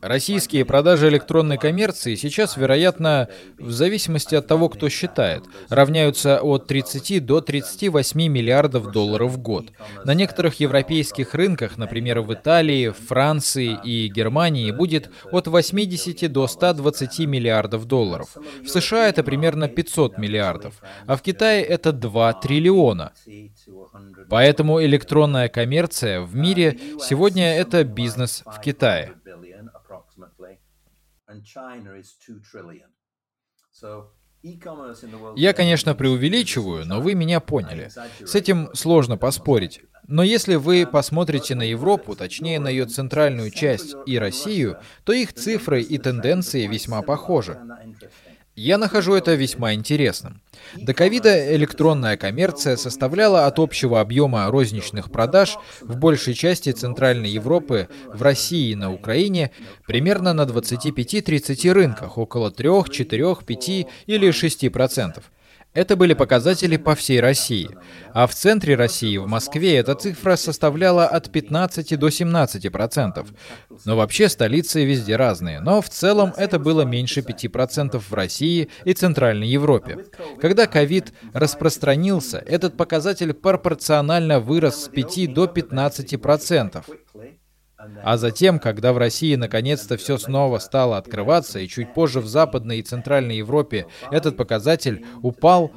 Российские 0.00 0.64
продажи 0.64 1.08
электронной 1.08 1.58
коммерции 1.58 2.14
сейчас, 2.14 2.56
вероятно, 2.56 3.28
в 3.58 3.70
зависимости 3.70 4.34
от 4.34 4.46
того, 4.46 4.68
кто 4.68 4.88
считает, 4.88 5.44
равняются 5.68 6.40
от 6.40 6.66
30 6.66 7.24
до 7.24 7.40
38 7.40 8.20
миллиардов 8.28 8.90
долларов 8.92 9.32
в 9.32 9.38
год. 9.38 9.72
На 10.04 10.14
некоторых 10.14 10.60
европейских 10.60 11.34
рынках, 11.34 11.78
например, 11.78 12.20
в 12.20 12.32
Италии, 12.34 12.90
Франции 12.90 13.78
и 13.84 14.08
Германии, 14.08 14.70
будет 14.70 15.10
от 15.30 15.46
80 15.46 16.30
до 16.30 16.46
120 16.46 17.20
миллиардов 17.20 17.86
долларов. 17.86 18.36
В 18.62 18.68
США 18.68 19.08
это 19.08 19.22
примерно 19.22 19.68
500 19.68 20.18
миллиардов, 20.18 20.82
а 21.06 21.16
в 21.16 21.22
Китае 21.22 21.62
это 21.64 21.92
2 21.92 22.32
триллиона. 22.34 23.12
Поэтому 24.28 24.82
электронная 24.82 25.48
коммерция 25.48 26.20
в 26.20 26.34
мире 26.34 26.78
сегодня 27.00 27.54
это 27.54 27.84
бизнес 27.84 28.42
в 28.46 28.60
Китае. 28.60 29.14
Я, 35.36 35.52
конечно, 35.52 35.94
преувеличиваю, 35.94 36.84
но 36.86 37.00
вы 37.00 37.14
меня 37.14 37.40
поняли. 37.40 37.90
С 38.24 38.34
этим 38.34 38.70
сложно 38.74 39.16
поспорить. 39.16 39.82
Но 40.08 40.22
если 40.24 40.56
вы 40.56 40.86
посмотрите 40.86 41.54
на 41.54 41.62
Европу, 41.62 42.16
точнее 42.16 42.58
на 42.58 42.68
ее 42.68 42.86
центральную 42.86 43.50
часть 43.50 43.94
и 44.04 44.18
Россию, 44.18 44.78
то 45.04 45.12
их 45.12 45.32
цифры 45.32 45.80
и 45.80 45.96
тенденции 45.98 46.66
весьма 46.66 47.02
похожи. 47.02 47.58
Я 48.54 48.76
нахожу 48.76 49.14
это 49.14 49.34
весьма 49.34 49.72
интересным. 49.72 50.42
До 50.76 50.92
ковида 50.92 51.56
электронная 51.56 52.18
коммерция 52.18 52.76
составляла 52.76 53.46
от 53.46 53.58
общего 53.58 53.98
объема 53.98 54.46
розничных 54.50 55.10
продаж 55.10 55.56
в 55.80 55.96
большей 55.96 56.34
части 56.34 56.70
Центральной 56.70 57.30
Европы, 57.30 57.88
в 58.12 58.20
России 58.20 58.72
и 58.72 58.76
на 58.76 58.92
Украине 58.92 59.52
примерно 59.86 60.34
на 60.34 60.42
25-30 60.42 61.72
рынках, 61.72 62.18
около 62.18 62.50
3, 62.50 62.68
4, 62.90 63.36
5 63.36 63.86
или 64.06 64.30
6 64.30 64.70
процентов. 64.70 65.30
Это 65.74 65.96
были 65.96 66.12
показатели 66.12 66.76
по 66.76 66.94
всей 66.94 67.20
России. 67.20 67.70
А 68.12 68.26
в 68.26 68.34
центре 68.34 68.74
России, 68.74 69.16
в 69.16 69.26
Москве, 69.26 69.76
эта 69.76 69.94
цифра 69.94 70.36
составляла 70.36 71.06
от 71.06 71.32
15 71.32 71.98
до 71.98 72.10
17 72.10 72.70
процентов. 72.70 73.28
Но 73.86 73.96
вообще 73.96 74.28
столицы 74.28 74.84
везде 74.84 75.16
разные. 75.16 75.60
Но 75.60 75.80
в 75.80 75.88
целом 75.88 76.34
это 76.36 76.58
было 76.58 76.82
меньше 76.82 77.22
5 77.22 77.50
процентов 77.50 78.10
в 78.10 78.14
России 78.14 78.68
и 78.84 78.92
Центральной 78.92 79.48
Европе. 79.48 80.04
Когда 80.40 80.66
ковид 80.66 81.14
распространился, 81.32 82.38
этот 82.38 82.76
показатель 82.76 83.32
пропорционально 83.32 84.40
вырос 84.40 84.84
с 84.84 84.88
5 84.88 85.32
до 85.32 85.46
15 85.46 86.20
процентов. 86.20 86.86
А 88.02 88.16
затем, 88.16 88.58
когда 88.58 88.92
в 88.92 88.98
России 88.98 89.34
наконец-то 89.34 89.96
все 89.96 90.18
снова 90.18 90.58
стало 90.58 90.96
открываться, 90.96 91.58
и 91.58 91.68
чуть 91.68 91.94
позже 91.94 92.20
в 92.20 92.26
Западной 92.26 92.78
и 92.78 92.82
Центральной 92.82 93.36
Европе 93.36 93.86
этот 94.10 94.36
показатель 94.36 95.04
упал 95.22 95.72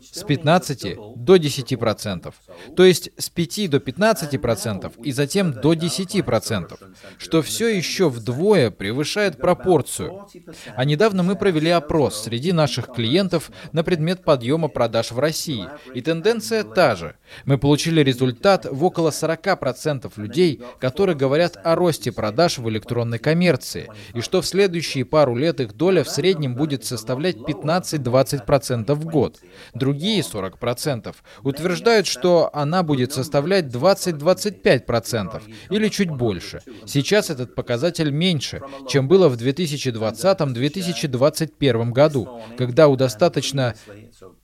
с 0.00 0.22
15 0.22 0.96
до 1.16 1.36
10%. 1.36 2.32
То 2.76 2.84
есть 2.84 3.10
с 3.18 3.28
5 3.28 3.70
до 3.70 3.76
15% 3.78 4.92
и 5.02 5.12
затем 5.12 5.52
до 5.52 5.74
10%, 5.74 6.78
что 7.18 7.42
все 7.42 7.68
еще 7.68 8.08
вдвое 8.08 8.70
превышает 8.70 9.38
пропорцию. 9.38 10.26
А 10.74 10.84
недавно 10.84 11.22
мы 11.22 11.36
провели 11.36 11.70
опрос 11.70 12.22
среди 12.22 12.52
наших 12.52 12.92
клиентов 12.92 13.50
на 13.72 13.84
предмет 13.84 14.24
подъема 14.24 14.68
продаж 14.68 15.12
в 15.12 15.18
России, 15.18 15.68
и 15.94 16.00
тенденция 16.00 16.64
та 16.64 16.96
же. 16.96 17.16
Мы 17.44 17.58
получили 17.58 18.00
результат 18.02 18.66
в 18.70 18.84
около 18.84 19.10
40% 19.10 20.10
людей, 20.16 20.62
которые 20.80 21.16
говорят 21.16 21.58
о 21.62 21.74
росте 21.74 22.12
продаж 22.12 22.58
в 22.58 22.68
электронной 22.68 23.18
коммерции, 23.18 23.90
и 24.14 24.20
что 24.20 24.40
в 24.40 24.46
следующие 24.46 25.04
пару 25.04 25.36
лет 25.36 25.60
их 25.60 25.74
доля 25.74 26.04
в 26.04 26.08
среднем 26.08 26.54
будет 26.54 26.84
составлять 26.84 27.36
15-20% 27.36 28.94
в 28.94 29.04
год. 29.04 29.40
Другие 29.82 30.20
40% 30.20 31.12
утверждают, 31.42 32.06
что 32.06 32.50
она 32.52 32.84
будет 32.84 33.12
составлять 33.12 33.64
20-25% 33.64 35.42
или 35.70 35.88
чуть 35.88 36.08
больше. 36.08 36.60
Сейчас 36.86 37.30
этот 37.30 37.56
показатель 37.56 38.12
меньше, 38.12 38.62
чем 38.88 39.08
было 39.08 39.28
в 39.28 39.34
2020-2021 39.34 41.90
году, 41.90 42.40
когда 42.56 42.86
у 42.86 42.94
достаточно 42.94 43.74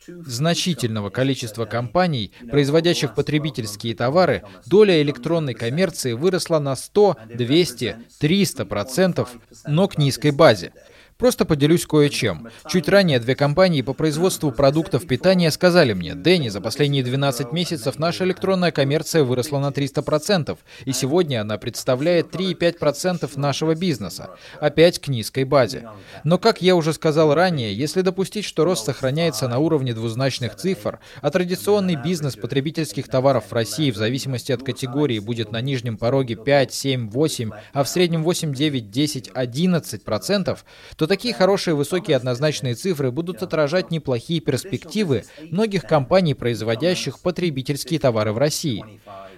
значительного 0.08 1.10
количества 1.10 1.66
компаний, 1.66 2.32
производящих 2.50 3.14
потребительские 3.14 3.94
товары, 3.94 4.42
доля 4.66 5.00
электронной 5.02 5.54
коммерции 5.54 6.14
выросла 6.14 6.58
на 6.58 6.74
100, 6.74 7.16
200, 7.32 7.96
300 8.18 8.66
процентов, 8.66 9.30
но 9.68 9.86
к 9.86 9.98
низкой 9.98 10.32
базе. 10.32 10.72
Просто 11.18 11.44
поделюсь 11.44 11.84
кое-чем. 11.84 12.48
Чуть 12.68 12.88
ранее 12.88 13.18
две 13.18 13.34
компании 13.34 13.82
по 13.82 13.92
производству 13.92 14.52
продуктов 14.52 15.04
питания 15.04 15.50
сказали 15.50 15.92
мне, 15.92 16.14
Дэнни, 16.14 16.48
за 16.48 16.60
последние 16.60 17.02
12 17.02 17.50
месяцев 17.50 17.98
наша 17.98 18.22
электронная 18.22 18.70
коммерция 18.70 19.24
выросла 19.24 19.58
на 19.58 19.70
300%, 19.70 20.56
и 20.84 20.92
сегодня 20.92 21.40
она 21.40 21.58
представляет 21.58 22.32
3,5% 22.32 23.28
нашего 23.36 23.74
бизнеса, 23.74 24.30
опять 24.60 25.00
к 25.00 25.08
низкой 25.08 25.42
базе. 25.42 25.88
Но, 26.22 26.38
как 26.38 26.62
я 26.62 26.76
уже 26.76 26.92
сказал 26.92 27.34
ранее, 27.34 27.74
если 27.74 28.02
допустить, 28.02 28.44
что 28.44 28.64
рост 28.64 28.84
сохраняется 28.84 29.48
на 29.48 29.58
уровне 29.58 29.94
двузначных 29.94 30.54
цифр, 30.54 31.00
а 31.20 31.30
традиционный 31.32 31.96
бизнес 31.96 32.36
потребительских 32.36 33.08
товаров 33.08 33.46
в 33.48 33.52
России 33.52 33.90
в 33.90 33.96
зависимости 33.96 34.52
от 34.52 34.62
категории 34.62 35.18
будет 35.18 35.50
на 35.50 35.60
нижнем 35.62 35.96
пороге 35.96 36.36
5, 36.36 36.72
7, 36.72 37.10
8, 37.10 37.50
а 37.72 37.82
в 37.82 37.88
среднем 37.88 38.22
8, 38.22 38.54
9, 38.54 38.88
10, 38.88 39.30
11%, 39.30 40.58
то 40.96 41.07
такие 41.08 41.34
хорошие 41.34 41.74
высокие 41.74 42.16
однозначные 42.16 42.74
цифры 42.74 43.10
будут 43.10 43.42
отражать 43.42 43.90
неплохие 43.90 44.40
перспективы 44.40 45.24
многих 45.50 45.82
компаний, 45.82 46.34
производящих 46.34 47.18
потребительские 47.18 47.98
товары 47.98 48.32
в 48.32 48.38
России. 48.38 48.84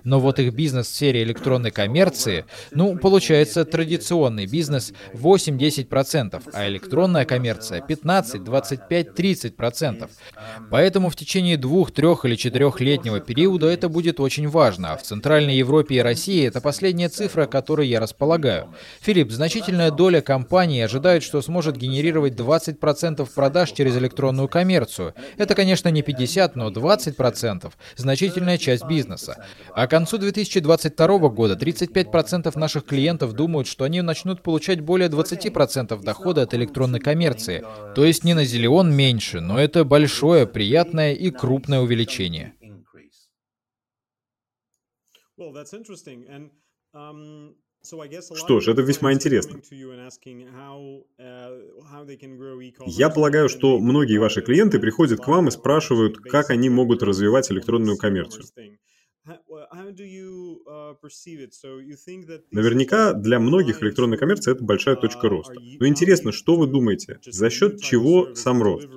Но 0.04 0.20
вот 0.20 0.38
их 0.38 0.54
бизнес 0.54 0.86
в 0.86 0.94
сфере 0.94 1.22
электронной 1.22 1.70
коммерции, 1.70 2.44
ну, 2.70 2.96
получается 2.96 3.64
традиционный 3.64 4.46
бизнес 4.46 4.92
8-10%, 5.14 6.42
а 6.52 6.68
электронная 6.68 7.24
коммерция 7.24 7.80
15, 7.80 8.44
25, 8.44 9.08
30%. 9.08 10.08
Поэтому 10.70 11.10
в 11.10 11.16
течение 11.16 11.56
двух, 11.56 11.92
трех 11.92 12.24
или 12.24 12.36
четырехлетнего 12.36 13.20
периода 13.20 13.66
это 13.66 13.88
будет 13.88 14.20
очень 14.20 14.48
важно, 14.48 14.92
а 14.92 14.96
в 14.96 15.02
Центральной 15.02 15.56
Европе 15.56 15.96
и 15.96 16.00
России 16.00 16.46
это 16.46 16.60
последняя 16.60 17.08
цифра, 17.08 17.46
которой 17.46 17.88
я 17.88 18.00
располагаю. 18.00 18.74
Филипп, 19.00 19.30
значительная 19.30 19.90
доля 19.90 20.20
компаний 20.20 20.80
ожидает, 20.80 21.22
что 21.22 21.42
сможет 21.42 21.76
генерировать 21.76 22.34
20% 22.34 23.28
продаж 23.34 23.72
через 23.72 23.96
электронную 23.96 24.48
коммерцию. 24.48 25.14
Это, 25.36 25.54
конечно, 25.54 25.88
не 25.88 26.02
50, 26.02 26.56
но 26.56 26.70
20%– 26.70 27.72
значительная 27.96 28.58
часть 28.58 28.84
бизнеса. 28.86 29.44
А 29.74 29.86
концу 29.90 30.16
2022 30.18 31.28
года 31.28 31.54
35% 31.54 32.58
наших 32.58 32.84
клиентов 32.86 33.34
думают, 33.34 33.66
что 33.66 33.84
они 33.84 34.00
начнут 34.00 34.42
получать 34.42 34.80
более 34.80 35.08
20% 35.10 36.02
дохода 36.02 36.42
от 36.42 36.54
электронной 36.54 37.00
коммерции. 37.00 37.64
То 37.94 38.04
есть 38.04 38.24
не 38.24 38.34
на 38.34 38.44
зелен 38.44 38.94
меньше, 38.94 39.40
но 39.40 39.60
это 39.60 39.84
большое, 39.84 40.46
приятное 40.46 41.12
и 41.12 41.30
крупное 41.30 41.80
увеличение. 41.80 42.54
Um, 46.92 47.54
что 48.34 48.60
ж, 48.60 48.68
это 48.68 48.82
весьма 48.82 49.14
интересно. 49.14 49.60
Я 52.86 53.08
полагаю, 53.08 53.48
что 53.48 53.78
многие 53.78 54.18
ваши 54.18 54.42
клиенты 54.42 54.78
приходят 54.78 55.20
к 55.20 55.26
вам 55.28 55.48
и 55.48 55.50
спрашивают, 55.50 56.18
как 56.18 56.50
они 56.50 56.68
могут 56.68 57.02
развивать 57.02 57.50
электронную 57.50 57.96
коммерцию. 57.96 58.44
Uh, 59.26 59.36
Наверняка 62.50 63.12
для 63.12 63.38
многих 63.38 63.82
электронная 63.82 64.16
коммерция– 64.16 64.54
это 64.54 64.64
большая 64.64 64.96
точка 64.96 65.28
роста. 65.28 65.54
Но 65.60 65.86
интересно, 65.86 66.32
что 66.32 66.56
вы 66.56 66.66
думаете, 66.66 67.20
за 67.26 67.50
счет 67.50 67.82
чего 67.82 68.34
сам 68.34 68.62
рост? 68.62 68.88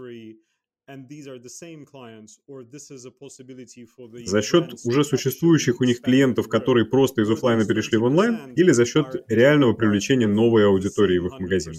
За 4.26 4.42
счет 4.42 4.74
уже 4.86 5.04
существующих 5.04 5.82
у 5.82 5.84
них 5.84 6.02
клиентов, 6.02 6.48
которые 6.48 6.86
просто 6.86 7.22
из 7.22 7.30
офлайна 7.30 7.66
перешли 7.66 7.98
в 7.98 8.04
онлайн, 8.04 8.54
или 8.54 8.72
за 8.72 8.86
счет 8.86 9.26
реального 9.28 9.74
привлечения 9.74 10.28
новой 10.28 10.66
аудитории 10.66 11.20
в 11.20 11.28
их 11.28 11.40
магазин? 11.40 11.74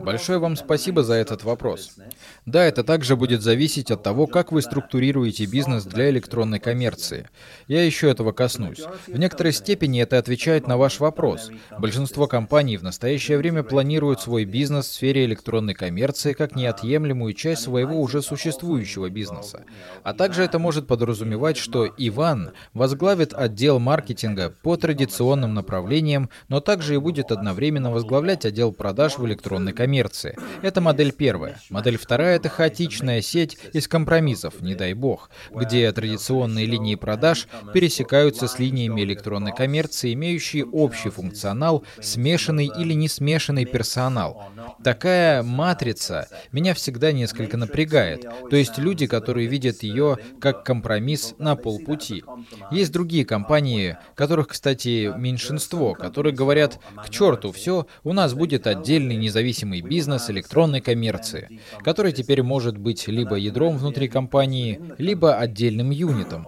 Большое 0.00 0.38
вам 0.38 0.54
спасибо 0.54 1.02
за 1.02 1.14
этот 1.14 1.42
вопрос. 1.42 1.96
Да, 2.44 2.64
это 2.64 2.84
также 2.84 3.16
будет 3.16 3.40
зависеть 3.40 3.90
от 3.90 4.02
того, 4.02 4.26
как 4.26 4.52
вы 4.52 4.60
структурируете 4.60 5.46
бизнес 5.46 5.84
для 5.84 6.10
электронной 6.10 6.58
коммерции. 6.58 7.28
Я 7.66 7.84
еще 7.84 8.10
этого 8.10 8.32
коснусь. 8.32 8.82
В 9.06 9.18
некоторой 9.18 9.52
степени 9.52 10.02
это 10.02 10.18
отвечает 10.18 10.66
на 10.66 10.76
ваш 10.76 11.00
вопрос. 11.00 11.50
Большинство 11.78 12.26
компаний 12.26 12.76
в 12.76 12.82
настоящее 12.82 13.38
время 13.38 13.62
планируют 13.62 14.20
свой 14.20 14.44
бизнес 14.44 14.86
в 14.86 14.92
сфере 14.92 15.24
электронной 15.24 15.74
коммерции 15.74 16.34
как 16.34 16.54
неотъемлемую 16.54 17.32
часть 17.32 17.62
своего 17.62 18.00
уже 18.00 18.22
существующего 18.22 19.08
бизнеса. 19.08 19.64
А 20.02 20.12
также 20.12 20.42
это 20.42 20.58
может 20.58 20.86
подразумевать, 20.86 21.56
что 21.56 21.86
Иван 21.96 22.52
возглавит 22.74 23.32
отдел 23.32 23.78
маркетинга 23.78 24.50
по 24.62 24.76
традиционным 24.76 25.54
направлениям, 25.54 26.28
но 26.48 26.60
также 26.60 26.94
и 26.94 26.98
будет 26.98 27.32
одновременно 27.32 27.90
возглавлять 27.90 28.44
отдел 28.44 28.72
продаж 28.72 29.18
в 29.18 29.26
электронной 29.26 29.45
электронной 29.46 29.72
коммерции. 29.72 30.36
Это 30.62 30.80
модель 30.80 31.12
первая. 31.12 31.60
Модель 31.70 31.98
вторая— 31.98 32.36
это 32.38 32.48
хаотичная 32.48 33.20
сеть 33.20 33.56
из 33.72 33.86
компромиссов, 33.86 34.60
не 34.60 34.74
дай 34.74 34.92
бог, 34.92 35.30
где 35.54 35.90
традиционные 35.92 36.66
линии 36.66 36.96
продаж 36.96 37.46
пересекаются 37.72 38.48
с 38.48 38.58
линиями 38.58 39.02
электронной 39.02 39.54
коммерции, 39.54 40.14
имеющие 40.14 40.64
общий 40.64 41.10
функционал, 41.10 41.84
смешанный 42.00 42.66
или 42.66 42.92
не 42.94 43.08
смешанный 43.08 43.66
персонал. 43.66 44.50
Такая 44.82 45.42
матрица 45.44 46.28
меня 46.50 46.74
всегда 46.74 47.12
несколько 47.12 47.56
напрягает. 47.56 48.26
То 48.50 48.56
есть 48.56 48.78
люди, 48.78 49.06
которые 49.06 49.46
видят 49.46 49.82
ее 49.84 50.18
как 50.40 50.64
компромисс 50.64 51.34
на 51.38 51.54
полпути. 51.54 52.24
Есть 52.72 52.92
другие 52.92 53.24
компании, 53.24 53.96
которых, 54.16 54.48
кстати, 54.48 55.12
меньшинство, 55.16 55.94
которые 55.94 56.34
говорят, 56.34 56.80
к 57.04 57.10
черту 57.10 57.52
все, 57.52 57.86
у 58.02 58.12
нас 58.12 58.34
будет 58.34 58.66
отдельный 58.66 59.14
независимый 59.16 59.35
независимый 59.36 59.82
бизнес 59.82 60.30
электронной 60.30 60.80
коммерции, 60.80 61.60
который 61.84 62.12
теперь 62.12 62.42
может 62.42 62.78
быть 62.78 63.06
либо 63.06 63.36
ядром 63.36 63.76
внутри 63.76 64.08
компании, 64.08 64.80
либо 64.96 65.36
отдельным 65.36 65.90
юнитом. 65.90 66.46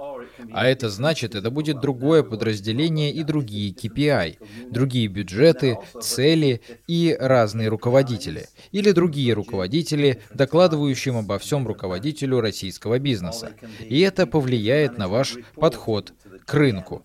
А 0.53 0.67
это 0.67 0.89
значит, 0.89 1.35
это 1.35 1.51
будет 1.51 1.81
другое 1.81 2.23
подразделение 2.23 3.13
и 3.13 3.23
другие 3.25 3.75
KPI, 3.75 4.71
другие 4.71 5.09
бюджеты, 5.09 5.77
цели 6.01 6.63
и 6.87 7.15
разные 7.21 7.69
руководители. 7.69 8.47
Или 8.73 8.93
другие 8.93 9.35
руководители, 9.35 10.23
докладывающим 10.33 11.19
обо 11.19 11.39
всем 11.39 11.67
руководителю 11.67 12.41
российского 12.41 12.99
бизнеса. 12.99 13.53
И 13.81 14.01
это 14.01 14.27
повлияет 14.27 14.97
на 14.97 15.09
ваш 15.09 15.37
подход 15.57 16.15
к 16.47 16.55
рынку. 16.55 17.05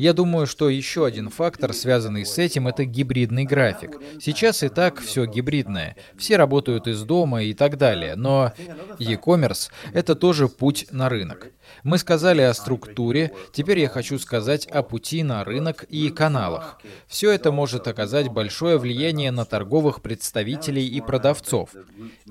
Я 0.00 0.14
думаю, 0.14 0.46
что 0.46 0.70
еще 0.70 1.04
один 1.04 1.28
фактор, 1.28 1.74
связанный 1.74 2.24
с 2.24 2.38
этим, 2.38 2.66
это 2.66 2.86
гибридный 2.86 3.44
график. 3.44 4.00
Сейчас 4.18 4.62
и 4.62 4.70
так 4.70 4.98
все 4.98 5.26
гибридное. 5.26 5.94
Все 6.16 6.38
работают 6.38 6.88
из 6.88 7.02
дома 7.02 7.42
и 7.42 7.52
так 7.52 7.76
далее. 7.76 8.16
Но 8.16 8.54
e-commerce— 8.98 9.70
это 9.92 10.14
тоже 10.14 10.48
путь 10.48 10.86
на 10.90 11.10
рынок. 11.10 11.48
Мы 11.82 11.98
сказали 11.98 12.40
о 12.40 12.54
структуре, 12.54 13.32
теперь 13.52 13.78
я 13.80 13.88
хочу 13.88 14.18
сказать 14.18 14.66
о 14.66 14.82
пути 14.82 15.22
на 15.22 15.44
рынок 15.44 15.84
и 15.84 16.08
каналах. 16.08 16.80
Все 17.06 17.30
это 17.30 17.52
может 17.52 17.86
оказать 17.86 18.28
большое 18.28 18.78
влияние 18.78 19.30
на 19.30 19.44
торговых 19.44 20.00
представителей 20.00 20.86
и 20.86 21.00
продавцов. 21.02 21.70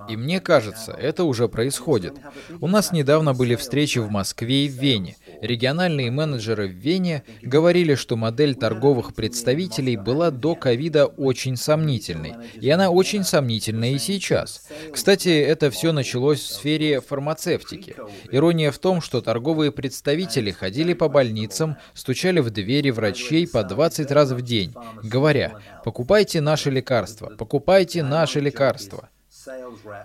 И 0.09 0.17
мне 0.17 0.39
кажется, 0.39 0.91
это 0.91 1.23
уже 1.23 1.47
происходит. 1.47 2.15
У 2.61 2.67
нас 2.67 2.91
недавно 2.91 3.33
были 3.35 3.55
встречи 3.55 3.99
в 3.99 4.09
Москве 4.09 4.65
и 4.65 4.69
в 4.69 4.73
Вене. 4.73 5.17
Региональные 5.41 6.11
менеджеры 6.11 6.67
в 6.67 6.71
Вене 6.71 7.23
говорили, 7.41 7.95
что 7.95 8.15
модель 8.15 8.55
торговых 8.55 9.13
представителей 9.15 9.95
была 9.95 10.31
до 10.31 10.55
ковида 10.55 11.05
очень 11.05 11.55
сомнительной. 11.55 12.33
И 12.59 12.69
она 12.69 12.89
очень 12.89 13.23
сомнительная 13.23 13.91
и 13.91 13.99
сейчас. 13.99 14.67
Кстати, 14.91 15.29
это 15.29 15.71
все 15.71 15.91
началось 15.91 16.39
в 16.39 16.53
сфере 16.53 17.01
фармацевтики. 17.01 17.95
Ирония 18.31 18.71
в 18.71 18.79
том, 18.79 19.01
что 19.01 19.21
торговые 19.21 19.71
представители 19.71 20.51
ходили 20.51 20.93
по 20.93 21.07
больницам, 21.07 21.77
стучали 21.93 22.39
в 22.39 22.49
двери 22.49 22.89
врачей 22.89 23.47
по 23.47 23.63
20 23.63 24.11
раз 24.11 24.31
в 24.31 24.41
день, 24.41 24.73
говоря, 25.03 25.59
покупайте 25.83 26.41
наши 26.41 26.69
лекарства, 26.69 27.27
покупайте 27.37 28.03
наши 28.03 28.39
лекарства. 28.39 29.09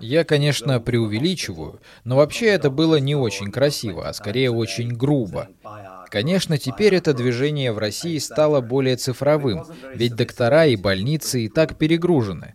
Я, 0.00 0.24
конечно, 0.24 0.80
преувеличиваю, 0.80 1.80
но 2.04 2.16
вообще 2.16 2.46
это 2.46 2.70
было 2.70 2.96
не 2.96 3.14
очень 3.14 3.50
красиво, 3.50 4.09
а 4.09 4.12
скорее 4.12 4.50
очень 4.50 4.94
грубо. 4.94 5.48
Конечно, 6.11 6.59
теперь 6.59 6.94
это 6.94 7.12
движение 7.12 7.72
в 7.72 7.78
России 7.78 8.18
стало 8.18 8.61
более 8.61 8.96
цифровым, 8.96 9.64
ведь 9.94 10.14
доктора 10.14 10.66
и 10.66 10.76
больницы 10.76 11.42
и 11.42 11.48
так 11.48 11.76
перегружены. 11.76 12.54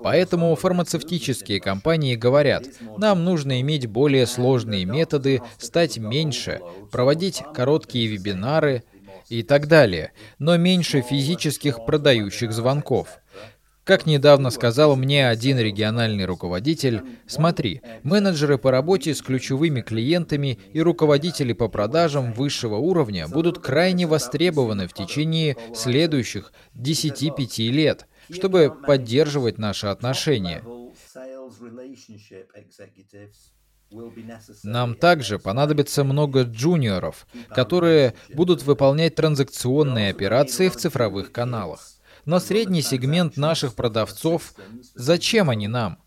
Поэтому 0.00 0.54
фармацевтические 0.54 1.60
компании 1.60 2.16
говорят, 2.16 2.64
нам 2.96 3.24
нужно 3.24 3.60
иметь 3.60 3.86
более 3.86 4.26
сложные 4.26 4.84
методы, 4.84 5.42
стать 5.58 5.98
меньше, 5.98 6.60
проводить 6.90 7.42
короткие 7.54 8.06
вебинары 8.06 8.84
и 9.28 9.42
так 9.42 9.66
далее, 9.66 10.12
но 10.38 10.56
меньше 10.56 11.02
физических 11.02 11.84
продающих 11.84 12.52
звонков. 12.52 13.20
Как 13.88 14.04
недавно 14.04 14.50
сказал 14.50 14.96
мне 14.96 15.26
один 15.26 15.58
региональный 15.58 16.26
руководитель, 16.26 17.00
смотри, 17.26 17.80
менеджеры 18.02 18.58
по 18.58 18.70
работе 18.70 19.14
с 19.14 19.22
ключевыми 19.22 19.80
клиентами 19.80 20.58
и 20.74 20.82
руководители 20.82 21.54
по 21.54 21.68
продажам 21.68 22.34
высшего 22.34 22.76
уровня 22.76 23.28
будут 23.28 23.60
крайне 23.60 24.06
востребованы 24.06 24.88
в 24.88 24.92
течение 24.92 25.56
следующих 25.74 26.52
10-5 26.74 27.70
лет, 27.70 28.06
чтобы 28.30 28.76
поддерживать 28.86 29.56
наши 29.56 29.86
отношения. 29.86 30.62
Нам 34.64 34.96
также 34.96 35.38
понадобится 35.38 36.04
много 36.04 36.42
джуниоров, 36.42 37.26
которые 37.48 38.12
будут 38.34 38.62
выполнять 38.64 39.14
транзакционные 39.14 40.10
операции 40.10 40.68
в 40.68 40.76
цифровых 40.76 41.32
каналах. 41.32 41.97
Но 42.28 42.40
средний 42.40 42.82
сегмент 42.82 43.38
наших 43.38 43.74
продавцов, 43.74 44.52
зачем 44.94 45.48
они 45.48 45.66
нам? 45.66 45.98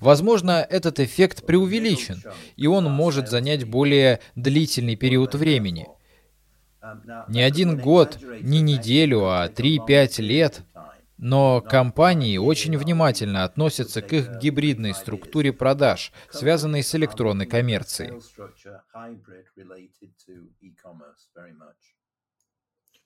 Возможно, 0.00 0.60
этот 0.68 1.00
эффект 1.00 1.46
преувеличен, 1.46 2.22
и 2.56 2.66
он 2.66 2.92
может 2.92 3.30
занять 3.30 3.64
более 3.64 4.20
длительный 4.34 4.96
период 4.96 5.34
времени. 5.34 5.88
Не 7.28 7.40
один 7.40 7.78
год, 7.78 8.18
не 8.42 8.60
неделю, 8.60 9.24
а 9.24 9.48
3-5 9.48 10.20
лет. 10.20 10.60
Но 11.16 11.62
компании 11.62 12.36
очень 12.36 12.76
внимательно 12.76 13.44
относятся 13.44 14.02
к 14.02 14.12
их 14.12 14.28
гибридной 14.42 14.92
структуре 14.92 15.54
продаж, 15.54 16.12
связанной 16.30 16.82
с 16.82 16.94
электронной 16.94 17.46
коммерцией. 17.46 18.20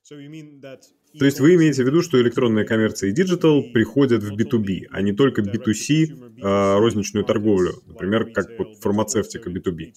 То 0.08 1.24
есть 1.24 1.40
вы 1.40 1.54
имеете 1.54 1.82
в 1.82 1.86
виду, 1.86 2.02
что 2.02 2.20
электронная 2.20 2.64
коммерция 2.64 3.10
и 3.10 3.12
digital 3.12 3.62
приходят 3.72 4.22
в 4.22 4.36
B2B, 4.36 4.86
а 4.90 5.02
не 5.02 5.12
только 5.12 5.42
B2C, 5.42 6.42
а 6.42 6.78
розничную 6.78 7.24
торговлю, 7.24 7.82
например, 7.86 8.32
как 8.32 8.46
вот 8.58 8.78
фармацевтика 8.78 9.50
B2B? 9.50 9.92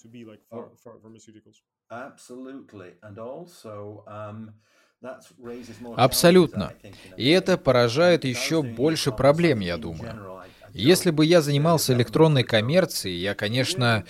Абсолютно. 5.96 6.74
И 7.18 7.30
это 7.30 7.58
поражает 7.58 8.26
еще 8.26 8.64
больше 8.64 9.12
проблем, 9.12 9.60
я 9.60 9.78
думаю. 9.78 10.44
Если 10.74 11.12
бы 11.12 11.26
я 11.26 11.42
занимался 11.42 11.94
электронной 11.94 12.44
коммерцией, 12.44 13.18
я, 13.18 13.36
конечно, 13.36 14.06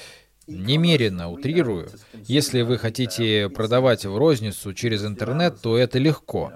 немерено 0.50 1.30
утрирую. 1.30 1.90
Если 2.26 2.62
вы 2.62 2.78
хотите 2.78 3.50
продавать 3.50 4.06
в 4.06 4.18
розницу 4.18 4.74
через 4.74 5.06
интернет, 5.06 5.62
то 5.62 5.78
это 5.78 6.00
легко. 6.00 6.52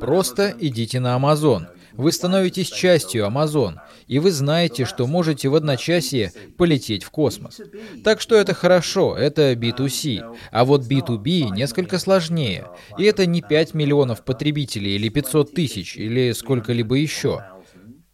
Просто 0.00 0.54
идите 0.58 1.00
на 1.00 1.16
Amazon. 1.16 1.66
Вы 1.92 2.10
становитесь 2.10 2.70
частью 2.70 3.26
Amazon, 3.26 3.76
и 4.06 4.18
вы 4.18 4.30
знаете, 4.30 4.86
что 4.86 5.06
можете 5.06 5.48
в 5.48 5.54
одночасье 5.54 6.32
полететь 6.56 7.04
в 7.04 7.10
космос. 7.10 7.60
Так 8.02 8.20
что 8.20 8.34
это 8.34 8.54
хорошо, 8.54 9.16
это 9.16 9.52
B2C. 9.52 10.36
А 10.50 10.64
вот 10.64 10.82
B2B 10.82 11.50
несколько 11.50 11.98
сложнее. 11.98 12.66
И 12.98 13.04
это 13.04 13.26
не 13.26 13.42
5 13.42 13.74
миллионов 13.74 14.24
потребителей 14.24 14.96
или 14.96 15.10
500 15.10 15.54
тысяч 15.54 15.96
или 15.96 16.32
сколько-либо 16.32 16.96
еще. 16.96 17.44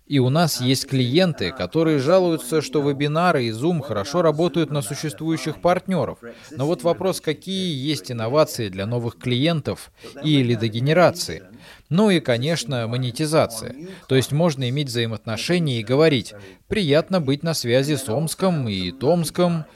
И 0.08 0.18
у 0.18 0.30
нас 0.30 0.62
есть 0.62 0.86
клиенты, 0.86 1.52
которые 1.52 1.98
жалуются, 1.98 2.62
что 2.62 2.80
вебинары 2.80 3.44
и 3.44 3.50
Zoom 3.50 3.82
хорошо 3.82 4.22
работают 4.22 4.70
на 4.70 4.80
существующих 4.80 5.60
партнеров. 5.60 6.18
Но 6.50 6.66
вот 6.66 6.82
вопрос, 6.82 7.20
какие 7.20 7.74
есть 7.74 8.10
инновации 8.10 8.70
для 8.70 8.86
новых 8.86 9.18
клиентов 9.18 9.92
и 10.24 10.42
лидогенерации. 10.42 11.42
Ну 11.90 12.08
и, 12.08 12.20
конечно, 12.20 12.86
монетизация. 12.86 13.74
То 14.08 14.16
есть 14.16 14.32
можно 14.32 14.68
иметь 14.70 14.88
взаимоотношения 14.88 15.80
и 15.80 15.84
говорить, 15.84 16.34
приятно 16.68 17.20
быть 17.20 17.42
на 17.42 17.52
связи 17.52 17.96
с 17.96 18.08
Омском 18.08 18.66
и 18.66 18.90
Томском, 18.90 19.66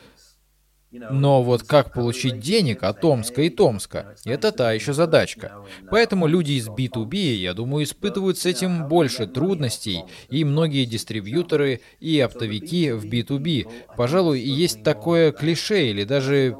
но 0.92 1.42
вот 1.42 1.62
как 1.62 1.92
получить 1.92 2.38
денег 2.38 2.82
от 2.82 3.00
Томска 3.00 3.42
и 3.42 3.50
Томска, 3.50 4.14
это 4.24 4.52
та 4.52 4.72
еще 4.72 4.92
задачка. 4.92 5.64
Поэтому 5.90 6.26
люди 6.26 6.52
из 6.52 6.68
B2B, 6.68 7.16
я 7.34 7.54
думаю, 7.54 7.84
испытывают 7.84 8.38
с 8.38 8.46
этим 8.46 8.88
больше 8.88 9.26
трудностей, 9.26 10.04
и 10.28 10.44
многие 10.44 10.84
дистрибьюторы 10.84 11.80
и 12.00 12.20
оптовики 12.20 12.92
в 12.92 13.06
B2B, 13.06 13.68
пожалуй, 13.96 14.40
и 14.40 14.50
есть 14.50 14.82
такое 14.82 15.32
клише 15.32 15.86
или 15.86 16.04
даже 16.04 16.56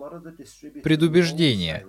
предубеждение 0.83 1.87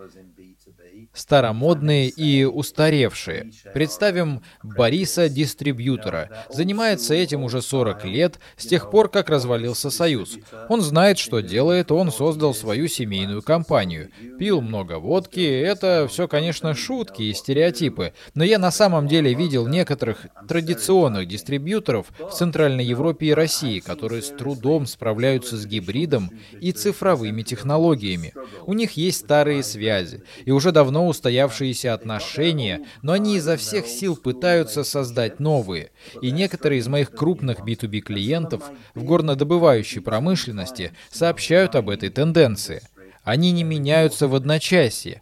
старомодные 1.14 2.10
и 2.10 2.44
устаревшие. 2.44 3.52
Представим 3.74 4.42
Бориса 4.64 5.30
Дистрибьютора. 5.30 6.46
Занимается 6.50 7.14
этим 7.14 7.44
уже 7.44 7.62
40 7.62 8.06
лет, 8.06 8.40
с 8.58 8.66
тех 8.66 8.90
пор, 8.90 9.10
как 9.10 9.30
развалился 9.30 9.90
Союз. 9.90 10.38
Он 10.70 10.82
знает, 10.82 11.20
что 11.20 11.40
делает, 11.42 11.92
он 11.92 12.12
создал 12.12 12.54
свою 12.54 12.88
семейную 12.88 13.42
компанию. 13.42 14.10
Пил 14.40 14.62
много 14.62 15.00
водки, 15.00 15.40
это 15.40 16.08
все, 16.10 16.28
конечно, 16.28 16.74
шутки 16.74 17.22
и 17.24 17.34
стереотипы, 17.34 18.14
но 18.34 18.44
я 18.44 18.58
на 18.58 18.72
самом 18.72 19.08
деле 19.08 19.34
видел 19.34 19.68
некоторых 19.68 20.28
традиционных 20.48 21.28
дистрибьюторов 21.28 22.08
в 22.20 22.32
Центральной 22.32 22.86
Европе 22.86 23.28
и 23.28 23.34
России, 23.34 23.80
которые 23.80 24.22
с 24.22 24.30
трудом 24.30 24.88
справляются 24.88 25.58
с 25.58 25.66
гибридом 25.66 26.32
и 26.60 26.72
цифровыми 26.72 27.44
технологиями. 27.44 28.34
У 28.66 28.74
них 28.74 28.94
есть 28.94 29.20
старые 29.20 29.64
связи, 29.64 30.24
и 30.46 30.52
уже 30.52 30.72
давно 30.72 31.03
устоявшиеся 31.08 31.94
отношения, 31.94 32.86
но 33.02 33.14
они 33.14 33.38
изо 33.38 33.58
всех 33.58 33.88
сил 33.88 34.16
пытаются 34.16 34.84
создать 34.84 35.40
новые. 35.40 35.92
И 36.22 36.32
некоторые 36.32 36.80
из 36.80 36.88
моих 36.88 37.12
крупных 37.12 37.60
B2B 37.60 38.00
клиентов 38.00 38.64
в 38.94 39.04
горнодобывающей 39.04 40.02
промышленности 40.02 40.94
сообщают 41.10 41.76
об 41.76 41.90
этой 41.90 42.10
тенденции. 42.10 42.82
Они 43.24 43.52
не 43.52 43.64
меняются 43.64 44.28
в 44.28 44.36
одночасье, 44.36 45.22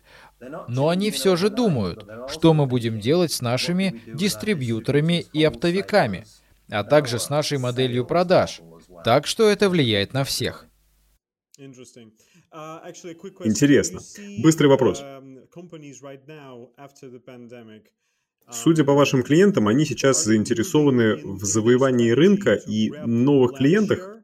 но 0.67 0.89
они 0.89 1.11
все 1.11 1.35
же 1.35 1.49
думают, 1.49 2.03
что 2.29 2.53
мы 2.53 2.65
будем 2.65 2.99
делать 2.99 3.31
с 3.31 3.41
нашими 3.41 4.01
дистрибьюторами 4.07 5.25
и 5.33 5.43
оптовиками, 5.43 6.25
а 6.69 6.83
также 6.83 7.19
с 7.19 7.29
нашей 7.29 7.57
моделью 7.59 8.05
продаж. 8.05 8.61
Так 9.03 9.27
что 9.27 9.47
это 9.49 9.69
влияет 9.69 10.13
на 10.13 10.23
всех. 10.23 10.67
Интересно. 13.43 13.99
Быстрый 14.41 14.67
вопрос. 14.67 15.03
Судя 18.49 18.83
по 18.83 18.93
вашим 18.93 19.23
клиентам, 19.23 19.67
они 19.67 19.85
сейчас 19.85 20.23
заинтересованы 20.23 21.15
в 21.23 21.43
завоевании 21.43 22.11
рынка 22.11 22.55
и 22.55 22.89
новых 23.05 23.57
клиентах? 23.57 24.17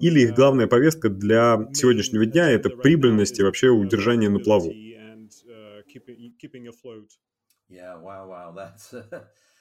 Или 0.00 0.20
их 0.20 0.34
главная 0.34 0.66
повестка 0.66 1.08
для 1.08 1.68
сегодняшнего 1.72 2.26
дня– 2.26 2.50
это 2.50 2.70
прибыльность 2.70 3.38
и 3.38 3.42
вообще 3.42 3.68
удержание 3.68 4.30
на 4.30 4.38
плаву? 4.38 4.72
Yeah, 7.70 8.00
wow, 8.00 8.26
wow, 8.26 8.54
that's 8.54 8.94
Um, 8.94 9.20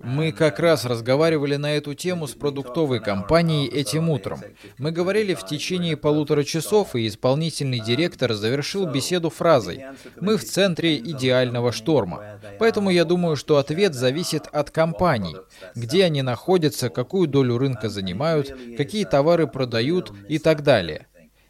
Мы 0.00 0.30
как 0.30 0.60
раз 0.60 0.84
разговаривали 0.84 1.56
на 1.56 1.72
эту 1.72 1.94
тему 1.94 2.28
с 2.28 2.34
продуктовой 2.34 3.00
компанией 3.00 3.68
этим 3.68 4.08
утром. 4.08 4.40
Мы 4.78 4.92
говорили 4.92 5.34
в 5.34 5.44
течение 5.44 5.96
полутора 5.96 6.44
часов, 6.44 6.94
и 6.94 7.08
исполнительный 7.08 7.80
директор 7.80 8.32
завершил 8.32 8.86
беседу 8.86 9.28
фразой 9.28 9.84
«Мы 10.20 10.36
в 10.36 10.44
центре 10.44 10.98
идеального 10.98 11.72
шторма». 11.72 12.40
Поэтому 12.60 12.90
я 12.90 13.04
думаю, 13.04 13.36
что 13.36 13.56
ответ 13.56 13.94
зависит 13.94 14.46
от 14.52 14.70
компаний, 14.70 15.36
где 15.74 16.04
они 16.04 16.22
находятся, 16.22 16.90
какую 16.90 17.26
долю 17.26 17.58
рынка 17.58 17.88
занимают, 17.88 18.54
какие 18.76 19.04
товары 19.04 19.48
продают 19.48 20.12
и 20.28 20.38
так 20.38 20.62
далее. 20.62 21.08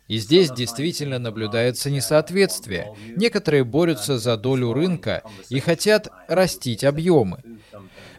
И 0.09 0.17
здесь 0.17 0.51
действительно 0.51 1.19
наблюдается 1.19 1.91
несоответствие. 1.91 2.95
Некоторые 3.17 3.65
борются 3.65 4.19
за 4.19 4.37
долю 4.37 4.73
рынка 4.73 5.23
и 5.51 5.61
хотят 5.61 6.09
растить 6.29 6.83
объемы. 6.83 7.43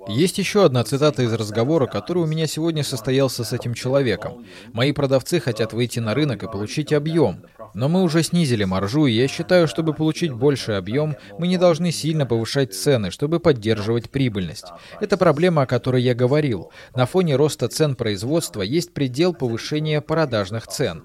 Есть 0.08 0.38
еще 0.38 0.66
одна 0.66 0.84
цитата 0.84 1.24
из 1.24 1.34
разговора, 1.34 1.86
который 1.86 2.24
у 2.24 2.26
меня 2.26 2.48
сегодня 2.48 2.84
состоялся 2.84 3.44
с 3.44 3.54
этим 3.54 3.74
человеком. 3.74 4.46
Мои 4.72 4.92
продавцы 4.92 5.40
хотят 5.40 5.74
выйти 5.74 6.00
на 6.00 6.14
рынок 6.14 6.44
и 6.44 6.48
получить 6.48 6.94
объем. 6.94 7.44
Но 7.74 7.88
мы 7.88 8.02
уже 8.02 8.24
снизили 8.24 8.64
маржу, 8.64 9.06
и 9.06 9.12
я 9.12 9.28
считаю, 9.28 9.68
чтобы 9.68 9.94
получить 9.94 10.32
больший 10.32 10.78
объем, 10.78 11.16
мы 11.38 11.48
не 11.48 11.58
должны 11.58 11.92
сильно 11.92 12.26
повышать 12.26 12.74
цены, 12.74 13.12
чтобы 13.12 13.40
поддерживать 13.40 14.10
прибыльность. 14.10 14.66
Это 15.00 15.18
проблема, 15.18 15.64
о 15.64 15.68
которой 15.68 16.02
я 16.02 16.16
говорил. 16.16 16.72
На 16.96 17.06
фоне 17.06 17.36
роста 17.36 17.68
цен 17.68 17.96
производства 17.96 18.64
есть 18.64 18.94
предел 18.94 19.34
повышения 19.34 20.02
продажных 20.02 20.68
цен. 20.68 21.04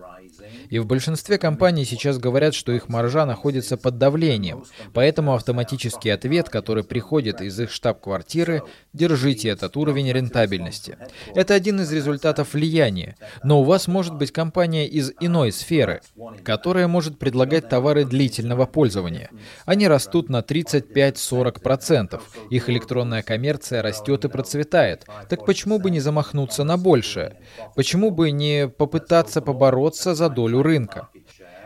И 0.71 0.79
в 0.79 0.87
большинстве 0.87 1.39
компаний 1.39 1.85
сейчас 1.85 2.19
говорят, 2.19 2.55
что 2.55 2.73
их 2.73 2.89
маржа 2.89 3.27
находится 3.27 3.77
под 3.77 3.99
давлением, 3.99 4.65
поэтому 4.93 5.35
автоматический 5.35 6.11
ответ, 6.11 6.49
который 6.49 6.85
приходит 6.85 7.41
из 7.41 7.59
их 7.61 7.71
штаб-квартиры, 7.71 8.63
держите 8.93 9.49
этот 9.49 9.77
уровень 9.77 10.13
рентабельности. 10.13 10.97
Это 11.35 11.55
один 11.55 11.81
из 11.81 11.93
результатов 11.93 12.55
влияния, 12.55 13.17
но 13.43 13.61
у 13.61 13.65
вас 13.65 13.89
может 13.89 14.15
быть 14.15 14.33
компания 14.33 14.87
из 14.87 15.13
иной 15.21 15.53
сферы, 15.53 16.01
которая 16.43 16.89
может 16.89 17.19
предлагать 17.19 17.69
товары 17.69 18.05
длительного 18.05 18.67
пользования. 18.67 19.31
Они 19.65 19.89
растут 19.89 20.29
на 20.29 20.41
35-40%. 20.41 22.21
Их 22.51 22.71
электронная 22.71 23.23
коммерция 23.23 23.83
растет 23.83 24.25
и 24.25 24.29
процветает. 24.29 25.07
Так 25.29 25.45
почему 25.45 25.79
бы 25.79 25.91
не 25.91 26.01
замахнуться 26.01 26.65
на 26.65 26.77
большее? 26.77 27.39
Почему 27.75 28.11
бы 28.11 28.31
не 28.31 28.69
попытаться 28.69 29.41
побороться 29.41 30.15
за 30.15 30.29
долю 30.29 30.63
рынка. 30.65 31.09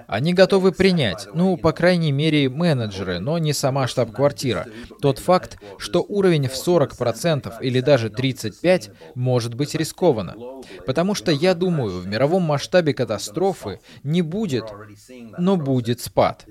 Они 0.06 0.32
готовы 0.32 0.72
принять, 0.72 1.28
ну, 1.34 1.58
по 1.58 1.72
крайней 1.72 2.12
мере, 2.12 2.48
менеджеры, 2.48 3.18
но 3.20 3.36
не 3.36 3.52
сама 3.52 3.86
штаб-квартира, 3.86 4.66
тот 5.02 5.18
факт, 5.18 5.58
что 5.76 6.02
уровень 6.08 6.48
в 6.48 6.54
40% 6.54 7.52
или 7.60 7.80
даже 7.80 8.08
35% 8.08 8.90
может 9.14 9.52
быть 9.54 9.74
рискованно. 9.74 10.34
Потому 10.86 11.14
что 11.14 11.30
я 11.30 11.54
думаю, 11.54 11.98
в 12.00 12.06
мировом 12.06 12.42
масштабе 12.42 12.94
катастрофы 12.94 13.80
не 14.02 14.22
будет, 14.22 14.64
но 15.36 15.56
будет 15.56 16.00
спад. 16.00 16.46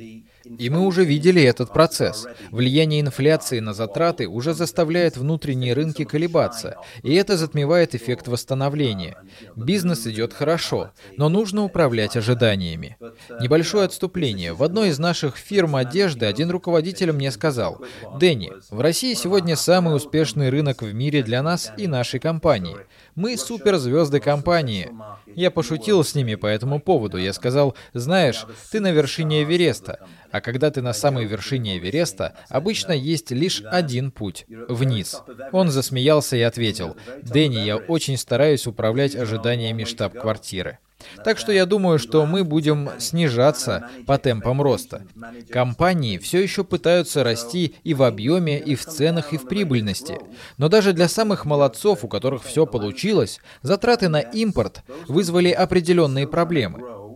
И 0.57 0.69
мы 0.69 0.85
уже 0.85 1.03
видели 1.05 1.41
этот 1.41 1.73
процесс. 1.73 2.27
Влияние 2.51 3.01
инфляции 3.01 3.59
на 3.59 3.73
затраты 3.73 4.27
уже 4.27 4.53
заставляет 4.53 5.17
внутренние 5.17 5.73
рынки 5.73 6.03
колебаться, 6.03 6.77
и 7.03 7.13
это 7.15 7.37
затмевает 7.37 7.95
эффект 7.95 8.27
восстановления. 8.27 9.17
Бизнес 9.55 10.07
идет 10.07 10.33
хорошо, 10.33 10.91
но 11.17 11.29
нужно 11.29 11.63
управлять 11.63 12.15
ожиданиями. 12.15 12.97
Небольшое 13.39 13.85
отступление. 13.85 14.53
В 14.53 14.63
одной 14.63 14.89
из 14.89 14.99
наших 14.99 15.37
фирм 15.37 15.75
одежды 15.75 16.25
один 16.25 16.49
руководитель 16.49 17.11
мне 17.11 17.31
сказал, 17.31 17.81
«Дэнни, 18.19 18.51
в 18.69 18.79
России 18.79 19.13
сегодня 19.13 19.55
самый 19.55 19.95
успешный 19.95 20.49
рынок 20.49 20.81
в 20.81 20.93
мире 20.93 21.23
для 21.23 21.43
нас 21.43 21.71
и 21.77 21.87
нашей 21.87 22.19
компании. 22.19 22.77
Мы 23.15 23.37
суперзвезды 23.37 24.19
компании. 24.19 24.91
Я 25.35 25.51
пошутил 25.51 26.03
с 26.03 26.15
ними 26.15 26.35
по 26.35 26.45
этому 26.47 26.79
поводу. 26.79 27.17
Я 27.17 27.33
сказал, 27.33 27.75
знаешь, 27.93 28.45
ты 28.71 28.79
на 28.79 28.91
вершине 28.91 29.43
Эвереста. 29.43 29.99
А 30.31 30.41
когда 30.41 30.71
ты 30.71 30.81
на 30.81 30.93
самой 30.93 31.25
вершине 31.25 31.77
Эвереста, 31.77 32.35
обычно 32.49 32.91
есть 32.91 33.31
лишь 33.31 33.61
один 33.63 34.11
путь— 34.11 34.45
вниз. 34.67 35.21
Он 35.51 35.69
засмеялся 35.69 36.35
и 36.35 36.41
ответил, 36.41 36.95
«Дэнни, 37.23 37.59
я 37.59 37.77
очень 37.77 38.17
стараюсь 38.17 38.67
управлять 38.67 39.15
ожиданиями 39.15 39.83
штаб-квартиры». 39.83 40.79
Так 41.23 41.37
что 41.37 41.51
я 41.51 41.65
думаю, 41.65 41.99
что 41.99 42.25
мы 42.25 42.43
будем 42.43 42.89
снижаться 42.97 43.89
по 44.05 44.17
темпам 44.17 44.61
роста. 44.61 45.05
Компании 45.49 46.17
все 46.17 46.41
еще 46.41 46.63
пытаются 46.63 47.23
расти 47.23 47.75
и 47.83 47.93
в 47.93 48.03
объеме, 48.03 48.59
и 48.59 48.75
в 48.75 48.85
ценах, 48.85 49.33
и 49.33 49.37
в 49.37 49.47
прибыльности. 49.47 50.19
Но 50.57 50.69
даже 50.69 50.93
для 50.93 51.07
самых 51.07 51.45
молодцов, 51.45 52.03
у 52.03 52.07
которых 52.07 52.43
все 52.43 52.65
получилось, 52.65 53.39
затраты 53.61 54.09
на 54.09 54.19
импорт 54.19 54.83
вызвали 55.07 55.51
определенные 55.51 56.27
проблемы. 56.27 57.06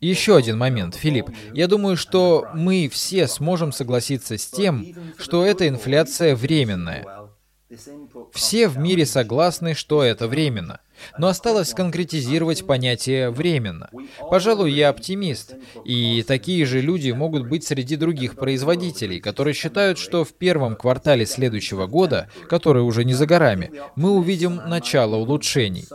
Еще 0.00 0.36
один 0.36 0.58
момент, 0.58 0.94
Филипп. 0.94 1.30
Я 1.54 1.68
думаю, 1.68 1.96
что 1.96 2.46
мы 2.54 2.88
все 2.92 3.26
сможем 3.26 3.72
согласиться 3.72 4.36
с 4.36 4.46
тем, 4.46 4.86
что 5.18 5.44
эта 5.44 5.68
инфляция 5.68 6.36
временная. 6.36 7.30
Все 8.32 8.68
в 8.68 8.78
мире 8.78 9.06
согласны, 9.06 9.74
что 9.74 10.02
это 10.02 10.28
временно. 10.28 10.80
Но 11.18 11.28
осталось 11.28 11.74
конкретизировать 11.74 12.66
понятие 12.66 13.30
«временно». 13.30 13.90
Пожалуй, 14.30 14.72
я 14.72 14.88
оптимист. 14.88 15.54
И 15.84 16.24
такие 16.26 16.64
же 16.64 16.80
люди 16.80 17.10
могут 17.10 17.48
быть 17.48 17.64
среди 17.64 17.96
других 17.96 18.36
производителей, 18.36 19.20
которые 19.20 19.54
считают, 19.54 19.98
что 19.98 20.24
в 20.24 20.32
первом 20.32 20.76
квартале 20.76 21.26
следующего 21.26 21.86
года, 21.86 22.30
который 22.48 22.82
уже 22.82 23.04
не 23.04 23.14
за 23.14 23.26
горами, 23.26 23.70
мы 23.94 24.10
увидим 24.10 24.56
начало 24.66 25.16
улучшений. 25.16 25.86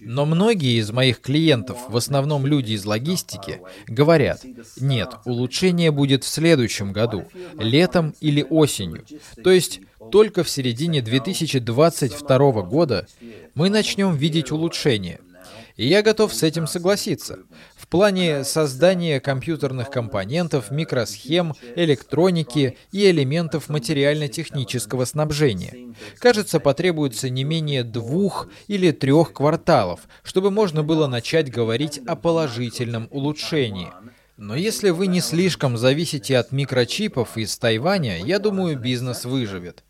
Но 0.00 0.24
многие 0.24 0.78
из 0.78 0.90
моих 0.90 1.20
клиентов, 1.20 1.78
в 1.88 1.96
основном 1.96 2.46
люди 2.46 2.72
из 2.72 2.84
логистики, 2.84 3.60
говорят, 3.86 4.42
нет, 4.78 5.10
улучшение 5.24 5.90
будет 5.90 6.24
в 6.24 6.28
следующем 6.28 6.92
году, 6.92 7.26
летом 7.58 8.14
или 8.20 8.42
осенью. 8.48 9.04
То 9.42 9.50
есть 9.50 9.80
только 10.10 10.42
в 10.42 10.50
середине 10.50 11.02
2022 11.02 12.62
года 12.62 13.06
мы 13.54 13.70
начнем 13.70 14.14
видеть 14.14 14.50
улучшение. 14.50 15.20
И 15.76 15.86
я 15.86 16.02
готов 16.02 16.34
с 16.34 16.42
этим 16.42 16.66
согласиться. 16.66 17.38
В 17.74 17.88
плане 17.88 18.44
создания 18.44 19.18
компьютерных 19.18 19.90
компонентов, 19.90 20.70
микросхем, 20.70 21.54
электроники 21.74 22.76
и 22.92 23.10
элементов 23.10 23.68
материально-технического 23.68 25.06
снабжения. 25.06 25.94
Кажется, 26.18 26.60
потребуется 26.60 27.30
не 27.30 27.44
менее 27.44 27.82
двух 27.82 28.48
или 28.68 28.90
трех 28.90 29.32
кварталов, 29.32 30.00
чтобы 30.22 30.50
можно 30.50 30.82
было 30.82 31.06
начать 31.06 31.50
говорить 31.50 32.00
о 32.06 32.14
положительном 32.14 33.08
улучшении. 33.10 33.88
Но 34.36 34.54
если 34.56 34.90
вы 34.90 35.06
не 35.06 35.20
слишком 35.20 35.76
зависите 35.76 36.36
от 36.36 36.52
микрочипов 36.52 37.36
из 37.36 37.56
Тайваня, 37.58 38.22
я 38.24 38.38
думаю, 38.38 38.78
бизнес 38.78 39.24
выживет. 39.24 39.82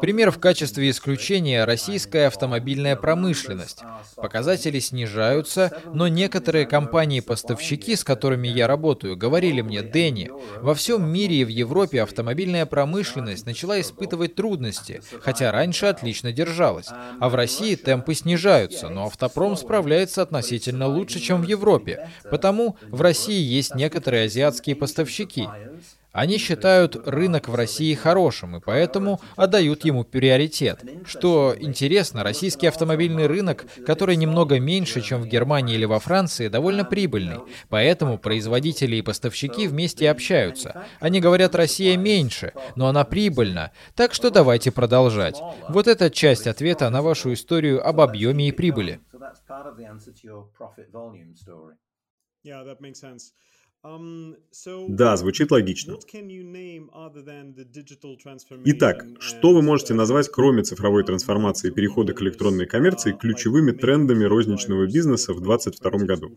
Пример 0.00 0.30
в 0.30 0.38
качестве 0.38 0.90
исключения– 0.90 1.64
российская 1.66 2.26
автомобильная 2.26 2.96
промышленность. 2.96 3.80
Показатели 4.16 4.78
снижаются, 4.78 5.70
но 5.92 6.08
некоторые 6.08 6.66
компании-поставщики, 6.66 7.96
с 7.96 8.04
которыми 8.04 8.48
я 8.48 8.66
работаю, 8.66 9.16
говорили 9.16 9.60
мне, 9.60 9.82
Дэнни, 9.82 10.30
во 10.60 10.74
всем 10.74 11.08
мире 11.08 11.36
и 11.36 11.44
в 11.44 11.48
Европе 11.48 12.02
автомобильная 12.02 12.66
промышленность 12.66 13.46
начала 13.46 13.80
испытывать 13.80 14.34
трудности, 14.34 15.02
хотя 15.20 15.52
раньше 15.52 15.86
отлично 15.86 16.32
держалась. 16.32 16.88
А 17.20 17.28
в 17.28 17.34
России 17.34 17.74
темпы 17.74 18.14
снижаются, 18.14 18.88
но 18.88 19.06
автопром 19.06 19.56
справляется 19.56 20.22
относительно 20.22 20.86
лучше, 20.86 21.20
чем 21.20 21.42
в 21.42 21.46
Европе. 21.46 22.08
Потому 22.30 22.76
в 22.82 23.00
России 23.00 23.40
есть 23.40 23.74
некоторые 23.74 24.24
азиатские 24.24 24.76
поставщики. 24.76 25.48
Они 26.12 26.38
считают 26.38 26.96
рынок 27.06 27.48
в 27.48 27.54
России 27.54 27.94
хорошим 27.94 28.56
и 28.56 28.60
поэтому 28.60 29.20
отдают 29.36 29.84
ему 29.84 30.04
приоритет. 30.04 30.82
Что 31.06 31.54
интересно, 31.58 32.24
российский 32.24 32.66
автомобильный 32.66 33.26
рынок, 33.26 33.66
который 33.86 34.16
немного 34.16 34.58
меньше, 34.58 35.02
чем 35.02 35.22
в 35.22 35.26
Германии 35.26 35.76
или 35.76 35.84
во 35.84 36.00
Франции, 36.00 36.48
довольно 36.48 36.84
прибыльный. 36.84 37.40
Поэтому 37.68 38.18
производители 38.18 38.96
и 38.96 39.02
поставщики 39.02 39.68
вместе 39.68 40.10
общаются. 40.10 40.84
Они 40.98 41.20
говорят, 41.20 41.54
Россия 41.54 41.96
меньше, 41.96 42.52
но 42.74 42.88
она 42.88 43.04
прибыльна. 43.04 43.70
Так 43.94 44.12
что 44.14 44.30
давайте 44.30 44.72
продолжать. 44.72 45.40
Вот 45.68 45.86
это 45.86 46.10
часть 46.10 46.46
ответа 46.46 46.90
на 46.90 47.02
вашу 47.02 47.32
историю 47.32 47.86
об 47.86 48.00
объеме 48.00 48.48
и 48.48 48.52
прибыли. 48.52 49.00
Yeah, 52.42 52.64
that 52.64 52.80
makes 52.80 52.98
sense. 52.98 53.34
Да, 53.82 55.16
звучит 55.16 55.50
логично. 55.50 55.96
Итак, 58.64 59.06
что 59.20 59.54
вы 59.54 59.62
можете 59.62 59.94
назвать, 59.94 60.28
кроме 60.28 60.62
цифровой 60.64 61.02
трансформации 61.02 61.68
и 61.68 61.70
перехода 61.70 62.12
к 62.12 62.20
электронной 62.20 62.66
коммерции, 62.66 63.12
ключевыми 63.12 63.70
трендами 63.70 64.24
розничного 64.24 64.84
бизнеса 64.84 65.32
в 65.32 65.40
2022 65.40 65.90
году? 66.04 66.36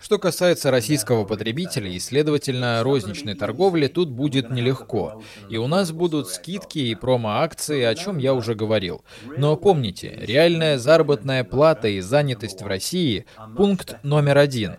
Что 0.00 0.18
касается 0.18 0.70
российского 0.72 1.24
потребителя 1.24 1.88
и, 1.88 1.98
следовательно, 2.00 2.82
розничной 2.82 3.34
торговли, 3.34 3.86
тут 3.86 4.10
будет 4.10 4.50
нелегко. 4.50 5.22
И 5.48 5.58
у 5.58 5.68
нас 5.68 5.92
будут 5.92 6.28
скидки 6.28 6.78
и 6.78 6.94
промо-акции, 6.96 7.82
о 7.82 7.94
чем 7.94 8.18
я 8.18 8.34
уже 8.34 8.56
говорил. 8.56 9.04
Но 9.36 9.56
помните, 9.56 10.18
реальная 10.22 10.76
заработная 10.78 11.44
плата 11.44 11.86
и 11.86 12.00
занятость 12.00 12.62
в 12.62 12.66
России– 12.66 13.24
пункт 13.56 13.96
номер 14.08 14.38
один. 14.38 14.76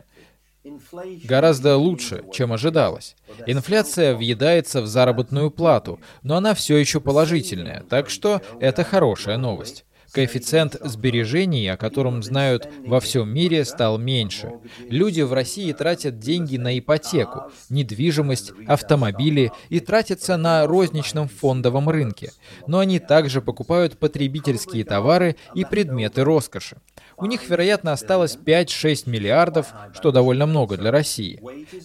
Гораздо 1.23 1.77
лучше, 1.77 2.23
чем 2.34 2.51
ожидалось. 2.51 3.15
Инфляция 3.47 4.15
въедается 4.15 4.82
в 4.82 4.88
заработную 4.88 5.51
плату, 5.51 5.99
но 6.21 6.36
она 6.36 6.53
все 6.53 6.77
еще 6.77 6.99
положительная, 6.99 7.84
так 7.89 8.09
что 8.09 8.41
это 8.59 8.84
хорошая 8.84 9.38
новость. 9.38 9.86
Коэффициент 10.11 10.75
сбережений, 10.82 11.71
о 11.71 11.77
котором 11.77 12.23
знают 12.23 12.67
во 12.86 12.99
всем 12.99 13.30
мире, 13.30 13.63
стал 13.63 13.99
меньше. 13.99 14.53
Люди 14.89 15.21
в 15.21 15.34
России 15.34 15.71
тратят 15.71 16.17
деньги 16.17 16.57
на 16.57 16.77
ипотеку, 16.80 17.51
недвижимость, 17.69 18.51
автомобили 18.65 19.51
и 19.69 19.80
тратятся 19.80 20.36
на 20.38 20.65
розничном 20.65 21.27
фондовом 21.27 21.89
рынке. 21.89 22.32
Но 22.65 22.80
они 22.80 22.99
также 22.99 23.41
покупают 23.41 23.99
потребительские 23.99 24.84
товары 24.84 25.36
и 25.53 25.63
предметы 25.63 26.23
роскоши. 26.23 26.77
У 27.22 27.26
них, 27.26 27.49
вероятно, 27.49 27.91
осталось 27.91 28.38
5-6 28.38 29.09
миллиардов, 29.09 29.67
что 29.93 30.11
довольно 30.11 30.45
много 30.45 30.78
для 30.78 30.91
России. 30.91 31.41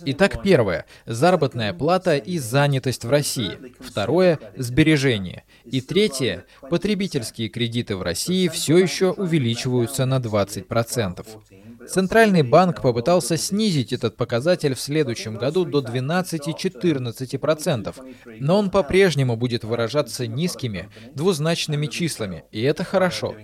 Итак, 0.06 0.42
первое– 0.42 0.86
заработная 1.06 1.72
плата 1.74 2.16
и 2.16 2.38
занятость 2.38 3.04
в 3.04 3.10
России. 3.10 3.58
Второе– 3.80 4.38
сбережения. 4.56 5.44
И 5.64 5.80
третье– 5.80 6.44
потребительские 6.70 7.48
кредиты 7.48 7.96
в 7.96 8.02
России 8.02 8.48
все 8.48 8.78
еще 8.78 9.10
увеличиваются 9.10 10.06
на 10.06 10.18
20%. 10.18 11.26
Центральный 11.88 12.42
банк 12.42 12.82
попытался 12.82 13.36
снизить 13.36 13.92
этот 13.92 14.16
показатель 14.16 14.74
в 14.74 14.80
следующем 14.80 15.36
году 15.36 15.64
до 15.64 15.78
12-14%, 15.80 17.94
но 18.40 18.58
он 18.58 18.70
по-прежнему 18.70 19.36
будет 19.36 19.62
выражаться 19.64 20.26
низкими, 20.26 20.88
двузначными 21.14 21.86
числами, 21.86 22.44
и 22.50 22.62
это 22.62 22.82
хорошо. 22.84 23.34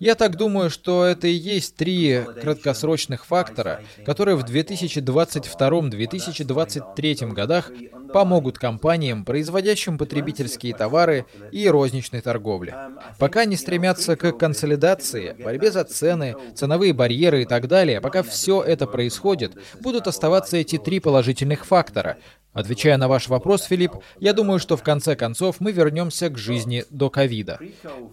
Я 0.00 0.14
так 0.14 0.36
думаю, 0.36 0.70
что 0.70 1.04
это 1.04 1.26
и 1.28 1.32
есть 1.32 1.76
три 1.76 2.22
краткосрочных 2.40 3.26
фактора, 3.26 3.82
которые 4.04 4.36
в 4.36 4.44
2022-2023 4.44 7.32
годах 7.32 7.70
помогут 8.12 8.58
компаниям, 8.58 9.24
производящим 9.24 9.98
потребительские 9.98 10.74
товары 10.74 11.26
и 11.50 11.68
розничной 11.68 12.20
торговле. 12.20 12.74
Пока 13.18 13.40
они 13.40 13.56
стремятся 13.56 14.16
к 14.16 14.32
консолидации, 14.32 15.36
борьбе 15.42 15.70
за 15.70 15.84
цены, 15.84 16.36
ценовые 16.54 16.92
барьеры 16.92 17.42
и 17.42 17.44
так 17.44 17.68
далее, 17.68 18.00
пока 18.00 18.22
все 18.22 18.62
это 18.62 18.86
происходит, 18.86 19.52
будут 19.80 20.06
оставаться 20.06 20.56
эти 20.56 20.78
три 20.78 21.00
положительных 21.00 21.64
фактора, 21.66 22.16
Отвечая 22.52 22.98
на 22.98 23.08
ваш 23.08 23.28
вопрос, 23.28 23.62
Филипп, 23.62 23.92
я 24.20 24.34
думаю, 24.34 24.58
что 24.58 24.76
в 24.76 24.82
конце 24.82 25.16
концов 25.16 25.56
мы 25.60 25.72
вернемся 25.72 26.28
к 26.28 26.36
жизни 26.36 26.84
до 26.90 27.08
ковида. 27.08 27.58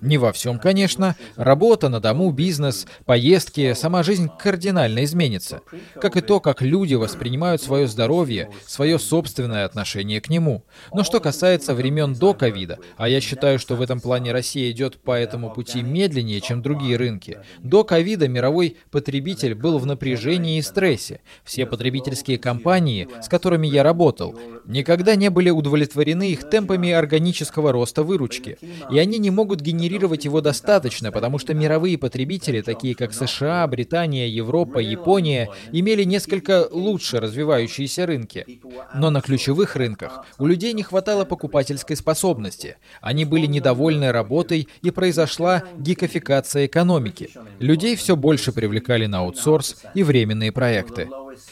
Не 0.02 0.18
во 0.18 0.32
всем, 0.32 0.60
конечно. 0.60 1.18
Работа 1.36 1.90
на 1.90 2.00
дому, 2.00 2.32
бизнес, 2.32 2.88
поездки, 3.06 3.74
сама 3.74 4.02
жизнь 4.02 4.30
кардинально 4.40 5.04
изменится. 5.04 5.62
Как 5.96 6.16
и 6.16 6.22
то, 6.22 6.40
как 6.40 6.62
люди 6.62 6.96
воспринимают 6.96 7.62
свое 7.62 7.86
здоровье, 7.88 8.50
свое 8.66 8.98
собственное 8.98 9.66
отношение 9.66 10.22
к 10.22 10.30
нему. 10.30 10.64
Но 10.94 11.04
что 11.04 11.20
касается 11.20 11.74
времен 11.74 12.14
до 12.14 12.34
ковида, 12.34 12.80
а 12.96 13.10
я 13.10 13.20
считаю, 13.20 13.60
что 13.60 13.76
в 13.76 13.82
этом 13.82 14.00
плане 14.00 14.32
Россия 14.32 14.72
идет 14.72 15.02
по 15.02 15.12
этому 15.20 15.54
пути 15.54 15.82
медленнее, 15.82 16.40
чем 16.40 16.62
другие 16.62 16.96
рынки, 16.96 17.40
до 17.60 17.84
ковида 17.84 18.30
мировой 18.30 18.78
потребитель 18.90 19.54
был 19.54 19.80
в 19.80 19.86
напряжении 19.86 20.60
и 20.60 20.62
стрессе. 20.62 21.20
Все 21.44 21.66
потребительские 21.66 22.38
компании, 22.38 23.10
с 23.22 23.28
которыми 23.28 23.68
я 23.68 23.84
работал, 23.84 24.29
никогда 24.66 25.16
не 25.16 25.30
были 25.30 25.50
удовлетворены 25.50 26.30
их 26.32 26.50
темпами 26.50 26.92
органического 26.92 27.72
роста 27.72 28.04
выручки. 28.04 28.58
И 28.92 29.00
они 29.00 29.18
не 29.18 29.32
могут 29.32 29.62
генерировать 29.62 30.26
его 30.26 30.42
достаточно, 30.42 31.12
потому 31.12 31.40
что 31.40 31.54
мировые 31.54 31.98
потребители, 31.98 32.62
такие 32.62 32.96
как 32.96 33.14
США, 33.14 33.68
Британия, 33.68 34.28
Европа, 34.28 34.80
Япония, 34.80 35.50
имели 35.72 36.04
несколько 36.04 36.68
лучше 36.72 37.20
развивающиеся 37.20 38.06
рынки. 38.06 38.62
Но 38.94 39.10
на 39.10 39.22
ключевых 39.22 39.76
рынках 39.76 40.26
у 40.38 40.46
людей 40.46 40.74
не 40.74 40.84
хватало 40.84 41.26
покупательской 41.26 41.96
способности. 41.96 42.78
Они 43.02 43.26
были 43.26 43.46
недовольны 43.46 44.12
работой 44.12 44.68
и 44.82 44.92
произошла 44.92 45.64
гикофикация 45.78 46.66
экономики. 46.66 47.30
Людей 47.60 47.96
все 47.96 48.16
больше 48.16 48.52
привлекали 48.52 49.06
на 49.06 49.20
аутсорс 49.20 49.84
и 49.94 50.04
временные 50.04 50.52
проекты. 50.52 51.08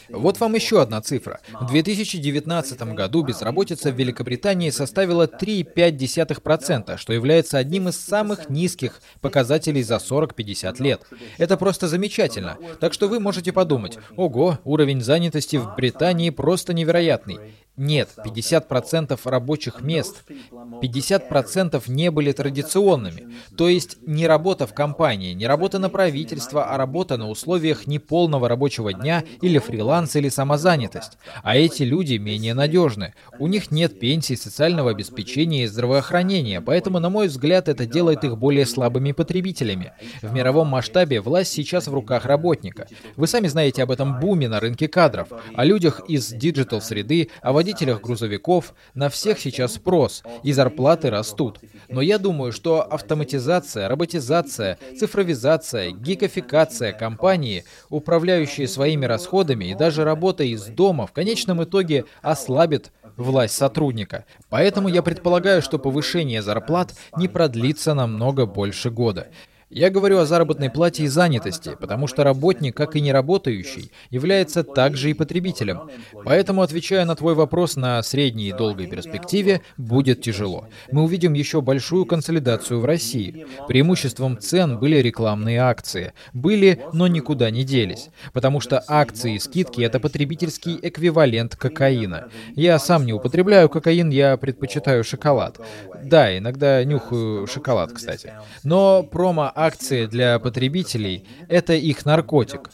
Вот 0.08 0.40
вам 0.40 0.54
еще 0.54 0.80
одна 0.80 1.00
цифра. 1.00 1.40
В 1.60 1.66
2019 1.66 2.82
году 2.94 3.22
безработица 3.22 3.90
в 3.90 3.96
Великобритании 3.96 4.70
составила 4.70 5.26
3,5%, 5.26 6.96
что 6.96 7.12
является 7.12 7.58
одним 7.58 7.88
из 7.88 7.98
самых 7.98 8.50
низких 8.50 9.00
показателей 9.20 9.82
за 9.82 9.96
40-50 9.96 10.82
лет. 10.82 11.02
Это 11.38 11.56
просто 11.56 11.88
замечательно. 11.88 12.56
Так 12.80 12.92
что 12.92 13.08
вы 13.08 13.20
можете 13.20 13.52
подумать, 13.52 13.98
ого, 14.16 14.58
уровень 14.64 15.02
занятости 15.02 15.56
в 15.56 15.74
Британии 15.76 16.30
просто 16.30 16.72
невероятный. 16.72 17.38
Нет, 17.78 18.10
50% 18.16 19.16
рабочих 19.24 19.82
мест, 19.82 20.24
50% 20.50 21.82
не 21.86 22.10
были 22.10 22.32
традиционными. 22.32 23.28
То 23.56 23.68
есть 23.68 23.98
не 24.04 24.26
работа 24.26 24.66
в 24.66 24.74
компании, 24.74 25.32
не 25.32 25.46
работа 25.46 25.78
на 25.78 25.88
правительство, 25.88 26.64
а 26.64 26.76
работа 26.76 27.16
на 27.16 27.30
условиях 27.30 27.86
неполного 27.86 28.48
рабочего 28.48 28.92
дня 28.92 29.22
или 29.42 29.58
фриланс 29.58 30.16
или 30.16 30.28
самозанятость. 30.28 31.18
А 31.44 31.56
эти 31.56 31.84
люди 31.84 32.14
менее 32.14 32.54
надежны. 32.54 33.14
У 33.38 33.46
них 33.46 33.70
нет 33.70 34.00
пенсии, 34.00 34.34
социального 34.34 34.90
обеспечения 34.90 35.62
и 35.62 35.68
здравоохранения, 35.68 36.60
поэтому, 36.60 36.98
на 36.98 37.10
мой 37.10 37.28
взгляд, 37.28 37.68
это 37.68 37.86
делает 37.86 38.24
их 38.24 38.36
более 38.36 38.66
слабыми 38.66 39.12
потребителями. 39.12 39.92
В 40.20 40.32
мировом 40.32 40.66
масштабе 40.66 41.20
власть 41.20 41.52
сейчас 41.52 41.86
в 41.86 41.94
руках 41.94 42.24
работника. 42.24 42.88
Вы 43.14 43.28
сами 43.28 43.46
знаете 43.46 43.84
об 43.84 43.92
этом 43.92 44.18
буме 44.18 44.48
на 44.48 44.58
рынке 44.58 44.88
кадров, 44.88 45.28
о 45.54 45.64
людях 45.64 46.00
из 46.08 46.32
диджитал-среды, 46.32 47.28
о 47.40 47.52
водителях 47.68 48.00
грузовиков, 48.00 48.74
на 48.94 49.08
всех 49.08 49.38
сейчас 49.38 49.74
спрос, 49.74 50.22
и 50.42 50.52
зарплаты 50.52 51.10
растут. 51.10 51.60
Но 51.88 52.00
я 52.00 52.18
думаю, 52.18 52.52
что 52.52 52.80
автоматизация, 52.82 53.88
роботизация, 53.88 54.78
цифровизация, 54.98 55.90
гикофикация 55.90 56.92
компании, 56.92 57.64
управляющие 57.90 58.66
своими 58.66 59.04
расходами 59.04 59.66
и 59.66 59.74
даже 59.74 60.04
работа 60.04 60.44
из 60.44 60.64
дома 60.64 61.06
в 61.06 61.12
конечном 61.12 61.62
итоге 61.62 62.06
ослабит 62.22 62.90
власть 63.16 63.56
сотрудника. 63.56 64.24
Поэтому 64.48 64.88
я 64.88 65.02
предполагаю, 65.02 65.60
что 65.60 65.78
повышение 65.78 66.40
зарплат 66.40 66.94
не 67.18 67.28
продлится 67.28 67.92
намного 67.92 68.46
больше 68.46 68.90
года. 68.90 69.28
Я 69.70 69.90
говорю 69.90 70.18
о 70.18 70.24
заработной 70.24 70.70
плате 70.70 71.02
и 71.02 71.08
занятости, 71.08 71.76
потому 71.78 72.06
что 72.06 72.24
работник, 72.24 72.74
как 72.74 72.96
и 72.96 73.02
неработающий, 73.02 73.92
является 74.08 74.64
также 74.64 75.10
и 75.10 75.14
потребителем. 75.14 75.90
Поэтому, 76.24 76.62
отвечая 76.62 77.04
на 77.04 77.14
твой 77.14 77.34
вопрос 77.34 77.76
на 77.76 78.02
средней 78.02 78.48
и 78.48 78.52
долгой 78.52 78.86
перспективе, 78.86 79.60
будет 79.76 80.22
тяжело. 80.22 80.68
Мы 80.90 81.02
увидим 81.02 81.34
еще 81.34 81.60
большую 81.60 82.06
консолидацию 82.06 82.80
в 82.80 82.86
России. 82.86 83.46
Преимуществом 83.66 84.38
цен 84.38 84.78
были 84.78 84.96
рекламные 84.96 85.60
акции. 85.60 86.14
Были, 86.32 86.80
но 86.94 87.06
никуда 87.06 87.50
не 87.50 87.62
делись. 87.62 88.08
Потому 88.32 88.60
что 88.60 88.82
акции 88.88 89.34
и 89.34 89.38
скидки— 89.38 89.80
это 89.82 90.00
потребительский 90.00 90.78
эквивалент 90.80 91.56
кокаина. 91.56 92.28
Я 92.56 92.78
сам 92.78 93.04
не 93.04 93.12
употребляю 93.12 93.68
кокаин, 93.68 94.08
я 94.08 94.38
предпочитаю 94.38 95.04
шоколад. 95.04 95.60
Да, 96.02 96.36
иногда 96.38 96.82
нюхаю 96.84 97.46
шоколад, 97.46 97.92
кстати. 97.92 98.32
Но 98.64 99.02
промо 99.02 99.52
акции 99.58 100.06
для 100.06 100.38
потребителей– 100.38 101.26
это 101.48 101.74
их 101.74 102.04
наркотик. 102.06 102.70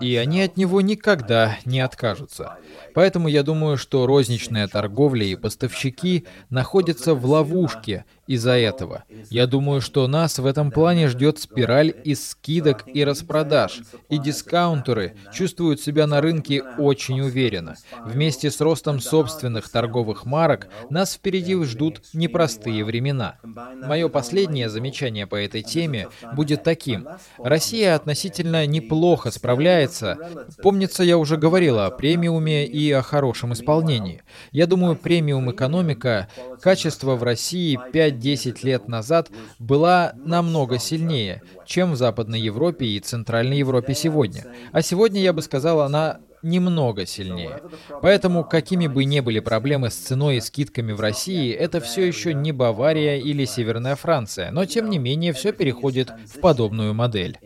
И 0.00 0.16
они 0.16 0.42
от 0.42 0.56
него 0.56 0.80
никогда 0.80 1.58
не 1.64 1.80
откажутся. 1.80 2.58
Поэтому 2.94 3.28
я 3.28 3.42
думаю, 3.42 3.76
что 3.76 4.06
розничная 4.06 4.68
торговля 4.68 5.26
и 5.26 5.36
поставщики 5.36 6.26
находятся 6.50 7.14
в 7.14 7.26
ловушке 7.26 8.04
из-за 8.26 8.52
этого. 8.52 9.04
Я 9.30 9.46
думаю, 9.46 9.80
что 9.80 10.06
нас 10.06 10.38
в 10.38 10.46
этом 10.46 10.70
плане 10.70 11.08
ждет 11.08 11.38
спираль 11.38 11.94
из 12.04 12.30
скидок 12.30 12.84
и 12.86 13.04
распродаж, 13.04 13.80
и 14.08 14.18
дискаунтеры 14.18 15.16
чувствуют 15.32 15.80
себя 15.80 16.06
на 16.06 16.20
рынке 16.20 16.62
очень 16.78 17.20
уверенно. 17.20 17.76
Вместе 18.04 18.50
с 18.50 18.60
ростом 18.60 19.00
собственных 19.00 19.68
торговых 19.68 20.24
марок 20.24 20.68
нас 20.90 21.14
впереди 21.14 21.54
ждут 21.64 22.00
непростые 22.12 22.84
времена. 22.84 23.38
Мое 23.42 24.08
последнее 24.08 24.68
замечание 24.68 25.26
по 25.26 25.36
этой 25.36 25.62
теме 25.62 26.08
будет 26.34 26.62
таким. 26.62 27.06
Россия 27.38 27.94
относительно 27.94 28.66
неплохо 28.66 29.30
справляется. 29.30 30.18
Помнится, 30.62 31.02
я 31.02 31.18
уже 31.18 31.36
говорил 31.36 31.78
о 31.78 31.90
премиуме 31.90 32.66
и 32.66 32.90
о 32.92 33.02
хорошем 33.02 33.52
исполнении. 33.52 34.22
Я 34.52 34.66
думаю, 34.66 34.96
премиум 34.96 35.50
экономика, 35.50 36.28
качество 36.60 37.16
в 37.16 37.22
России 37.22 37.78
5 37.92 38.13
5-10 38.14 38.58
лет 38.62 38.88
назад 38.88 39.30
была 39.58 40.12
намного 40.16 40.78
сильнее, 40.78 41.42
чем 41.66 41.92
в 41.92 41.96
Западной 41.96 42.40
Европе 42.40 42.86
и 42.86 43.00
Центральной 43.00 43.58
Европе 43.58 43.94
сегодня. 43.94 44.44
А 44.72 44.82
сегодня, 44.82 45.20
я 45.20 45.32
бы 45.32 45.42
сказал, 45.42 45.80
она 45.80 46.20
немного 46.42 47.06
сильнее. 47.06 47.60
Поэтому, 48.02 48.44
какими 48.44 48.86
бы 48.86 49.04
ни 49.04 49.20
были 49.20 49.40
проблемы 49.40 49.90
с 49.90 49.94
ценой 49.94 50.36
и 50.36 50.40
скидками 50.40 50.92
в 50.92 51.00
России, 51.00 51.52
это 51.52 51.80
все 51.80 52.06
еще 52.06 52.34
не 52.34 52.52
Бавария 52.52 53.16
или 53.16 53.44
Северная 53.44 53.96
Франция, 53.96 54.50
но 54.50 54.66
тем 54.66 54.90
не 54.90 54.98
менее 54.98 55.32
все 55.32 55.52
переходит 55.52 56.12
в 56.26 56.40
подобную 56.40 56.94
модель. 56.94 57.38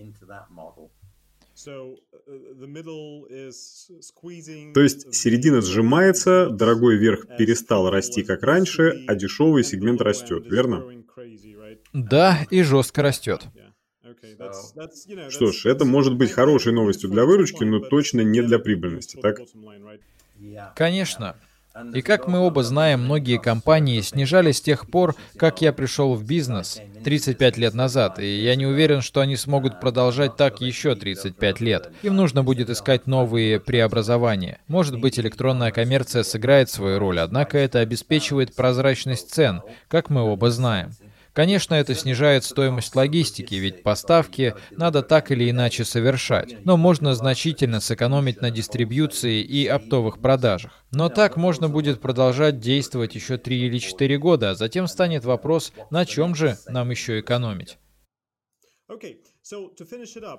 То 4.75 4.81
есть 4.81 5.15
середина 5.15 5.63
сжимается, 5.63 6.51
дорогой 6.51 6.97
верх 6.97 7.27
перестал 7.39 7.89
расти 7.91 8.23
как 8.23 8.43
раньше, 8.43 9.03
а 9.07 9.15
дешевый 9.15 9.65
сегмент 9.65 10.03
растет, 10.03 10.45
верно? 10.49 10.85
Да, 11.95 12.47
и 12.51 12.63
жестко 12.63 13.03
растет. 13.03 13.47
Что 15.31 15.53
ж, 15.53 15.67
это 15.67 15.85
может 15.85 16.17
быть 16.17 16.33
хорошей 16.33 16.73
новостью 16.73 17.11
для 17.11 17.25
выручки, 17.25 17.65
но 17.65 17.81
точно 17.81 18.21
не 18.21 18.43
для 18.43 18.59
прибыльности, 18.59 19.19
так? 19.21 19.41
Конечно. 20.75 21.37
И 21.95 22.03
как 22.03 22.27
мы 22.27 22.41
оба 22.41 22.63
знаем, 22.63 23.05
многие 23.05 23.39
компании 23.39 24.01
снижали 24.01 24.53
с 24.53 24.61
тех 24.61 24.89
пор, 24.91 25.15
как 25.37 25.61
я 25.61 25.73
пришел 25.73 26.15
в 26.15 26.25
бизнес 26.25 26.81
35 27.05 27.57
лет 27.57 27.75
назад, 27.75 28.19
и 28.19 28.43
я 28.43 28.57
не 28.57 28.67
уверен, 28.67 29.01
что 29.01 29.21
они 29.21 29.37
смогут 29.37 29.81
продолжать 29.81 30.37
так 30.37 30.61
еще 30.61 30.95
35 30.95 31.61
лет. 31.61 31.93
Им 32.03 32.17
нужно 32.17 32.43
будет 32.43 32.71
искать 32.71 33.07
новые 33.07 33.61
преобразования. 33.61 34.59
Может 34.67 34.99
быть, 34.99 35.19
электронная 35.19 35.71
коммерция 35.71 36.23
сыграет 36.23 36.71
свою 36.71 36.99
роль, 36.99 37.21
однако 37.21 37.59
это 37.59 37.81
обеспечивает 37.81 38.55
прозрачность 38.55 39.33
цен, 39.33 39.63
как 39.89 40.11
мы 40.11 40.23
оба 40.23 40.51
знаем. 40.51 40.93
Конечно, 41.39 41.75
это 41.75 41.95
снижает 41.95 42.43
стоимость 42.43 42.97
логистики, 42.97 43.55
ведь 43.55 43.85
поставки 43.85 44.57
надо 44.73 45.05
так 45.05 45.31
или 45.31 45.49
иначе 45.49 45.85
совершать. 45.85 46.65
Но 46.65 46.77
можно 46.77 47.15
значительно 47.15 47.79
сэкономить 47.79 48.41
на 48.43 48.51
дистрибьюции 48.51 49.41
и 49.41 49.65
оптовых 49.69 50.19
продажах. 50.21 50.85
Но 50.91 51.09
так 51.09 51.37
можно 51.37 51.69
будет 51.69 52.01
продолжать 52.01 52.59
действовать 52.59 53.15
еще 53.15 53.39
3 53.39 53.57
или 53.57 53.79
4 53.79 54.19
года, 54.19 54.51
а 54.51 54.55
затем 54.57 54.89
станет 54.89 55.25
вопрос, 55.25 55.73
на 55.93 56.05
чем 56.07 56.35
же 56.35 56.59
нам 56.67 56.91
еще 56.91 57.21
экономить. 57.21 57.79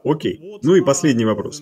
Окей. 0.04 0.60
Ну 0.64 0.76
и 0.76 0.82
последний 0.82 1.24
вопрос. 1.24 1.62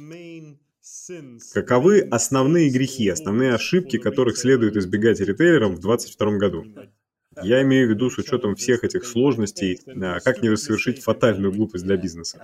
Каковы 1.53 2.01
основные 2.09 2.71
грехи, 2.71 3.07
основные 3.07 3.53
ошибки, 3.53 3.99
которых 3.99 4.35
следует 4.35 4.75
избегать 4.77 5.19
ритейлерам 5.19 5.75
в 5.75 5.79
2022 5.79 6.37
году? 6.39 6.65
Я 7.43 7.61
имею 7.61 7.87
в 7.87 7.91
виду 7.91 8.09
с 8.09 8.17
учетом 8.17 8.55
всех 8.55 8.83
этих 8.83 9.05
сложностей, 9.05 9.79
а, 9.87 10.19
как 10.19 10.41
не 10.41 10.55
совершить 10.57 11.01
фатальную 11.01 11.53
глупость 11.53 11.83
для 11.85 11.97
бизнеса. 11.97 12.41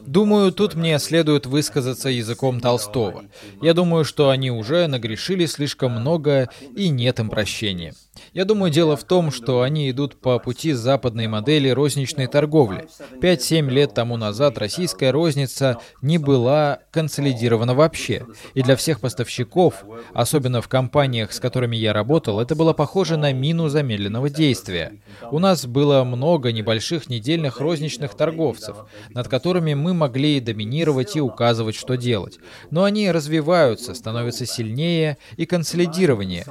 Думаю, 0.00 0.52
тут 0.52 0.74
мне 0.74 0.98
следует 0.98 1.46
высказаться 1.46 2.08
языком 2.08 2.60
Толстого. 2.60 3.24
Я 3.62 3.74
думаю, 3.74 4.04
что 4.04 4.30
они 4.30 4.50
уже 4.50 4.86
нагрешили 4.86 5.46
слишком 5.46 5.92
много 5.92 6.50
и 6.74 6.88
нет 6.88 7.20
им 7.20 7.30
прощения. 7.30 7.94
Я 8.32 8.44
думаю, 8.44 8.72
дело 8.72 8.96
в 8.96 9.04
том, 9.04 9.30
что 9.30 9.62
они 9.62 9.90
идут 9.90 10.20
по 10.20 10.38
пути 10.38 10.72
западной 10.72 11.26
модели 11.26 11.68
розничной 11.68 12.26
торговли. 12.26 12.88
5-7 13.20 13.68
лет 13.68 13.94
тому 13.94 14.16
назад 14.16 14.58
российская 14.58 15.10
розница 15.10 15.78
не 16.02 16.18
была 16.18 16.78
консолидирована 16.90 17.74
вообще. 17.74 18.26
И 18.54 18.62
для 18.62 18.76
всех 18.76 19.00
поставщиков, 19.00 19.84
особенно 20.14 20.62
в 20.62 20.68
компаниях, 20.68 21.32
с 21.32 21.40
которыми 21.40 21.76
я 21.76 21.92
работал, 21.92 22.40
это 22.40 22.54
было 22.54 22.72
похоже 22.72 23.16
на 23.16 23.32
мину 23.32 23.68
замедленного 23.68 24.30
действия. 24.30 25.00
У 25.30 25.38
нас 25.38 25.66
было 25.66 26.04
много 26.04 26.52
небольших 26.52 27.08
недельных 27.08 27.60
розничных 27.60 28.14
торговцев, 28.14 28.76
над 29.10 29.28
которыми 29.28 29.74
мы 29.74 29.94
могли 29.94 30.40
доминировать 30.40 31.16
и 31.16 31.20
указывать, 31.20 31.76
что 31.76 31.96
делать. 31.96 32.38
Но 32.70 32.84
они 32.84 33.10
развиваются, 33.10 33.94
становятся 33.94 34.46
сильнее 34.46 35.18
и 35.36 35.46
консолидированнее. 35.46 36.46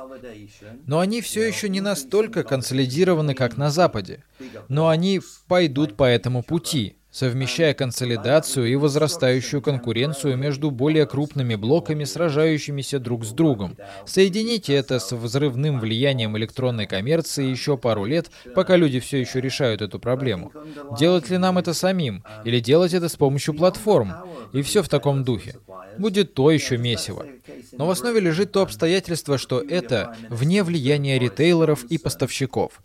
Но 0.85 0.99
они 0.99 1.21
все 1.21 1.47
еще 1.47 1.56
еще 1.57 1.69
не 1.69 1.81
настолько 1.81 2.43
консолидированы, 2.43 3.33
как 3.33 3.57
на 3.57 3.71
Западе, 3.71 4.23
но 4.67 4.89
они 4.89 5.21
пойдут 5.47 5.97
по 5.97 6.03
этому 6.03 6.43
пути 6.43 6.96
совмещая 7.17 7.73
консолидацию 7.73 8.67
и 8.67 8.75
возрастающую 8.75 9.59
конкуренцию 9.59 10.37
между 10.37 10.69
более 10.69 11.07
крупными 11.07 11.55
блоками, 11.55 12.03
сражающимися 12.03 12.99
друг 12.99 13.25
с 13.25 13.31
другом. 13.31 13.75
Соедините 14.05 14.75
это 14.75 14.99
с 14.99 15.11
взрывным 15.15 15.79
влиянием 15.79 16.37
электронной 16.37 16.85
коммерции 16.85 17.45
еще 17.45 17.75
пару 17.75 18.05
лет, 18.05 18.29
пока 18.53 18.75
люди 18.75 18.99
все 18.99 19.19
еще 19.19 19.41
решают 19.41 19.81
эту 19.81 19.99
проблему. 19.99 20.51
Делать 20.99 21.31
ли 21.31 21.39
нам 21.39 21.57
это 21.57 21.73
самим? 21.73 22.23
Или 22.45 22.59
делать 22.59 22.93
это 22.93 23.09
с 23.09 23.15
помощью 23.15 23.55
платформ? 23.55 24.13
И 24.53 24.61
все 24.61 24.83
в 24.83 24.89
таком 24.89 25.23
духе. 25.23 25.55
Будет 25.97 26.35
то 26.35 26.51
еще 26.51 26.77
месиво. 26.77 27.25
Но 27.71 27.87
в 27.87 27.89
основе 27.89 28.19
лежит 28.19 28.51
то 28.51 28.61
обстоятельство, 28.61 29.39
что 29.39 29.59
это 29.59 30.15
вне 30.29 30.61
влияния 30.61 31.17
ритейлеров 31.17 31.83
и 31.85 31.97
поставщиков. 31.97 32.79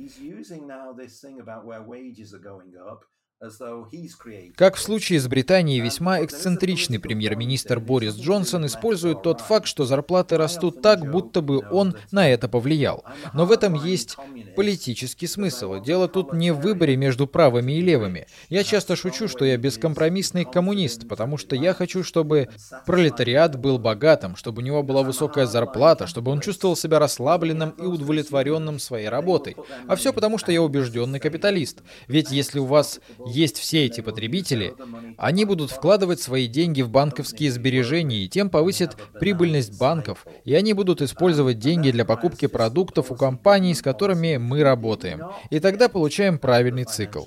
Как 4.54 4.76
в 4.76 4.80
случае 4.80 5.18
с 5.18 5.26
Британией, 5.26 5.80
весьма 5.80 6.24
эксцентричный 6.24 7.00
премьер-министр 7.00 7.80
Борис 7.80 8.14
Джонсон 8.14 8.66
использует 8.66 9.22
тот 9.22 9.40
факт, 9.40 9.66
что 9.66 9.84
зарплаты 9.84 10.36
растут 10.36 10.80
так, 10.80 11.10
будто 11.10 11.40
бы 11.40 11.60
он 11.72 11.96
на 12.12 12.28
это 12.28 12.48
повлиял. 12.48 13.04
Но 13.34 13.44
в 13.44 13.50
этом 13.50 13.74
есть 13.74 14.16
политический 14.54 15.26
смысл. 15.26 15.82
Дело 15.82 16.06
тут 16.06 16.32
не 16.32 16.52
в 16.52 16.60
выборе 16.60 16.96
между 16.96 17.26
правыми 17.26 17.72
и 17.72 17.80
левыми. 17.80 18.28
Я 18.48 18.62
часто 18.62 18.94
шучу, 18.94 19.26
что 19.26 19.44
я 19.44 19.56
бескомпромиссный 19.56 20.44
коммунист, 20.44 21.08
потому 21.08 21.36
что 21.36 21.56
я 21.56 21.74
хочу, 21.74 22.04
чтобы 22.04 22.48
пролетариат 22.86 23.58
был 23.58 23.78
богатым, 23.78 24.36
чтобы 24.36 24.62
у 24.62 24.64
него 24.64 24.84
была 24.84 25.02
высокая 25.02 25.46
зарплата, 25.46 26.06
чтобы 26.06 26.30
он 26.30 26.40
чувствовал 26.40 26.76
себя 26.76 27.00
расслабленным 27.00 27.70
и 27.70 27.82
удовлетворенным 27.82 28.78
своей 28.78 29.08
работой. 29.08 29.56
А 29.88 29.96
все 29.96 30.12
потому, 30.12 30.38
что 30.38 30.52
я 30.52 30.62
убежденный 30.62 31.18
капиталист. 31.18 31.82
Ведь 32.06 32.30
если 32.30 32.60
у 32.60 32.66
вас 32.66 33.00
есть 33.32 33.58
все 33.58 33.86
эти 33.86 34.00
потребители, 34.00 34.74
они 35.16 35.44
будут 35.44 35.70
вкладывать 35.70 36.20
свои 36.20 36.46
деньги 36.46 36.82
в 36.82 36.90
банковские 36.90 37.50
сбережения 37.50 38.24
и 38.24 38.28
тем 38.28 38.50
повысит 38.50 38.96
прибыльность 39.18 39.78
банков, 39.78 40.26
и 40.44 40.54
они 40.54 40.72
будут 40.72 41.02
использовать 41.02 41.58
деньги 41.58 41.90
для 41.90 42.04
покупки 42.04 42.46
продуктов 42.46 43.10
у 43.10 43.14
компаний, 43.14 43.74
с 43.74 43.82
которыми 43.82 44.36
мы 44.36 44.62
работаем. 44.62 45.22
И 45.50 45.60
тогда 45.60 45.88
получаем 45.88 46.38
правильный 46.38 46.84
цикл. 46.84 47.24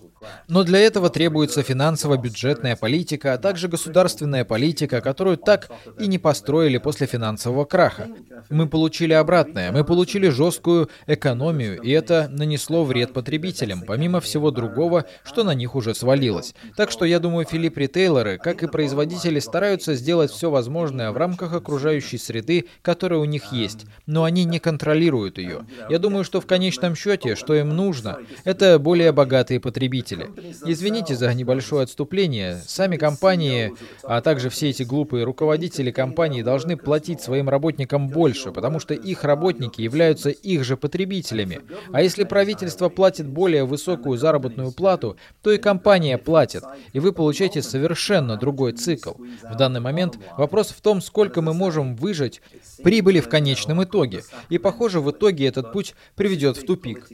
Но 0.48 0.64
для 0.64 0.80
этого 0.80 1.10
требуется 1.10 1.64
финансово-бюджетная 1.64 2.76
политика, 2.76 3.34
а 3.34 3.38
также 3.38 3.68
государственная 3.68 4.46
политика, 4.46 5.02
которую 5.02 5.38
так 5.38 5.70
и 6.00 6.08
не 6.08 6.18
построили 6.18 6.78
после 6.78 7.08
финансового 7.08 7.66
краха. 7.66 8.08
Мы 8.50 8.68
получили 8.68 9.14
обратное, 9.14 9.72
мы 9.72 9.84
получили 9.84 10.30
жесткую 10.30 10.90
экономию, 11.08 11.82
и 11.82 11.92
это 11.92 12.28
нанесло 12.32 12.84
вред 12.84 13.14
потребителям, 13.14 13.82
помимо 13.82 14.20
всего 14.22 14.52
другого, 14.52 15.06
что 15.24 15.44
на 15.44 15.54
них 15.54 15.76
уже 15.76 15.94
свалилось. 15.96 16.54
Так 16.76 16.92
что 16.92 17.06
я 17.06 17.20
думаю, 17.20 17.46
Филипп 17.46 17.78
ритейлеры, 17.78 18.38
как 18.38 18.64
и 18.64 18.68
производители, 18.68 19.40
стараются 19.40 19.96
сделать 19.96 20.32
все 20.32 20.50
возможное 20.50 21.12
в 21.12 21.18
рамках 21.18 21.54
окружающей 21.54 22.18
среды, 22.18 22.66
которая 22.82 23.20
у 23.20 23.26
них 23.26 23.52
есть, 23.52 23.86
но 24.06 24.24
они 24.24 24.46
не 24.46 24.60
контролируют 24.60 25.38
ее. 25.38 25.66
Я 25.90 26.00
думаю, 26.00 26.24
что 26.24 26.42
в 26.42 26.46
конечном 26.46 26.96
счете, 26.96 27.36
что 27.36 27.54
им 27.54 27.70
нужно, 27.70 28.20
это 28.44 28.80
более 28.80 29.12
богатые 29.12 29.60
потребители 29.60 30.15
потребители. 30.24 30.72
Извините 30.72 31.16
за 31.16 31.34
небольшое 31.34 31.84
отступление. 31.84 32.62
Сами 32.66 32.98
компании, 32.98 33.74
а 34.04 34.22
также 34.22 34.50
все 34.50 34.70
эти 34.70 34.84
глупые 34.84 35.24
руководители 35.24 35.92
компаний 35.92 36.44
должны 36.44 36.78
платить 36.78 37.22
своим 37.22 37.50
работникам 37.50 38.08
больше, 38.08 38.52
потому 38.52 38.80
что 38.80 38.94
их 38.94 39.24
работники 39.24 39.82
являются 39.82 40.30
их 40.30 40.64
же 40.64 40.78
потребителями. 40.78 41.62
А 41.92 42.02
если 42.02 42.24
правительство 42.24 42.90
платит 42.90 43.28
более 43.28 43.66
высокую 43.66 44.18
заработную 44.18 44.72
плату, 44.72 45.18
то 45.42 45.52
и 45.52 45.58
компания 45.58 46.18
платит, 46.18 46.64
и 46.94 47.00
вы 47.00 47.12
получаете 47.12 47.62
совершенно 47.62 48.38
другой 48.38 48.74
цикл. 48.74 49.14
В 49.44 49.56
данный 49.56 49.80
момент 49.80 50.18
вопрос 50.38 50.70
в 50.70 50.82
том, 50.82 51.02
сколько 51.02 51.42
мы 51.42 51.54
можем 51.54 51.96
выжать 51.96 52.42
прибыли 52.84 53.20
в 53.20 53.30
конечном 53.30 53.84
итоге. 53.84 54.24
И 54.50 54.58
похоже, 54.58 55.00
в 55.00 55.12
итоге 55.12 55.48
этот 55.48 55.72
путь 55.72 55.96
приведет 56.16 56.58
в 56.58 56.66
тупик. 56.66 57.10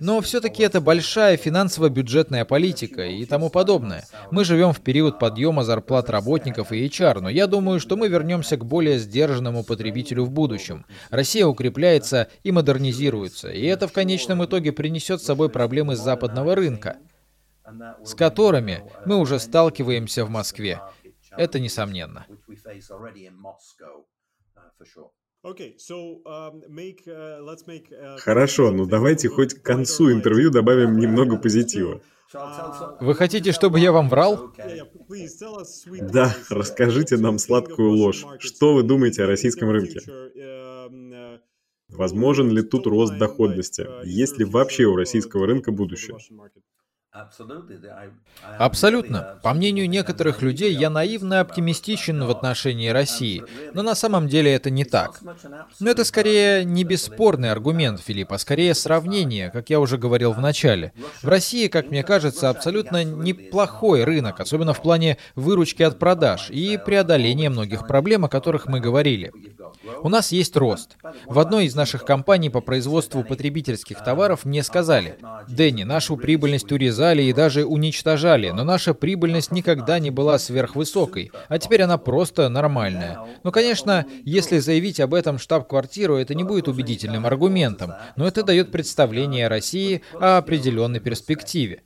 Но 0.00 0.20
все-таки 0.20 0.62
это 0.62 0.80
большая 0.80 1.36
финансово-бюджетная 1.36 2.08
бюджетная 2.08 2.44
политика 2.44 3.06
и 3.06 3.24
тому 3.26 3.50
подобное. 3.50 4.04
Мы 4.30 4.44
живем 4.44 4.72
в 4.72 4.80
период 4.80 5.18
подъема 5.18 5.62
зарплат 5.64 6.10
работников 6.10 6.72
и 6.72 6.86
HR, 6.86 7.20
но 7.20 7.28
я 7.28 7.46
думаю, 7.46 7.80
что 7.80 7.96
мы 7.96 8.08
вернемся 8.08 8.56
к 8.56 8.64
более 8.64 8.98
сдержанному 8.98 9.64
потребителю 9.64 10.24
в 10.24 10.30
будущем. 10.30 10.84
Россия 11.10 11.46
укрепляется 11.46 12.28
и 12.44 12.52
модернизируется, 12.52 13.50
и 13.50 13.64
это 13.66 13.88
в 13.88 13.92
конечном 13.92 14.44
итоге 14.44 14.72
принесет 14.72 15.20
с 15.20 15.26
собой 15.26 15.48
проблемы 15.48 15.96
западного 15.96 16.54
рынка, 16.54 16.96
с 18.04 18.14
которыми 18.14 18.82
мы 19.04 19.16
уже 19.16 19.38
сталкиваемся 19.38 20.24
в 20.24 20.30
Москве. 20.30 20.80
Это 21.36 21.60
несомненно. 21.60 22.26
Um, 25.44 26.62
uh, 27.06 27.40
uh, 27.92 28.18
Хорошо, 28.18 28.70
ну 28.72 28.86
давайте 28.86 29.28
хоть 29.28 29.54
к 29.54 29.62
концу 29.62 30.12
интервью 30.12 30.50
добавим 30.50 30.98
немного 30.98 31.36
позитива. 31.36 32.00
Вы 33.00 33.14
хотите, 33.14 33.52
чтобы 33.52 33.80
я 33.80 33.92
вам 33.92 34.08
врал? 34.08 34.52
Да, 36.12 36.34
расскажите 36.50 37.16
нам 37.16 37.38
сладкую 37.38 37.92
ложь. 37.92 38.26
Что 38.40 38.74
вы 38.74 38.82
думаете 38.82 39.24
о 39.24 39.26
российском 39.26 39.70
рынке? 39.70 40.00
Возможен 41.88 42.50
ли 42.50 42.62
тут 42.62 42.86
рост 42.86 43.16
доходности? 43.16 43.86
Есть 44.04 44.38
ли 44.38 44.44
вообще 44.44 44.84
у 44.84 44.96
российского 44.96 45.46
рынка 45.46 45.72
будущее? 45.72 46.18
Абсолютно. 48.58 49.38
По 49.42 49.52
мнению 49.52 49.88
некоторых 49.88 50.42
людей, 50.42 50.72
я 50.74 50.90
наивно 50.90 51.34
и 51.34 51.36
оптимистичен 51.38 52.24
в 52.24 52.30
отношении 52.30 52.88
России, 52.88 53.44
но 53.74 53.82
на 53.82 53.94
самом 53.94 54.28
деле 54.28 54.52
это 54.52 54.70
не 54.70 54.84
так. 54.84 55.20
Но 55.80 55.90
это 55.90 56.04
скорее 56.04 56.64
не 56.64 56.84
бесспорный 56.84 57.50
аргумент, 57.50 58.00
Филипп, 58.00 58.32
а 58.32 58.38
скорее 58.38 58.74
сравнение, 58.74 59.50
как 59.50 59.70
я 59.70 59.80
уже 59.80 59.98
говорил 59.98 60.32
в 60.32 60.40
начале. 60.40 60.92
В 61.22 61.28
России, 61.28 61.68
как 61.68 61.90
мне 61.90 62.02
кажется, 62.02 62.48
абсолютно 62.50 63.04
неплохой 63.04 64.04
рынок, 64.04 64.40
особенно 64.40 64.72
в 64.72 64.82
плане 64.82 65.18
выручки 65.34 65.82
от 65.82 65.98
продаж 65.98 66.50
и 66.50 66.78
преодоления 66.78 67.50
многих 67.50 67.86
проблем, 67.86 68.24
о 68.24 68.28
которых 68.28 68.66
мы 68.66 68.80
говорили. 68.80 69.32
У 70.02 70.08
нас 70.08 70.32
есть 70.32 70.56
рост. 70.56 70.96
В 71.26 71.38
одной 71.38 71.66
из 71.66 71.74
наших 71.74 72.04
компаний 72.04 72.50
по 72.50 72.60
производству 72.60 73.24
потребительских 73.24 74.02
товаров 74.02 74.44
мне 74.44 74.62
сказали, 74.62 75.18
«Дэнни, 75.48 75.82
нашу 75.82 76.16
прибыльность 76.16 76.72
урезали 77.08 77.22
и 77.22 77.32
даже 77.32 77.64
уничтожали, 77.64 78.50
но 78.50 78.64
наша 78.64 78.94
прибыльность 78.94 79.52
никогда 79.52 79.98
не 79.98 80.10
была 80.10 80.38
сверхвысокой, 80.38 81.30
а 81.48 81.58
теперь 81.58 81.82
она 81.82 81.98
просто 81.98 82.48
нормальная». 82.48 83.18
Ну, 83.44 83.52
конечно, 83.52 84.06
если 84.24 84.58
заявить 84.58 85.00
об 85.00 85.14
этом 85.14 85.38
штаб-квартиру, 85.38 86.16
это 86.16 86.34
не 86.34 86.44
будет 86.44 86.68
убедительным 86.68 87.26
аргументом, 87.26 87.94
но 88.16 88.26
это 88.26 88.42
дает 88.42 88.70
представление 88.70 89.46
о 89.46 89.48
России 89.48 90.02
о 90.20 90.38
определенной 90.38 91.00
перспективе. 91.00 91.82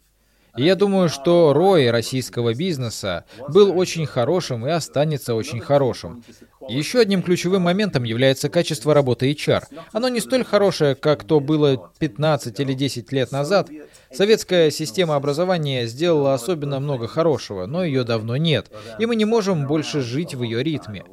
И 0.57 0.65
я 0.65 0.75
думаю, 0.75 1.09
что 1.09 1.55
рой 1.55 1.91
российского 1.91 2.53
бизнеса 2.53 3.25
был 3.49 3.77
очень 3.79 4.05
хорошим 4.05 4.67
и 4.67 4.71
останется 4.71 5.35
очень 5.35 5.61
хорошим. 5.61 6.23
Еще 6.69 7.01
одним 7.01 7.23
ключевым 7.23 7.63
моментом 7.63 8.05
является 8.05 8.49
качество 8.49 8.95
работы 8.95 9.31
HR. 9.31 9.65
Оно 9.93 10.09
не 10.09 10.21
столь 10.21 10.45
хорошее, 10.45 10.95
как 10.95 11.25
то 11.25 11.41
было 11.41 11.91
15 11.99 12.59
или 12.61 12.75
10 12.75 13.13
лет 13.13 13.33
назад, 13.33 13.69
Советская 14.13 14.71
система 14.71 15.17
образования 15.17 15.87
сделала 15.87 16.35
особенно 16.35 16.81
много 16.81 17.09
хорошего, 17.09 17.65
но 17.65 17.83
ее 17.83 18.05
давно 18.05 18.37
нет, 18.37 18.71
и 18.99 19.07
мы 19.07 19.17
не 19.17 19.25
можем 19.25 19.67
больше 19.67 20.03
жить 20.03 20.35
в 20.35 20.43
ее 20.43 20.63
ритме. 20.63 21.05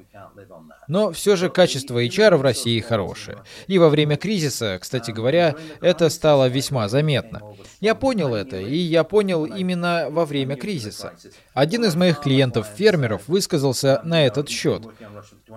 Но 0.87 1.11
все 1.11 1.35
же 1.35 1.49
качество 1.49 2.03
HR 2.03 2.35
в 2.37 2.41
России 2.41 2.79
хорошее. 2.79 3.43
И 3.67 3.77
во 3.77 3.89
время 3.89 4.17
кризиса, 4.17 4.77
кстати 4.81 5.11
говоря, 5.11 5.55
это 5.81 6.09
стало 6.09 6.47
весьма 6.47 6.89
заметно. 6.89 7.41
Я 7.79 7.95
понял 7.95 8.33
это, 8.33 8.59
и 8.59 8.75
я 8.75 9.03
понял 9.03 9.45
именно 9.45 10.07
во 10.09 10.25
время 10.25 10.55
кризиса. 10.55 11.13
Один 11.53 11.85
из 11.85 11.95
моих 11.95 12.19
клиентов-фермеров 12.19 13.27
высказался 13.27 14.01
на 14.03 14.25
этот 14.25 14.49
счет. 14.49 14.83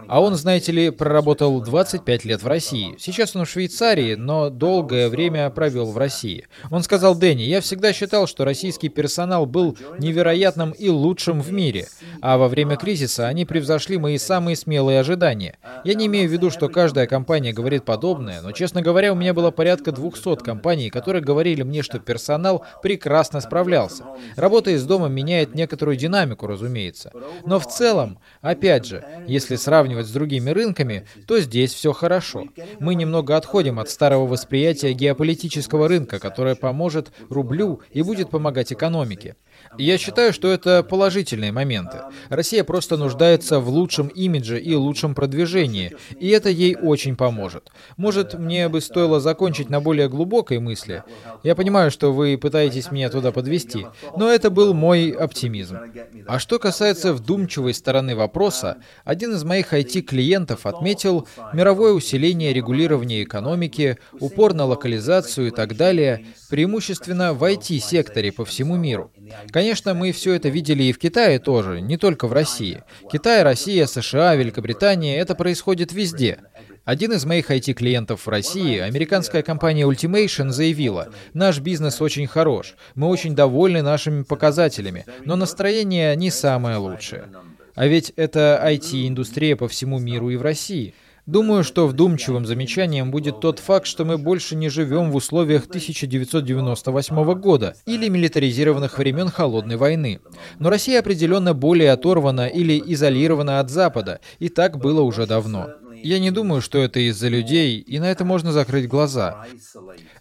А 0.09 0.20
он, 0.20 0.34
знаете 0.34 0.72
ли, 0.72 0.90
проработал 0.90 1.61
25 1.61 2.24
лет 2.24 2.43
в 2.43 2.47
России. 2.47 2.95
Сейчас 2.99 3.36
он 3.36 3.45
в 3.45 3.51
Швейцарии, 3.51 4.14
но 4.14 4.51
долгое 4.51 5.09
время 5.09 5.49
провел 5.51 5.90
в 5.90 5.99
России. 5.99 6.47
Он 6.70 6.82
сказал, 6.82 7.14
Дэнни, 7.14 7.43
я 7.43 7.61
всегда 7.61 7.93
считал, 7.93 8.26
что 8.26 8.45
российский 8.45 8.88
персонал 8.88 9.47
был 9.47 9.76
невероятным 9.99 10.72
и 10.72 10.88
лучшим 10.88 11.40
в 11.40 11.53
мире. 11.53 11.88
А 12.20 12.38
во 12.38 12.49
время 12.49 12.76
кризиса 12.76 13.28
они 13.28 13.45
превзошли 13.45 13.99
мои 13.99 14.18
самые 14.18 14.57
смелые 14.57 15.01
ожидания. 15.01 15.59
Я 15.84 15.95
не 15.95 16.07
имею 16.07 16.28
в 16.28 16.32
виду, 16.32 16.51
что 16.51 16.68
каждая 16.68 17.07
компания 17.07 17.53
говорит 17.53 17.84
подобное, 17.84 18.40
но, 18.40 18.53
честно 18.53 18.82
говоря, 18.82 19.12
у 19.12 19.16
меня 19.16 19.34
было 19.34 19.51
порядка 19.51 19.93
200 19.93 20.36
компаний, 20.36 20.90
которые 20.90 21.22
говорили 21.22 21.62
мне, 21.62 21.82
что 21.82 21.99
персонал 21.99 22.64
прекрасно 22.82 23.40
справлялся. 23.40 24.05
Работа 24.36 24.70
из 24.70 24.84
дома 24.84 25.09
меняет 25.09 25.55
некоторую 25.55 25.97
динамику, 25.97 26.47
разумеется. 26.47 27.12
Но 27.45 27.59
в 27.59 27.66
целом, 27.66 28.18
опять 28.40 28.86
же, 28.86 29.05
если 29.26 29.57
сравнивать 29.57 29.82
сравнивать 29.83 30.07
с 30.07 30.12
другими 30.12 30.51
рынками, 30.51 31.07
то 31.26 31.41
здесь 31.41 31.74
все 31.74 31.93
хорошо. 31.93 32.45
Мы 32.78 32.95
немного 32.95 33.37
отходим 33.37 33.80
от 33.80 33.91
старого 33.91 34.26
восприятия 34.26 34.93
геополитического 34.93 35.89
рынка, 35.89 36.20
которое 36.20 36.55
поможет 36.55 37.12
рублю 37.28 37.80
и 37.91 38.03
будет 38.03 38.30
помогать 38.30 38.72
экономике. 38.72 39.35
Я 39.79 39.99
считаю, 39.99 40.33
что 40.33 40.49
это 40.49 40.83
положительные 40.83 41.53
моменты. 41.53 41.99
Россия 42.29 42.65
просто 42.65 42.97
нуждается 42.97 43.59
в 43.61 43.69
лучшем 43.69 44.09
имидже 44.09 44.61
и 44.61 44.75
лучшем 44.75 45.15
продвижении, 45.15 45.97
и 46.19 46.29
это 46.29 46.49
ей 46.49 46.77
очень 46.77 47.17
поможет. 47.17 47.71
Может, 47.97 48.35
мне 48.35 48.69
бы 48.69 48.81
стоило 48.81 49.21
закончить 49.21 49.71
на 49.71 49.81
более 49.81 50.09
глубокой 50.09 50.59
мысли. 50.59 51.05
Я 51.43 51.55
понимаю, 51.55 51.91
что 51.91 52.13
вы 52.13 52.37
пытаетесь 52.37 52.91
меня 52.91 53.09
туда 53.09 53.33
подвести, 53.33 53.87
но 54.17 54.31
это 54.31 54.51
был 54.51 54.75
мой 54.75 55.11
оптимизм. 55.11 55.79
А 56.27 56.39
что 56.39 56.59
касается 56.59 57.13
вдумчивой 57.13 57.75
стороны 57.75 58.15
вопроса, 58.15 58.79
один 59.05 59.35
из 59.35 59.45
моих 59.45 59.73
IT-клиентов 59.73 60.67
отметил 60.67 61.27
мировое 61.53 61.93
усиление 61.93 62.53
регулирования 62.53 63.23
экономики, 63.23 63.99
упор 64.21 64.55
на 64.55 64.67
локализацию 64.67 65.49
и 65.49 65.51
так 65.51 65.77
далее, 65.77 66.27
преимущественно 66.51 67.33
в 67.33 67.43
IT-секторе 67.45 68.33
по 68.33 68.45
всему 68.45 68.77
миру. 68.77 69.11
Конечно, 69.53 69.92
мы 69.92 70.12
все 70.12 70.32
это 70.32 70.48
видели 70.48 70.84
и 70.84 70.92
в 70.92 70.98
Китае 70.98 71.38
тоже, 71.38 71.80
не 71.80 71.98
только 71.98 72.26
в 72.26 72.32
России. 72.32 72.82
Китай, 73.11 73.42
Россия, 73.42 73.86
США, 73.86 74.34
Великобритания— 74.34 75.16
это 75.18 75.34
происходит 75.34 75.92
везде. 75.92 76.38
Один 76.84 77.12
из 77.12 77.24
моих 77.24 77.50
IT-клиентов 77.50 78.26
в 78.26 78.28
России, 78.28 78.78
американская 78.78 79.42
компания 79.42 79.86
Ultimation, 79.86 80.48
заявила, 80.48 81.11
«Наш 81.34 81.61
бизнес 81.61 82.00
очень 82.00 82.26
хорош, 82.26 82.74
мы 82.94 83.09
очень 83.09 83.36
довольны 83.36 83.82
нашими 83.82 84.22
показателями, 84.22 85.05
но 85.24 85.36
настроение 85.36 86.16
не 86.16 86.30
самое 86.30 86.78
лучшее». 86.78 87.28
А 87.74 87.86
ведь 87.86 88.12
это 88.16 88.61
IT-индустрия 88.64 89.57
по 89.57 89.68
всему 89.68 89.98
миру 89.98 90.30
и 90.30 90.36
в 90.36 90.42
России. 90.42 90.94
Думаю, 91.27 91.62
что 91.62 91.87
вдумчивым 91.87 92.47
замечанием 92.47 93.12
будет 93.12 93.41
тот 93.41 93.61
факт, 93.61 93.87
что 93.87 94.05
мы 94.05 94.18
больше 94.18 94.57
не 94.57 94.68
живем 94.68 95.12
в 95.12 95.16
условиях 95.16 95.66
1998 95.66 97.35
года 97.35 97.77
или 97.87 98.09
милитаризированных 98.09 98.99
времен 98.99 99.29
Холодной 99.29 99.77
войны. 99.77 100.20
Но 100.59 100.68
Россия 100.68 100.99
определенно 100.99 101.55
более 101.55 101.93
оторвана 101.93 102.49
или 102.49 102.83
изолирована 102.93 103.61
от 103.61 103.70
Запада, 103.70 104.20
и 104.41 104.49
так 104.49 104.79
было 104.79 105.03
уже 105.03 105.27
давно. 105.27 105.70
Я 106.03 106.18
не 106.18 106.33
думаю, 106.33 106.61
что 106.61 106.79
это 106.79 106.99
из-за 106.99 107.29
людей, 107.29 107.79
и 107.79 108.01
на 108.01 108.11
это 108.11 108.25
можно 108.25 108.51
закрыть 108.51 108.89
глаза. 108.89 109.47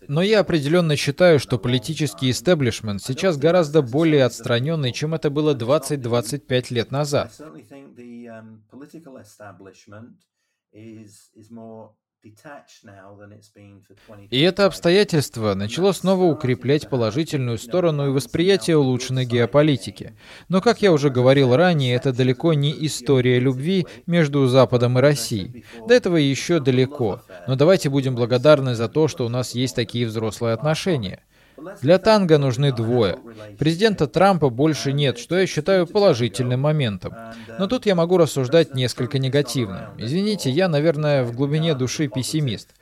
Но 0.07 0.21
я 0.21 0.41
определенно 0.41 0.95
считаю, 0.95 1.39
что 1.39 1.57
политический 1.57 2.29
истеблишмент 2.29 3.01
сейчас 3.01 3.37
гораздо 3.37 3.81
более 3.81 4.25
отстраненный, 4.25 4.91
чем 4.91 5.15
это 5.15 5.31
было 5.31 5.55
20-25 5.55 6.65
лет 6.69 6.91
назад. 6.91 7.31
И 14.29 14.41
это 14.41 14.65
обстоятельство 14.65 15.55
начало 15.55 15.91
снова 15.91 16.25
укреплять 16.25 16.87
положительную 16.87 17.57
сторону 17.57 18.07
и 18.07 18.11
восприятие 18.11 18.77
улучшенной 18.77 19.25
геополитики. 19.25 20.15
Но, 20.47 20.61
как 20.61 20.83
я 20.83 20.91
уже 20.91 21.09
говорил 21.09 21.55
ранее, 21.55 21.95
это 21.95 22.13
далеко 22.13 22.53
не 22.53 22.85
история 22.85 23.39
любви 23.39 23.87
между 24.05 24.45
Западом 24.47 24.99
и 24.99 25.01
Россией. 25.01 25.65
До 25.87 25.95
этого 25.95 26.17
еще 26.17 26.59
далеко. 26.59 27.23
Но 27.47 27.55
давайте 27.55 27.89
будем 27.89 28.15
благодарны 28.15 28.75
за 28.75 28.87
то, 28.87 29.07
что 29.07 29.25
у 29.25 29.29
нас 29.29 29.55
есть 29.55 29.75
такие 29.75 30.05
взрослые 30.05 30.53
отношения. 30.53 31.23
Для 31.81 31.99
танго 31.99 32.37
нужны 32.37 32.71
двое. 32.71 33.19
Президента 33.57 34.07
Трампа 34.07 34.49
больше 34.49 34.93
нет, 34.93 35.17
что 35.17 35.37
я 35.37 35.47
считаю 35.47 35.87
положительным 35.87 36.61
моментом. 36.61 37.13
Но 37.59 37.67
тут 37.67 37.85
я 37.85 37.95
могу 37.95 38.17
рассуждать 38.17 38.73
несколько 38.75 39.19
негативно. 39.19 39.93
Извините, 39.97 40.49
я, 40.49 40.67
наверное, 40.67 41.23
в 41.23 41.35
глубине 41.35 41.75
души 41.75 42.07
пессимист. 42.07 42.73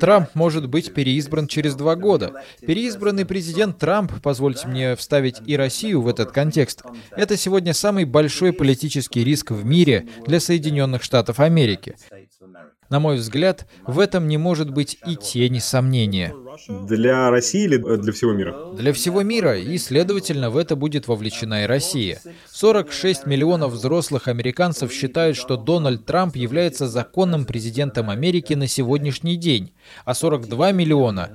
Трамп 0.00 0.28
может 0.34 0.68
быть 0.68 0.92
переизбран 0.92 1.46
через 1.46 1.74
два 1.74 1.96
года. 1.96 2.42
Переизбранный 2.60 3.24
президент 3.24 3.78
Трамп, 3.78 4.12
позвольте 4.22 4.68
мне 4.68 4.96
вставить 4.96 5.36
и 5.46 5.56
Россию 5.56 6.02
в 6.02 6.08
этот 6.08 6.32
контекст, 6.32 6.82
это 7.10 7.36
сегодня 7.36 7.72
самый 7.74 8.04
большой 8.04 8.52
политический 8.52 9.24
риск 9.24 9.50
в 9.50 9.64
мире 9.64 10.08
для 10.26 10.40
Соединенных 10.40 11.02
Штатов 11.02 11.40
Америки. 11.40 11.96
На 12.94 13.00
мой 13.00 13.16
взгляд, 13.16 13.66
в 13.88 13.98
этом 13.98 14.28
не 14.28 14.38
может 14.38 14.70
быть 14.70 14.98
и 15.04 15.16
тени 15.16 15.58
сомнения. 15.58 16.32
Для 16.68 17.28
России 17.28 17.64
или 17.64 17.78
для 17.78 18.12
всего 18.12 18.32
мира? 18.32 18.54
Для 18.78 18.92
всего 18.92 19.22
мира, 19.22 19.58
и, 19.58 19.76
следовательно, 19.78 20.48
в 20.48 20.56
это 20.56 20.76
будет 20.76 21.08
вовлечена 21.08 21.64
и 21.64 21.66
Россия. 21.66 22.20
46 22.52 23.26
миллионов 23.26 23.72
взрослых 23.72 24.28
американцев 24.28 24.92
считают, 24.92 25.36
что 25.36 25.56
Дональд 25.56 26.06
Трамп 26.06 26.36
является 26.36 26.86
законным 26.86 27.46
президентом 27.46 28.10
Америки 28.10 28.54
на 28.54 28.68
сегодняшний 28.68 29.34
день, 29.34 29.72
а 30.04 30.14
42 30.14 30.70
миллиона 30.70 31.30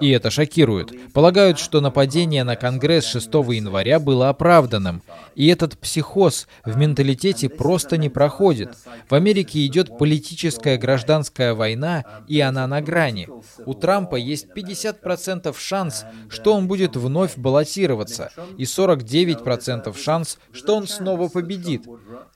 и 0.00 0.10
это 0.10 0.30
шокирует, 0.30 1.12
полагают, 1.12 1.58
что 1.58 1.80
нападение 1.80 2.44
на 2.44 2.56
Конгресс 2.56 3.06
6 3.06 3.26
января 3.26 3.98
было 3.98 4.28
оправданным. 4.28 5.02
И 5.34 5.46
этот 5.48 5.78
психоз 5.78 6.46
в 6.64 6.76
менталитете 6.76 7.48
просто 7.48 7.96
не 7.96 8.08
проходит. 8.08 8.76
В 9.08 9.14
Америке 9.14 9.64
идет 9.66 9.98
политическая 9.98 10.76
гражданская 10.76 11.54
война, 11.54 12.04
и 12.28 12.40
она 12.40 12.66
на 12.66 12.80
грани. 12.80 13.28
У 13.66 13.74
Трампа 13.74 14.16
есть 14.16 14.48
50% 14.54 15.54
шанс, 15.58 16.04
что 16.28 16.54
он 16.54 16.68
будет 16.68 16.96
вновь 16.96 17.36
баллотироваться, 17.36 18.30
и 18.58 18.64
49% 18.64 19.96
шанс, 19.98 20.38
что 20.52 20.76
он 20.76 20.86
снова 20.86 21.28
победит. 21.28 21.82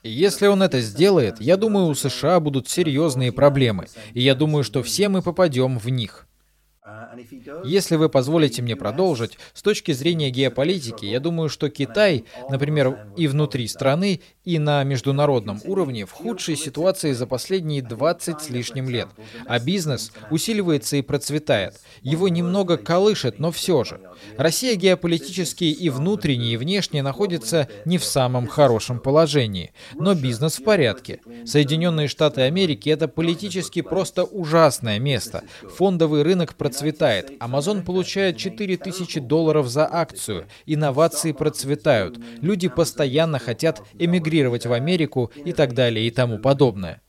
И 0.03 0.09
если 0.09 0.47
он 0.47 0.63
это 0.63 0.81
сделает, 0.81 1.41
я 1.41 1.57
думаю, 1.57 1.87
у 1.87 1.95
США 1.95 2.39
будут 2.39 2.69
серьезные 2.69 3.31
проблемы, 3.31 3.87
и 4.13 4.21
я 4.21 4.35
думаю, 4.35 4.63
что 4.63 4.83
все 4.83 5.09
мы 5.09 5.21
попадем 5.21 5.77
в 5.77 5.89
них. 5.89 6.25
Если 7.63 7.95
вы 7.95 8.09
позволите 8.09 8.61
мне 8.61 8.75
продолжить, 8.75 9.37
с 9.53 9.61
точки 9.61 9.91
зрения 9.91 10.29
геополитики, 10.29 11.05
я 11.05 11.19
думаю, 11.19 11.49
что 11.49 11.69
Китай, 11.69 12.25
например, 12.49 13.07
и 13.17 13.27
внутри 13.27 13.67
страны, 13.67 14.21
и 14.43 14.57
на 14.57 14.83
международном 14.83 15.61
уровне 15.65 16.05
в 16.05 16.11
худшей 16.11 16.55
ситуации 16.55 17.11
за 17.11 17.27
последние 17.27 17.81
20 17.81 18.41
с 18.41 18.49
лишним 18.49 18.89
лет. 18.89 19.07
А 19.45 19.59
бизнес 19.59 20.11
усиливается 20.31 20.97
и 20.97 21.01
процветает. 21.01 21.75
Его 22.01 22.29
немного 22.29 22.77
колышет, 22.77 23.39
но 23.39 23.51
все 23.51 23.83
же. 23.83 23.99
Россия 24.37 24.75
геополитически 24.75 25.65
и 25.65 25.89
внутренне, 25.89 26.53
и 26.53 26.57
внешне 26.57 27.03
находится 27.03 27.67
не 27.85 27.97
в 27.97 28.03
самом 28.03 28.47
хорошем 28.47 28.99
положении. 28.99 29.71
Но 29.93 30.15
бизнес 30.15 30.59
в 30.59 30.63
порядке. 30.63 31.21
Соединенные 31.45 32.07
Штаты 32.07 32.41
Америки— 32.41 32.89
это 32.89 33.07
политически 33.07 33.81
просто 33.81 34.23
ужасное 34.23 34.99
место. 34.99 35.43
Фондовый 35.77 36.23
рынок 36.23 36.55
процветает. 36.79 37.31
Amazon 37.39 37.83
получает 37.83 38.37
4000 38.37 39.19
долларов 39.19 39.67
за 39.67 39.87
акцию. 39.91 40.47
Инновации 40.65 41.33
процветают. 41.33 42.17
Люди 42.41 42.69
постоянно 42.69 43.39
хотят 43.39 43.81
эмигрировать 43.97 44.65
в 44.65 44.73
Америку 44.73 45.31
и 45.35 45.51
так 45.53 45.73
далее 45.73 46.07
и 46.07 46.11
тому 46.11 46.39
подобное. 46.39 47.01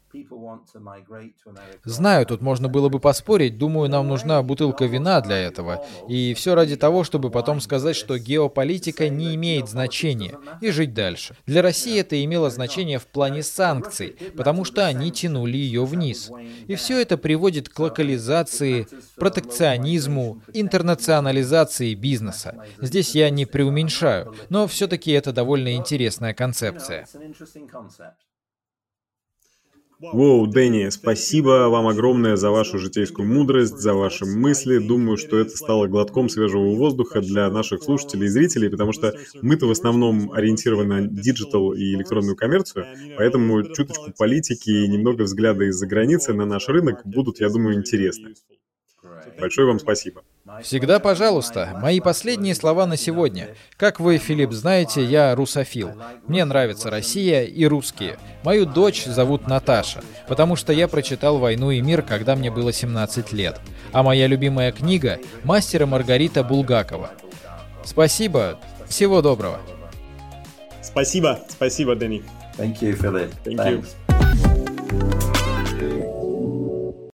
Знаю, 1.85 2.27
тут 2.27 2.41
можно 2.41 2.69
было 2.69 2.89
бы 2.89 2.99
поспорить, 2.99 3.59
думаю, 3.59 3.89
нам 3.89 4.09
нужна 4.09 4.43
бутылка 4.43 4.87
вина 4.87 5.21
для 5.21 5.39
этого. 5.39 5.85
И 6.09 6.35
все 6.35 6.55
ради 6.55 6.77
того, 6.77 7.05
чтобы 7.05 7.31
потом 7.31 7.61
сказать, 7.61 7.97
что 7.97 8.19
геополитика 8.19 9.09
не 9.09 9.35
имеет 9.37 9.69
значения, 9.69 10.39
и 10.61 10.71
жить 10.71 10.95
дальше. 10.95 11.37
Для 11.47 11.63
России 11.63 11.99
это 12.01 12.23
имело 12.25 12.51
значение 12.51 12.99
в 12.99 13.07
плане 13.07 13.43
санкций, 13.43 14.17
потому 14.37 14.65
что 14.65 14.87
они 14.87 15.13
тянули 15.13 15.57
ее 15.57 15.85
вниз. 15.85 16.31
И 16.67 16.75
все 16.75 17.01
это 17.01 17.17
приводит 17.17 17.69
к 17.69 17.79
локализации, 17.79 18.89
протекционизму, 19.17 20.43
интернационализации 20.53 21.95
бизнеса. 21.95 22.65
Здесь 22.79 23.15
я 23.15 23.31
не 23.31 23.47
преуменьшаю, 23.47 24.35
но 24.49 24.67
все-таки 24.67 25.13
это 25.13 25.33
довольно 25.33 25.75
интересная 25.75 26.35
концепция. 26.35 27.07
Воу, 30.01 30.47
Дэнни, 30.47 30.89
спасибо 30.89 31.69
вам 31.69 31.87
огромное 31.87 32.37
за 32.37 32.51
вашу 32.51 32.79
житейскую 32.79 33.29
мудрость, 33.29 33.77
за 33.77 33.93
ваши 33.93 34.25
мысли. 34.25 34.79
Думаю, 34.79 35.19
что 35.19 35.39
это 35.39 35.55
стало 35.59 35.89
глотком 35.89 36.31
свежего 36.31 36.75
воздуха 36.75 37.21
для 37.21 37.51
наших 37.51 37.83
слушателей 37.83 38.27
и 38.27 38.31
зрителей, 38.31 38.71
потому 38.71 38.93
что 38.93 39.15
мы-то 39.43 39.67
в 39.67 39.71
основном 39.71 40.33
ориентированы 40.33 41.03
на 41.03 41.07
digital 41.07 41.75
и 41.75 41.95
электронную 41.95 42.35
коммерцию, 42.35 42.87
поэтому 43.19 43.63
чуточку 43.75 44.11
политики 44.17 44.71
и 44.71 44.89
немного 44.89 45.25
взгляда 45.25 45.65
из-за 45.65 45.87
границы 45.87 46.33
на 46.33 46.47
наш 46.47 46.69
рынок 46.69 47.03
будут, 47.05 47.41
я 47.41 47.51
думаю, 47.51 47.77
интересны. 47.77 48.35
Большое 49.39 49.67
вам 49.67 49.79
спасибо. 49.79 50.23
Всегда 50.63 50.99
пожалуйста. 50.99 51.79
Мои 51.81 52.01
последние 52.01 52.55
слова 52.55 52.87
на 52.87 52.97
сегодня. 52.97 53.49
Как 53.77 54.01
вы, 54.01 54.19
Филипп, 54.19 54.53
знаете, 54.53 55.05
я 55.05 55.35
русофил. 55.35 55.93
Мне 56.27 56.45
нравится 56.45 56.91
Россия 56.91 57.45
и 57.45 57.65
русские. 57.67 58.19
Мою 58.43 58.67
дочь 58.67 59.05
зовут 59.05 59.47
Наташа, 59.47 60.03
потому 60.29 60.57
что 60.57 60.73
я 60.73 60.89
прочитал 60.89 61.39
«Войну 61.39 61.71
и 61.71 61.81
мир», 61.81 62.03
когда 62.03 62.37
мне 62.37 62.51
было 62.51 62.73
17 62.73 63.33
лет. 63.33 63.61
А 63.93 64.03
моя 64.03 64.27
любимая 64.27 64.73
книга 64.73 65.19
«Мастера 65.45 65.87
Маргарита 65.87 66.45
Булгакова». 66.45 67.11
Спасибо. 67.85 68.59
Всего 68.89 69.23
доброго. 69.23 69.61
Спасибо. 70.83 71.41
Спасибо, 71.49 71.95
Дэнни. 71.95 72.23
Thank 72.57 72.81
you, 72.81 72.97
Philip. 72.97 73.31
Thank 73.45 73.57
Thanks. 73.57 73.95
you. 74.09 75.40